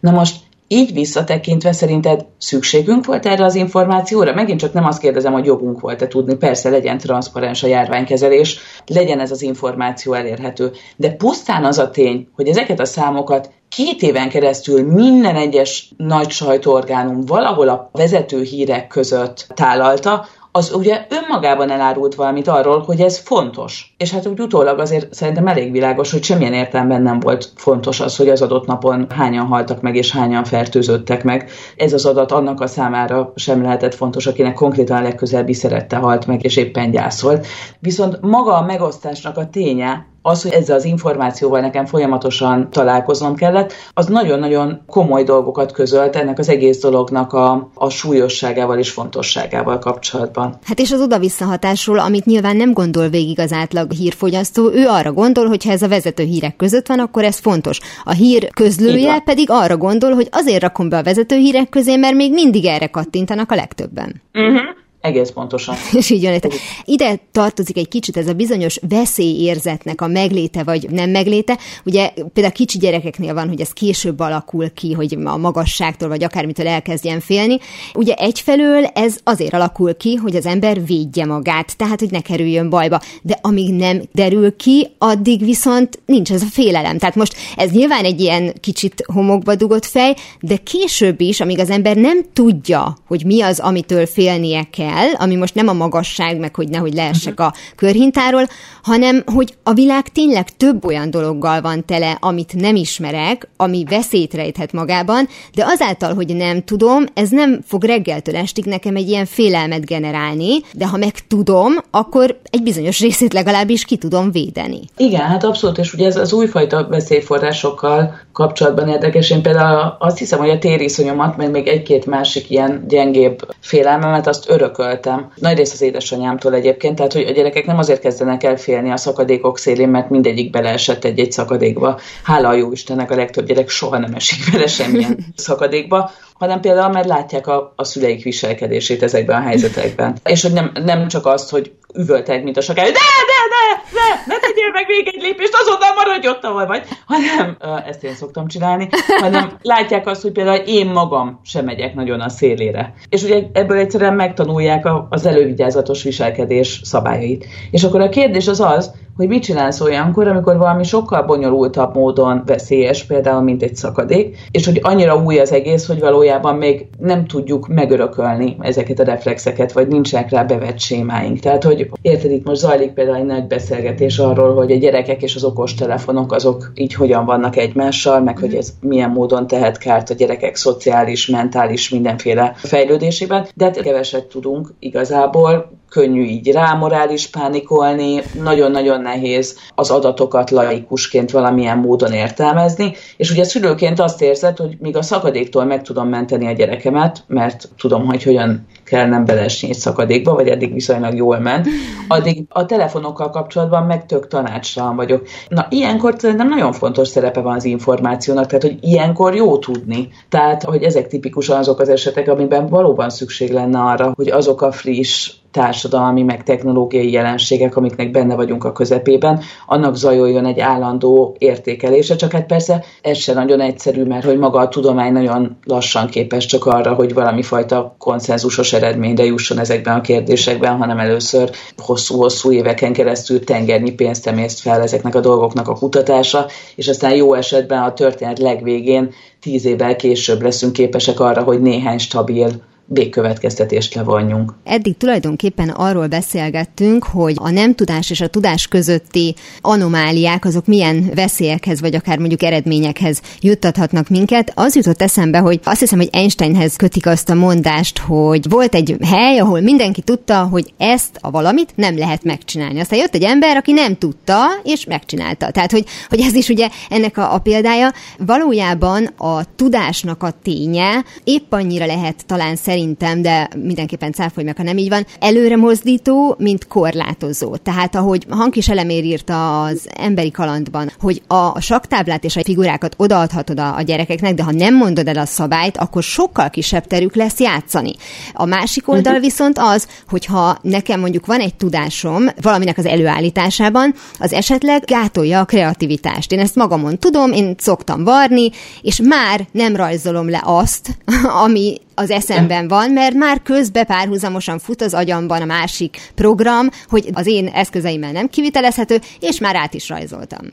Na 0.00 0.10
most 0.10 0.36
így 0.70 0.92
visszatekintve 0.92 1.72
szerinted 1.72 2.26
szükségünk 2.38 3.04
volt 3.04 3.26
erre 3.26 3.44
az 3.44 3.54
információra? 3.54 4.34
Megint 4.34 4.60
csak 4.60 4.72
nem 4.72 4.84
azt 4.84 5.00
kérdezem, 5.00 5.32
hogy 5.32 5.44
jogunk 5.44 5.80
volt-e 5.80 6.08
tudni, 6.08 6.34
persze 6.34 6.70
legyen 6.70 6.98
transzparens 6.98 7.62
a 7.62 7.66
járványkezelés, 7.66 8.58
legyen 8.86 9.20
ez 9.20 9.30
az 9.30 9.42
információ 9.42 10.12
elérhető. 10.12 10.72
De 10.96 11.10
pusztán 11.10 11.64
az 11.64 11.78
a 11.78 11.90
tény, 11.90 12.28
hogy 12.34 12.48
ezeket 12.48 12.80
a 12.80 12.84
számokat 12.84 13.50
két 13.68 14.02
éven 14.02 14.28
keresztül 14.28 14.92
minden 14.92 15.36
egyes 15.36 15.92
nagy 15.96 16.30
sajtóorgánum 16.30 17.20
valahol 17.24 17.68
a 17.68 17.90
vezető 17.92 18.42
hírek 18.42 18.86
között 18.86 19.46
tálalta, 19.54 20.26
az 20.58 20.74
ugye 20.74 21.06
önmagában 21.08 21.70
elárult 21.70 22.14
valamit 22.14 22.48
arról, 22.48 22.82
hogy 22.82 23.00
ez 23.00 23.18
fontos. 23.18 23.94
És 23.96 24.10
hát 24.10 24.26
úgy 24.26 24.40
utólag 24.40 24.78
azért 24.78 25.14
szerintem 25.14 25.46
elég 25.46 25.72
világos, 25.72 26.12
hogy 26.12 26.22
semmilyen 26.22 26.52
értelemben 26.52 27.02
nem 27.02 27.20
volt 27.20 27.52
fontos 27.54 28.00
az, 28.00 28.16
hogy 28.16 28.28
az 28.28 28.42
adott 28.42 28.66
napon 28.66 29.06
hányan 29.14 29.46
haltak 29.46 29.80
meg, 29.80 29.96
és 29.96 30.12
hányan 30.12 30.44
fertőzöttek 30.44 31.24
meg. 31.24 31.50
Ez 31.76 31.92
az 31.92 32.06
adat 32.06 32.32
annak 32.32 32.60
a 32.60 32.66
számára 32.66 33.32
sem 33.34 33.62
lehetett 33.62 33.94
fontos, 33.94 34.26
akinek 34.26 34.54
konkrétan 34.54 34.96
a 34.96 35.02
legközelebbi 35.02 35.52
szerette 35.52 35.96
halt 35.96 36.26
meg, 36.26 36.44
és 36.44 36.56
éppen 36.56 36.90
gyászolt. 36.90 37.46
Viszont 37.80 38.20
maga 38.20 38.56
a 38.56 38.64
megosztásnak 38.64 39.36
a 39.36 39.48
ténye, 39.50 40.06
az, 40.28 40.42
hogy 40.42 40.52
ezzel 40.52 40.76
az 40.76 40.84
információval 40.84 41.60
nekem 41.60 41.86
folyamatosan 41.86 42.70
találkoznom 42.70 43.34
kellett, 43.34 43.72
az 43.94 44.06
nagyon-nagyon 44.06 44.82
komoly 44.86 45.22
dolgokat 45.22 45.72
közölt 45.72 46.16
ennek 46.16 46.38
az 46.38 46.48
egész 46.48 46.80
dolognak 46.80 47.32
a, 47.32 47.70
a 47.74 47.90
súlyosságával 47.90 48.78
és 48.78 48.90
fontosságával 48.90 49.78
kapcsolatban. 49.78 50.58
Hát 50.64 50.78
és 50.78 50.92
az 50.92 51.00
oda-visszahatásról, 51.00 51.98
amit 51.98 52.24
nyilván 52.24 52.56
nem 52.56 52.72
gondol 52.72 53.08
végig 53.08 53.38
az 53.40 53.52
átlag 53.52 53.92
hírfogyasztó, 53.92 54.70
ő 54.72 54.86
arra 54.86 55.12
gondol, 55.12 55.46
hogy 55.46 55.64
ha 55.64 55.70
ez 55.70 55.82
a 55.82 55.88
vezető 55.88 56.24
hírek 56.24 56.56
között 56.56 56.86
van, 56.86 56.98
akkor 56.98 57.24
ez 57.24 57.38
fontos. 57.38 57.80
A 58.04 58.12
hír 58.12 58.48
közlője 58.54 59.20
pedig 59.20 59.50
arra 59.50 59.76
gondol, 59.76 60.12
hogy 60.12 60.28
azért 60.30 60.62
rakom 60.62 60.88
be 60.88 60.96
a 60.96 61.02
vezető 61.02 61.36
hírek 61.36 61.68
közé, 61.68 61.96
mert 61.96 62.14
még 62.14 62.32
mindig 62.32 62.64
erre 62.64 62.86
kattintanak 62.86 63.52
a 63.52 63.54
legtöbben. 63.54 64.22
Uh-huh. 64.34 64.60
Egész 65.00 65.30
pontosan. 65.30 65.74
És 65.98 66.10
így 66.10 66.22
jön. 66.22 66.40
Ide 66.84 67.18
tartozik 67.32 67.76
egy 67.76 67.88
kicsit 67.88 68.16
ez 68.16 68.28
a 68.28 68.32
bizonyos 68.32 68.78
veszélyérzetnek 68.88 70.00
a 70.00 70.06
megléte 70.06 70.62
vagy 70.62 70.90
nem 70.90 71.10
megléte. 71.10 71.58
Ugye 71.84 72.12
például 72.32 72.54
kicsi 72.54 72.78
gyerekeknél 72.78 73.34
van, 73.34 73.48
hogy 73.48 73.60
ez 73.60 73.70
később 73.70 74.20
alakul 74.20 74.72
ki, 74.72 74.92
hogy 74.92 75.16
a 75.24 75.36
magasságtól 75.36 76.08
vagy 76.08 76.24
akármitől 76.24 76.66
elkezdjen 76.66 77.20
félni. 77.20 77.58
Ugye 77.94 78.14
egyfelől 78.14 78.84
ez 78.84 79.16
azért 79.24 79.54
alakul 79.54 79.96
ki, 79.96 80.14
hogy 80.14 80.36
az 80.36 80.46
ember 80.46 80.86
védje 80.86 81.24
magát, 81.24 81.76
tehát 81.76 82.00
hogy 82.00 82.10
ne 82.10 82.20
kerüljön 82.20 82.70
bajba. 82.70 83.00
De 83.22 83.38
amíg 83.42 83.74
nem 83.74 84.02
derül 84.12 84.56
ki, 84.56 84.88
addig 84.98 85.44
viszont 85.44 85.98
nincs 86.06 86.32
ez 86.32 86.42
a 86.42 86.46
félelem. 86.50 86.98
Tehát 86.98 87.14
most 87.14 87.36
ez 87.56 87.70
nyilván 87.70 88.04
egy 88.04 88.20
ilyen 88.20 88.52
kicsit 88.60 89.02
homokba 89.12 89.54
dugott 89.54 89.84
fej, 89.84 90.14
de 90.40 90.56
később 90.56 91.20
is, 91.20 91.40
amíg 91.40 91.58
az 91.58 91.70
ember 91.70 91.96
nem 91.96 92.24
tudja, 92.32 92.96
hogy 93.06 93.24
mi 93.24 93.42
az, 93.42 93.60
amitől 93.60 94.06
félnie 94.06 94.62
kell, 94.70 94.87
kell, 94.88 95.12
ami 95.18 95.34
most 95.36 95.54
nem 95.54 95.68
a 95.68 95.72
magasság, 95.72 96.38
meg 96.38 96.54
hogy 96.54 96.68
nehogy 96.68 96.94
leessek 96.94 97.40
a 97.40 97.52
körhintáról, 97.76 98.46
hanem 98.82 99.22
hogy 99.34 99.54
a 99.62 99.72
világ 99.72 100.08
tényleg 100.08 100.56
több 100.56 100.84
olyan 100.84 101.10
dologgal 101.10 101.60
van 101.60 101.84
tele, 101.84 102.16
amit 102.20 102.54
nem 102.54 102.76
ismerek, 102.76 103.48
ami 103.56 103.84
veszélyt 103.88 104.34
rejthet 104.34 104.72
magában, 104.72 105.28
de 105.54 105.64
azáltal, 105.66 106.14
hogy 106.14 106.36
nem 106.36 106.64
tudom, 106.64 107.04
ez 107.14 107.28
nem 107.28 107.60
fog 107.66 107.84
reggeltől 107.84 108.36
estig 108.36 108.64
nekem 108.64 108.96
egy 108.96 109.08
ilyen 109.08 109.26
félelmet 109.26 109.86
generálni, 109.86 110.60
de 110.72 110.86
ha 110.86 110.96
meg 110.96 111.12
tudom, 111.28 111.72
akkor 111.90 112.38
egy 112.50 112.62
bizonyos 112.62 113.00
részét 113.00 113.32
legalábbis 113.32 113.84
ki 113.84 113.96
tudom 113.96 114.30
védeni. 114.30 114.80
Igen, 114.96 115.20
hát 115.20 115.44
abszolút, 115.44 115.78
és 115.78 115.94
ugye 115.94 116.06
ez 116.06 116.16
az 116.16 116.32
újfajta 116.32 116.86
veszélyforrásokkal 116.88 118.20
kapcsolatban 118.32 118.88
érdekes. 118.88 119.30
Én 119.30 119.42
például 119.42 119.96
azt 119.98 120.18
hiszem, 120.18 120.38
hogy 120.38 120.50
a 120.50 120.58
tériszonyomat, 120.58 121.36
meg 121.36 121.50
még 121.50 121.66
egy-két 121.66 122.06
másik 122.06 122.50
ilyen 122.50 122.84
gyengébb 122.88 123.46
félelmemet, 123.60 124.26
azt 124.26 124.48
örök 124.48 124.77
örököltem. 124.78 125.32
Nagy 125.34 125.56
rész 125.56 125.72
az 125.72 125.82
édesanyámtól 125.82 126.54
egyébként, 126.54 126.96
tehát 126.96 127.12
hogy 127.12 127.26
a 127.26 127.30
gyerekek 127.30 127.66
nem 127.66 127.78
azért 127.78 128.00
kezdenek 128.00 128.42
el 128.42 128.56
félni 128.56 128.90
a 128.90 128.96
szakadékok 128.96 129.58
szélén, 129.58 129.88
mert 129.88 130.10
mindegyik 130.10 130.50
beleesett 130.50 131.04
egy-egy 131.04 131.32
szakadékba. 131.32 132.00
Hála 132.22 132.48
a 132.48 132.54
jó 132.54 132.72
Istennek 132.72 133.10
a 133.10 133.14
legtöbb 133.14 133.46
gyerek 133.46 133.68
soha 133.68 133.98
nem 133.98 134.14
esik 134.14 134.52
bele 134.52 134.66
semmilyen 134.66 135.18
szakadékba, 135.36 136.10
hanem 136.34 136.60
például 136.60 136.92
mert 136.92 137.06
látják 137.06 137.46
a, 137.46 137.72
a 137.76 137.84
szüleik 137.84 138.22
viselkedését 138.22 139.02
ezekben 139.02 139.40
a 139.40 139.44
helyzetekben. 139.44 140.16
És 140.24 140.42
hogy 140.42 140.52
nem, 140.52 140.72
nem 140.84 141.08
csak 141.08 141.26
azt, 141.26 141.50
hogy 141.50 141.72
üvöltek, 141.94 142.42
mint 142.42 142.56
a 142.56 142.60
sokáig, 142.60 142.92
de, 142.92 142.98
de, 142.98 143.40
de, 143.48 143.97
de, 144.08 144.32
ne 144.32 144.38
tegyél 144.38 144.70
meg 144.72 144.84
még 144.88 145.06
egy 145.14 145.22
lépést, 145.22 145.56
azonnal 145.60 145.94
maradj 145.96 146.28
ott, 146.28 146.44
ahol 146.44 146.66
vagy, 146.66 146.82
hanem, 147.06 147.56
ezt 147.86 148.04
én 148.04 148.14
szoktam 148.14 148.46
csinálni, 148.46 148.88
hanem 149.20 149.52
látják 149.62 150.06
azt, 150.06 150.22
hogy 150.22 150.32
például 150.32 150.62
én 150.66 150.86
magam 150.86 151.40
sem 151.44 151.64
megyek 151.64 151.94
nagyon 151.94 152.20
a 152.20 152.28
szélére. 152.28 152.92
És 153.08 153.22
ugye 153.22 153.42
ebből 153.52 153.78
egyszerűen 153.78 154.14
megtanulják 154.14 154.88
az 155.08 155.26
elővigyázatos 155.26 156.02
viselkedés 156.02 156.80
szabályait. 156.84 157.46
És 157.70 157.84
akkor 157.84 158.00
a 158.00 158.08
kérdés 158.08 158.48
az 158.48 158.60
az, 158.60 158.92
hogy 159.18 159.28
mit 159.28 159.42
csinálsz 159.42 159.80
olyankor, 159.80 160.28
amikor 160.28 160.56
valami 160.56 160.84
sokkal 160.84 161.22
bonyolultabb 161.22 161.94
módon 161.94 162.42
veszélyes, 162.46 163.04
például 163.04 163.42
mint 163.42 163.62
egy 163.62 163.76
szakadék, 163.76 164.36
és 164.50 164.64
hogy 164.64 164.80
annyira 164.82 165.16
új 165.16 165.38
az 165.38 165.52
egész, 165.52 165.86
hogy 165.86 166.00
valójában 166.00 166.56
még 166.56 166.86
nem 166.98 167.26
tudjuk 167.26 167.68
megörökölni 167.68 168.56
ezeket 168.60 168.98
a 168.98 169.04
reflexeket, 169.04 169.72
vagy 169.72 169.88
nincsenek 169.88 170.30
rá 170.30 170.42
bevett 170.42 170.78
sémáink. 170.78 171.38
Tehát, 171.38 171.64
hogy 171.64 171.90
érted, 172.02 172.30
itt 172.30 172.46
most 172.46 172.60
zajlik 172.60 172.92
például 172.92 173.16
egy 173.16 173.24
nagy 173.24 173.46
beszélgetés 173.46 173.97
arról, 174.18 174.54
hogy 174.54 174.72
a 174.72 174.76
gyerekek 174.76 175.22
és 175.22 175.34
az 175.34 175.44
okos 175.44 175.74
telefonok 175.74 176.32
azok 176.32 176.72
így 176.74 176.94
hogyan 176.94 177.24
vannak 177.24 177.56
egymással, 177.56 178.20
meg 178.20 178.38
hogy 178.38 178.54
ez 178.54 178.72
milyen 178.80 179.10
módon 179.10 179.46
tehet 179.46 179.78
kárt 179.78 180.10
a 180.10 180.14
gyerekek 180.14 180.56
szociális, 180.56 181.26
mentális, 181.26 181.90
mindenféle 181.90 182.52
fejlődésében, 182.56 183.46
de 183.54 183.64
hát 183.64 183.80
keveset 183.80 184.24
tudunk 184.24 184.72
igazából, 184.78 185.70
könnyű 185.88 186.22
így 186.22 186.52
rámorális 186.52 187.26
pánikolni, 187.26 188.22
nagyon-nagyon 188.42 189.00
nehéz 189.00 189.58
az 189.74 189.90
adatokat 189.90 190.50
laikusként 190.50 191.30
valamilyen 191.30 191.78
módon 191.78 192.12
értelmezni, 192.12 192.92
és 193.16 193.30
ugye 193.30 193.44
szülőként 193.44 194.00
azt 194.00 194.22
érzed, 194.22 194.56
hogy 194.56 194.76
míg 194.80 194.96
a 194.96 195.02
szakadéktól 195.02 195.64
meg 195.64 195.82
tudom 195.82 196.08
menteni 196.08 196.46
a 196.46 196.52
gyerekemet, 196.52 197.24
mert 197.26 197.68
tudom, 197.78 198.06
hogy 198.06 198.22
hogyan 198.22 198.66
kell 198.84 199.06
nem 199.06 199.24
belesni 199.24 199.68
egy 199.68 199.76
szakadékba, 199.76 200.34
vagy 200.34 200.48
eddig 200.48 200.72
viszonylag 200.72 201.14
jól 201.14 201.38
ment, 201.38 201.66
addig 202.08 202.44
a 202.48 202.66
telefonokkal 202.66 203.30
kapcsolatban 203.30 203.86
meg 203.86 204.06
tök 204.06 204.28
tanácsalan 204.28 204.96
vagyok. 204.96 205.26
Na, 205.48 205.66
ilyenkor 205.70 206.14
szerintem 206.18 206.48
nagyon 206.48 206.72
fontos 206.72 207.08
szerepe 207.08 207.40
van 207.40 207.54
az 207.54 207.64
információnak, 207.64 208.46
tehát, 208.46 208.62
hogy 208.62 208.78
ilyenkor 208.80 209.34
jó 209.34 209.58
tudni. 209.58 210.08
Tehát, 210.28 210.62
hogy 210.62 210.82
ezek 210.82 211.06
tipikusan 211.06 211.58
azok 211.58 211.80
az 211.80 211.88
esetek, 211.88 212.28
amiben 212.28 212.66
valóban 212.66 213.10
szükség 213.10 213.52
lenne 213.52 213.78
arra, 213.78 214.12
hogy 214.16 214.28
azok 214.28 214.62
a 214.62 214.72
friss 214.72 215.32
társadalmi, 215.58 216.22
meg 216.22 216.42
technológiai 216.42 217.12
jelenségek, 217.12 217.76
amiknek 217.76 218.10
benne 218.10 218.34
vagyunk 218.34 218.64
a 218.64 218.72
közepében, 218.72 219.40
annak 219.66 219.96
zajoljon 219.96 220.46
egy 220.46 220.60
állandó 220.60 221.36
értékelése, 221.38 222.16
csak 222.16 222.32
hát 222.32 222.46
persze 222.46 222.84
ez 223.02 223.18
se 223.18 223.32
nagyon 223.32 223.60
egyszerű, 223.60 224.04
mert 224.04 224.24
hogy 224.24 224.38
maga 224.38 224.58
a 224.58 224.68
tudomány 224.68 225.12
nagyon 225.12 225.56
lassan 225.64 226.06
képes 226.06 226.46
csak 226.46 226.66
arra, 226.66 226.94
hogy 226.94 227.14
valami 227.14 227.42
fajta 227.42 227.94
konszenzusos 227.98 228.72
eredményre 228.72 229.24
jusson 229.24 229.58
ezekben 229.58 229.94
a 229.98 230.00
kérdésekben, 230.00 230.76
hanem 230.76 230.98
először 230.98 231.50
hosszú-hosszú 231.76 232.52
éveken 232.52 232.92
keresztül 232.92 233.44
tengernyi 233.44 233.90
pénzt 233.92 234.26
emészt 234.26 234.60
fel 234.60 234.82
ezeknek 234.82 235.14
a 235.14 235.20
dolgoknak 235.20 235.68
a 235.68 235.74
kutatása, 235.74 236.46
és 236.74 236.88
aztán 236.88 237.14
jó 237.14 237.34
esetben 237.34 237.82
a 237.82 237.92
történet 237.92 238.38
legvégén 238.38 239.10
tíz 239.40 239.64
évvel 239.64 239.96
később 239.96 240.42
leszünk 240.42 240.72
képesek 240.72 241.20
arra, 241.20 241.42
hogy 241.42 241.60
néhány 241.60 241.98
stabil 241.98 242.48
végkövetkeztetést 242.88 243.94
levonjunk. 243.94 244.54
Eddig 244.64 244.96
tulajdonképpen 244.96 245.68
arról 245.68 246.06
beszélgettünk, 246.06 247.04
hogy 247.04 247.34
a 247.38 247.50
nem 247.50 247.74
tudás 247.74 248.10
és 248.10 248.20
a 248.20 248.28
tudás 248.28 248.66
közötti 248.66 249.34
anomáliák 249.60 250.44
azok 250.44 250.66
milyen 250.66 251.10
veszélyekhez, 251.14 251.80
vagy 251.80 251.94
akár 251.94 252.18
mondjuk 252.18 252.42
eredményekhez 252.42 253.20
juttathatnak 253.40 254.08
minket. 254.08 254.52
Az 254.54 254.76
jutott 254.76 255.02
eszembe, 255.02 255.38
hogy 255.38 255.60
azt 255.64 255.80
hiszem, 255.80 255.98
hogy 255.98 256.08
Einsteinhez 256.12 256.76
kötik 256.76 257.06
azt 257.06 257.30
a 257.30 257.34
mondást, 257.34 257.98
hogy 257.98 258.48
volt 258.48 258.74
egy 258.74 258.96
hely, 259.02 259.38
ahol 259.38 259.60
mindenki 259.60 260.00
tudta, 260.00 260.42
hogy 260.42 260.72
ezt 260.78 261.18
a 261.20 261.30
valamit 261.30 261.72
nem 261.74 261.98
lehet 261.98 262.24
megcsinálni. 262.24 262.80
Aztán 262.80 262.98
jött 262.98 263.14
egy 263.14 263.22
ember, 263.22 263.56
aki 263.56 263.72
nem 263.72 263.96
tudta, 263.96 264.38
és 264.62 264.84
megcsinálta. 264.84 265.50
Tehát, 265.50 265.70
hogy, 265.70 265.84
hogy 266.08 266.20
ez 266.20 266.34
is 266.34 266.48
ugye 266.48 266.68
ennek 266.88 267.18
a, 267.18 267.34
a 267.34 267.38
példája. 267.38 267.92
Valójában 268.18 269.04
a 269.16 269.54
tudásnak 269.56 270.22
a 270.22 270.34
ténye 270.42 271.04
épp 271.24 271.52
annyira 271.52 271.86
lehet 271.86 272.26
talán 272.26 272.56
szerint 272.56 272.77
szerintem, 272.78 273.22
de 273.22 273.48
mindenképpen 273.56 274.12
cáfolj 274.12 274.46
meg, 274.46 274.56
ha 274.56 274.62
nem 274.62 274.78
így 274.78 274.88
van, 274.88 275.06
előre 275.20 275.56
mozdító, 275.56 276.34
mint 276.38 276.66
korlátozó. 276.66 277.56
Tehát 277.56 277.94
ahogy 277.94 278.26
Hankis 278.28 278.68
Elemér 278.68 279.04
írta 279.04 279.62
az 279.62 279.88
emberi 279.96 280.30
kalandban, 280.30 280.90
hogy 281.00 281.22
a 281.26 281.60
saktáblát 281.60 282.24
és 282.24 282.36
a 282.36 282.42
figurákat 282.42 282.94
odaadhatod 282.96 283.60
a, 283.60 283.76
a 283.76 283.82
gyerekeknek, 283.82 284.34
de 284.34 284.42
ha 284.42 284.52
nem 284.52 284.76
mondod 284.76 285.08
el 285.08 285.18
a 285.18 285.24
szabályt, 285.24 285.76
akkor 285.76 286.02
sokkal 286.02 286.50
kisebb 286.50 286.86
terük 286.86 287.14
lesz 287.14 287.40
játszani. 287.40 287.94
A 288.32 288.44
másik 288.44 288.88
oldal 288.88 289.12
uh-huh. 289.12 289.28
viszont 289.28 289.58
az, 289.58 289.88
hogyha 290.08 290.58
nekem 290.62 291.00
mondjuk 291.00 291.26
van 291.26 291.40
egy 291.40 291.54
tudásom 291.54 292.24
valaminek 292.42 292.78
az 292.78 292.86
előállításában, 292.86 293.94
az 294.18 294.32
esetleg 294.32 294.82
gátolja 294.84 295.40
a 295.40 295.44
kreativitást. 295.44 296.32
Én 296.32 296.38
ezt 296.38 296.54
magamon 296.54 296.98
tudom, 296.98 297.32
én 297.32 297.54
szoktam 297.58 298.04
varni, 298.04 298.50
és 298.82 299.00
már 299.04 299.46
nem 299.52 299.76
rajzolom 299.76 300.30
le 300.30 300.42
azt, 300.44 300.88
ami 301.44 301.76
az 301.98 302.10
eszemben 302.10 302.68
van, 302.68 302.90
mert 302.90 303.14
már 303.14 303.42
közbe 303.42 303.84
párhuzamosan 303.84 304.58
fut 304.58 304.82
az 304.82 304.94
agyamban 304.94 305.42
a 305.42 305.44
másik 305.44 305.96
program, 306.14 306.68
hogy 306.88 307.04
az 307.12 307.26
én 307.26 307.46
eszközeimmel 307.46 308.12
nem 308.12 308.28
kivitelezhető, 308.28 308.96
és 309.20 309.40
már 309.40 309.56
át 309.56 309.74
is 309.74 309.88
rajzoltam. 309.88 310.46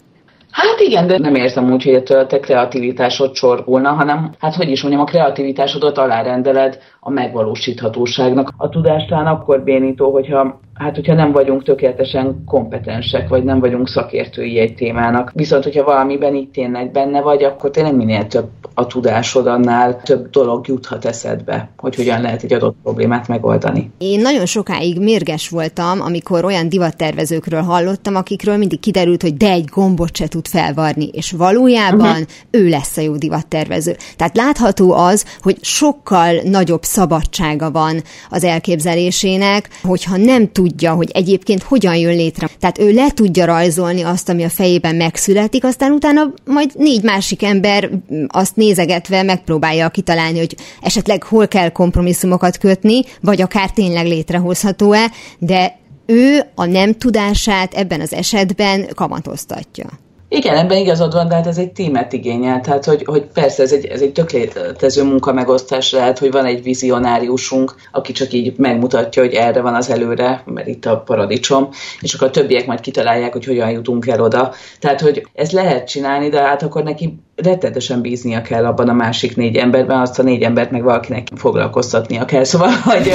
Hát 0.52 0.80
igen, 0.80 1.08
de 1.08 1.18
nem 1.18 1.36
érzem 1.36 1.72
úgy, 1.72 1.84
hogy 1.84 1.94
ettől 1.94 2.26
te 2.26 2.40
kreativitásod 2.40 3.32
csorbulna, 3.32 3.92
hanem 3.92 4.32
hát 4.40 4.56
hogy 4.56 4.70
is 4.70 4.82
mondjam, 4.82 5.04
a 5.04 5.06
kreativitásodat 5.06 5.98
alárendeled 5.98 6.78
a 7.08 7.12
megvalósíthatóságnak. 7.12 8.54
A 8.58 8.70
tudást 8.70 9.08
talán 9.08 9.28
akkor 9.28 9.64
bénító, 9.64 10.12
hogyha 10.12 10.60
hát 10.74 10.96
hogyha 10.96 11.14
nem 11.14 11.32
vagyunk 11.32 11.64
tökéletesen 11.64 12.44
kompetensek, 12.46 13.28
vagy 13.28 13.44
nem 13.44 13.60
vagyunk 13.60 13.88
szakértői 13.88 14.60
egy 14.60 14.76
témának. 14.76 15.32
Viszont, 15.34 15.64
hogyha 15.64 15.84
valamiben 15.84 16.36
itt 16.36 16.54
tényleg 16.54 16.92
benne 16.92 17.22
vagy, 17.22 17.44
akkor 17.44 17.70
tényleg 17.70 17.96
minél 17.96 18.28
több 18.28 18.50
a 18.74 18.88
tudásod, 18.88 19.48
annál 19.48 20.02
több 20.02 20.30
dolog 20.30 20.68
juthat 20.68 21.06
eszedbe, 21.06 21.70
hogy 21.78 21.96
hogyan 21.96 22.22
lehet 22.22 22.44
egy 22.44 22.54
adott 22.54 22.76
problémát 22.84 23.28
megoldani. 23.28 23.92
Én 23.98 24.22
nagyon 24.22 24.46
sokáig 24.46 25.00
mérges 25.00 25.50
voltam, 25.50 26.02
amikor 26.02 26.46
olyan 26.46 26.70
divattervezőkről 26.70 27.62
hallottam, 27.62 28.16
akikről 28.16 28.58
mindig 28.58 28.80
kiderült, 28.80 29.22
hogy 29.22 29.38
de 29.38 29.50
egy 29.50 29.66
gombot 29.74 30.16
se 30.16 30.28
tud 30.28 30.48
felvarni, 30.48 31.08
és 31.08 31.32
valójában 31.32 32.10
uh-huh. 32.10 32.28
ő 32.52 32.70
lesz 32.70 32.98
a 32.98 33.02
jó 33.02 33.16
divattervező. 33.16 33.96
Tehát 34.16 34.38
látható 34.38 34.92
az, 34.92 35.26
hogy 35.42 35.58
sokkal 35.62 36.34
nagyobb 36.44 36.84
szabadsága 36.96 37.72
van 37.72 38.04
az 38.30 38.44
elképzelésének, 38.44 39.70
hogyha 39.84 40.18
nem 40.18 40.52
tud 40.52 40.66
tudja, 40.66 40.94
hogy 40.94 41.12
egyébként 41.14 41.64
hogyan 41.64 41.96
jön 41.96 42.16
létre. 42.16 42.50
Tehát 42.60 42.80
ő 42.80 42.92
le 42.92 43.10
tudja 43.12 43.46
rajzolni 43.46 44.02
azt, 44.02 44.30
ami 44.30 44.44
a 44.44 44.50
fejében 44.50 44.96
megszületik, 44.96 45.64
aztán 45.64 45.92
utána 45.92 46.34
majd 46.46 46.72
négy 46.74 47.04
másik 47.04 47.44
ember 47.44 47.90
azt 48.28 48.56
nézegetve 48.56 49.24
megpróbálja 49.24 49.90
kitalálni, 49.90 50.38
hogy 50.38 50.56
esetleg 50.82 51.24
hol 51.24 51.48
kell 51.48 51.70
kompromisszumokat 51.70 52.58
kötni, 52.58 53.02
vagy 53.22 53.42
akár 53.42 53.72
tényleg 53.72 54.06
létrehozható-e, 54.06 55.12
de 55.40 55.78
ő 56.06 56.40
a 56.56 56.66
nem 56.66 56.94
tudását 56.94 57.74
ebben 57.74 58.02
az 58.02 58.14
esetben 58.14 58.88
kamatoztatja. 58.96 59.90
Igen, 60.36 60.56
ebben 60.56 60.78
igazad 60.78 61.14
van, 61.14 61.28
de 61.28 61.36
hát 61.36 61.48
ez 61.48 61.58
egy 61.58 61.72
tímet 61.72 62.14
igényel. 62.14 62.62
Tehát, 62.62 62.86
hogy, 62.86 63.04
hogy 63.06 63.26
persze 63.34 63.64
ez 63.64 63.72
egy, 63.72 63.86
ez 63.86 64.02
egy 64.02 64.12
tökéletező 64.12 65.04
munkamegosztás 65.04 65.92
lehet, 65.92 66.20
hogy 66.20 66.32
van 66.32 66.46
egy 66.46 66.64
vizionáriusunk, 66.64 67.76
aki 67.92 68.12
csak 68.12 68.34
így 68.34 68.54
megmutatja, 68.58 69.22
hogy 69.22 69.34
erre 69.34 69.62
van 69.62 69.74
az 69.74 69.90
előre, 69.90 70.44
mert 70.46 70.68
itt 70.68 70.86
a 70.86 70.98
paradicsom, 70.98 71.70
és 72.02 72.14
akkor 72.14 72.28
a 72.28 72.32
többiek 72.32 72.66
majd 72.66 72.80
kitalálják, 72.80 73.32
hogy 73.34 73.46
hogyan 73.46 73.70
jutunk 73.70 74.08
el 74.08 74.22
oda. 74.22 74.54
Tehát, 74.80 75.02
hogy 75.02 75.28
ezt 75.34 75.52
lehet 75.52 75.88
csinálni, 75.88 76.30
de 76.30 76.42
hát 76.42 76.64
akkor 76.64 76.84
neki 76.84 77.20
rettetesen 77.36 78.02
bíznia 78.02 78.42
kell 78.42 78.66
abban 78.66 78.90
a 78.90 78.94
másik 78.94 79.36
négy 79.36 79.56
emberben, 79.56 80.00
azt 80.00 80.20
a 80.20 80.24
négy 80.24 80.42
embert 80.42 80.72
meg 80.72 80.84
valakinek 80.84 81.28
foglalkoztatnia 81.36 82.26
kell. 82.26 82.44
Szóval, 82.44 82.70
hogy, 82.84 83.14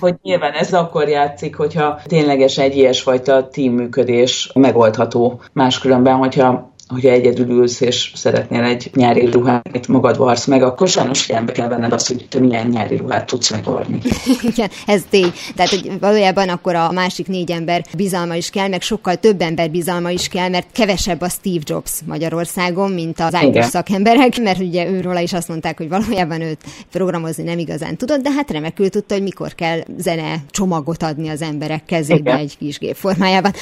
hogy 0.00 0.14
nyilván 0.22 0.52
ez 0.52 0.72
akkor 0.72 1.08
játszik, 1.08 1.56
hogyha 1.56 2.00
ténylegesen 2.04 2.64
egy 2.64 2.76
ilyesfajta 2.76 3.48
tímműködés 3.48 4.50
megoldható. 4.54 5.40
Máskülönben, 5.52 6.16
hogyha 6.16 6.61
hogyha 6.92 7.08
egyedül 7.08 7.48
ülsz 7.48 7.80
és 7.80 8.12
szeretnél 8.14 8.62
egy 8.62 8.90
nyári 8.94 9.30
ruhát, 9.30 9.86
magad 9.88 10.16
varsz 10.16 10.46
meg, 10.46 10.62
akkor 10.62 10.88
sajnos 10.88 11.20
figyelembe 11.20 11.52
kell 11.52 11.68
venned 11.68 11.92
azt, 11.92 12.06
hogy 12.06 12.26
te 12.28 12.40
milyen 12.40 12.66
nyári 12.66 12.96
ruhát 12.96 13.26
tudsz 13.26 13.50
megvarni. 13.50 13.98
Igen, 14.54 14.70
ez 14.86 15.02
tény. 15.10 15.32
Tehát, 15.54 15.70
hogy 15.70 15.90
valójában 16.00 16.48
akkor 16.48 16.74
a 16.74 16.92
másik 16.92 17.28
négy 17.28 17.50
ember 17.50 17.84
bizalma 17.96 18.34
is 18.34 18.50
kell, 18.50 18.68
meg 18.68 18.82
sokkal 18.82 19.16
több 19.16 19.40
ember 19.40 19.70
bizalma 19.70 20.10
is 20.10 20.28
kell, 20.28 20.48
mert 20.48 20.66
kevesebb 20.72 21.20
a 21.20 21.28
Steve 21.28 21.62
Jobs 21.64 21.90
Magyarországon, 22.06 22.90
mint 22.90 23.20
az 23.20 23.36
IT 23.42 23.62
szakemberek, 23.62 24.40
mert 24.42 24.58
ugye 24.58 24.90
őről 24.90 25.16
is 25.16 25.32
azt 25.32 25.48
mondták, 25.48 25.78
hogy 25.78 25.88
valójában 25.88 26.40
őt 26.40 26.60
programozni 26.90 27.42
nem 27.42 27.58
igazán 27.58 27.96
tudott, 27.96 28.22
de 28.22 28.30
hát 28.30 28.50
remekül 28.50 28.88
tudta, 28.88 29.14
hogy 29.14 29.22
mikor 29.22 29.54
kell 29.54 29.78
zene 29.96 30.34
csomagot 30.50 31.02
adni 31.02 31.28
az 31.28 31.42
emberek 31.42 31.84
kezébe 31.84 32.30
Igen. 32.30 32.36
egy 32.36 32.58
kis 32.58 32.78
gép 32.78 32.94
formájában. 32.94 33.52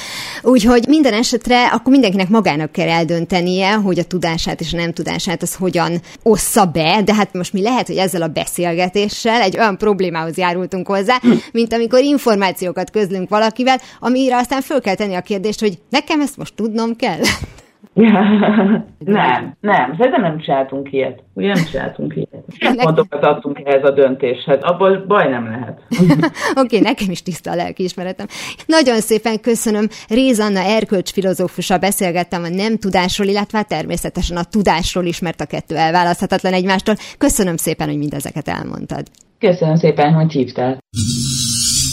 Úgyhogy 0.41 0.85
minden 0.87 1.13
esetre 1.13 1.67
akkor 1.67 1.91
mindenkinek 1.91 2.29
magának 2.29 2.71
kell 2.71 2.87
eldönteni, 2.87 3.19
eldöntenie, 3.21 3.73
hogy 3.73 3.99
a 3.99 4.03
tudását 4.03 4.61
és 4.61 4.73
a 4.73 4.77
nem 4.77 4.93
tudását 4.93 5.41
az 5.41 5.55
hogyan 5.55 6.01
ossza 6.23 6.65
be, 6.65 7.01
de 7.05 7.13
hát 7.13 7.33
most 7.33 7.53
mi 7.53 7.61
lehet, 7.61 7.87
hogy 7.87 7.97
ezzel 7.97 8.21
a 8.21 8.27
beszélgetéssel 8.27 9.41
egy 9.41 9.57
olyan 9.57 9.77
problémához 9.77 10.37
járultunk 10.37 10.87
hozzá, 10.87 11.21
mint 11.51 11.73
amikor 11.73 11.99
információkat 11.99 12.89
közlünk 12.89 13.29
valakivel, 13.29 13.81
amire 13.99 14.37
aztán 14.37 14.61
föl 14.61 14.81
kell 14.81 14.95
tenni 14.95 15.15
a 15.15 15.21
kérdést, 15.21 15.59
hogy 15.59 15.79
nekem 15.89 16.21
ezt 16.21 16.37
most 16.37 16.53
tudnom 16.55 16.95
kell. 16.95 17.21
nem, 18.99 19.55
nem, 19.59 19.95
szerintem 19.97 20.21
nem 20.21 20.39
csináltunk 20.39 20.91
ilyet. 20.91 21.23
Ugye 21.33 21.53
nem 21.53 21.63
csináltunk 21.63 22.15
ilyet. 22.15 22.77
Pontokat 22.83 23.23
adtunk 23.23 23.61
ehhez 23.63 23.83
a 23.83 23.91
döntéshez. 23.91 24.61
Abból 24.61 25.05
baj 25.07 25.29
nem 25.29 25.45
lehet. 25.49 25.81
Oké, 25.89 26.59
okay, 26.61 26.79
nekem 26.79 27.09
is 27.09 27.23
tiszta 27.23 27.51
a 27.51 27.55
lelkiismeretem. 27.55 28.25
Nagyon 28.65 28.99
szépen 28.99 29.39
köszönöm. 29.39 29.87
Rézanna 30.09 30.59
erkölcs 30.59 31.11
filozófusa 31.11 31.77
beszélgettem 31.77 32.43
a 32.43 32.49
nem 32.49 32.77
tudásról, 32.77 33.27
illetve 33.27 33.57
hát 33.57 33.67
természetesen 33.67 34.37
a 34.37 34.43
tudásról 34.43 35.05
is, 35.05 35.19
mert 35.19 35.41
a 35.41 35.45
kettő 35.45 35.75
elválaszthatatlan 35.75 36.53
egymástól. 36.53 36.95
Köszönöm 37.17 37.57
szépen, 37.57 37.87
hogy 37.87 37.97
mindezeket 37.97 38.47
elmondtad. 38.47 39.03
Köszönöm 39.39 39.75
szépen, 39.75 40.13
hogy 40.13 40.31
hívtál. 40.31 40.77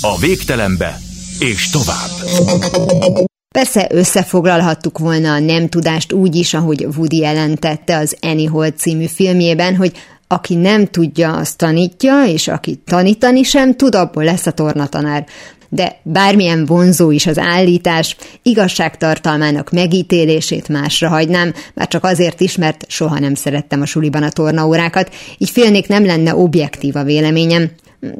A 0.00 0.18
végtelenbe 0.20 0.94
és 1.38 1.70
tovább. 1.70 3.27
Persze 3.58 3.86
összefoglalhattuk 3.90 4.98
volna 4.98 5.32
a 5.32 5.38
nem 5.38 5.68
tudást 5.68 6.12
úgy 6.12 6.34
is, 6.34 6.54
ahogy 6.54 6.86
Woody 6.96 7.16
jelentette 7.16 7.96
az 7.96 8.16
Annie 8.20 8.72
című 8.76 9.06
filmjében, 9.06 9.76
hogy 9.76 9.92
aki 10.28 10.54
nem 10.54 10.86
tudja, 10.86 11.36
azt 11.36 11.56
tanítja, 11.56 12.24
és 12.24 12.48
aki 12.48 12.80
tanítani 12.86 13.42
sem 13.42 13.74
tud, 13.74 13.94
abból 13.94 14.24
lesz 14.24 14.46
a 14.46 14.50
tornatanár. 14.50 15.26
De 15.68 16.00
bármilyen 16.02 16.66
vonzó 16.66 17.10
is 17.10 17.26
az 17.26 17.38
állítás, 17.38 18.16
igazságtartalmának 18.42 19.70
megítélését 19.70 20.68
másra 20.68 21.08
hagynám, 21.08 21.54
már 21.74 21.88
csak 21.88 22.04
azért 22.04 22.40
is, 22.40 22.56
mert 22.56 22.84
soha 22.88 23.18
nem 23.18 23.34
szerettem 23.34 23.80
a 23.80 23.86
suliban 23.86 24.22
a 24.22 24.30
tornaórákat, 24.30 25.14
így 25.38 25.50
félnék 25.50 25.88
nem 25.88 26.06
lenne 26.06 26.34
objektív 26.34 26.96
a 26.96 27.04
véleményem. 27.04 27.70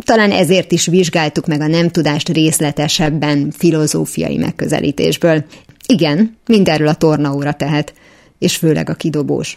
Talán 0.01 0.31
ezért 0.31 0.73
is 0.73 0.87
vizsgáltuk 0.87 1.47
meg 1.47 1.61
a 1.61 1.67
nem 1.67 1.89
tudást 1.89 2.29
részletesebben 2.29 3.51
filozófiai 3.51 4.37
megközelítésből. 4.37 5.45
Igen, 5.87 6.37
mindenről 6.47 6.89
a 6.89 6.95
tornaóra 6.95 7.53
tehet, 7.53 7.93
és 8.39 8.57
főleg 8.57 8.91
a 8.91 8.95
kidobós. 8.95 9.57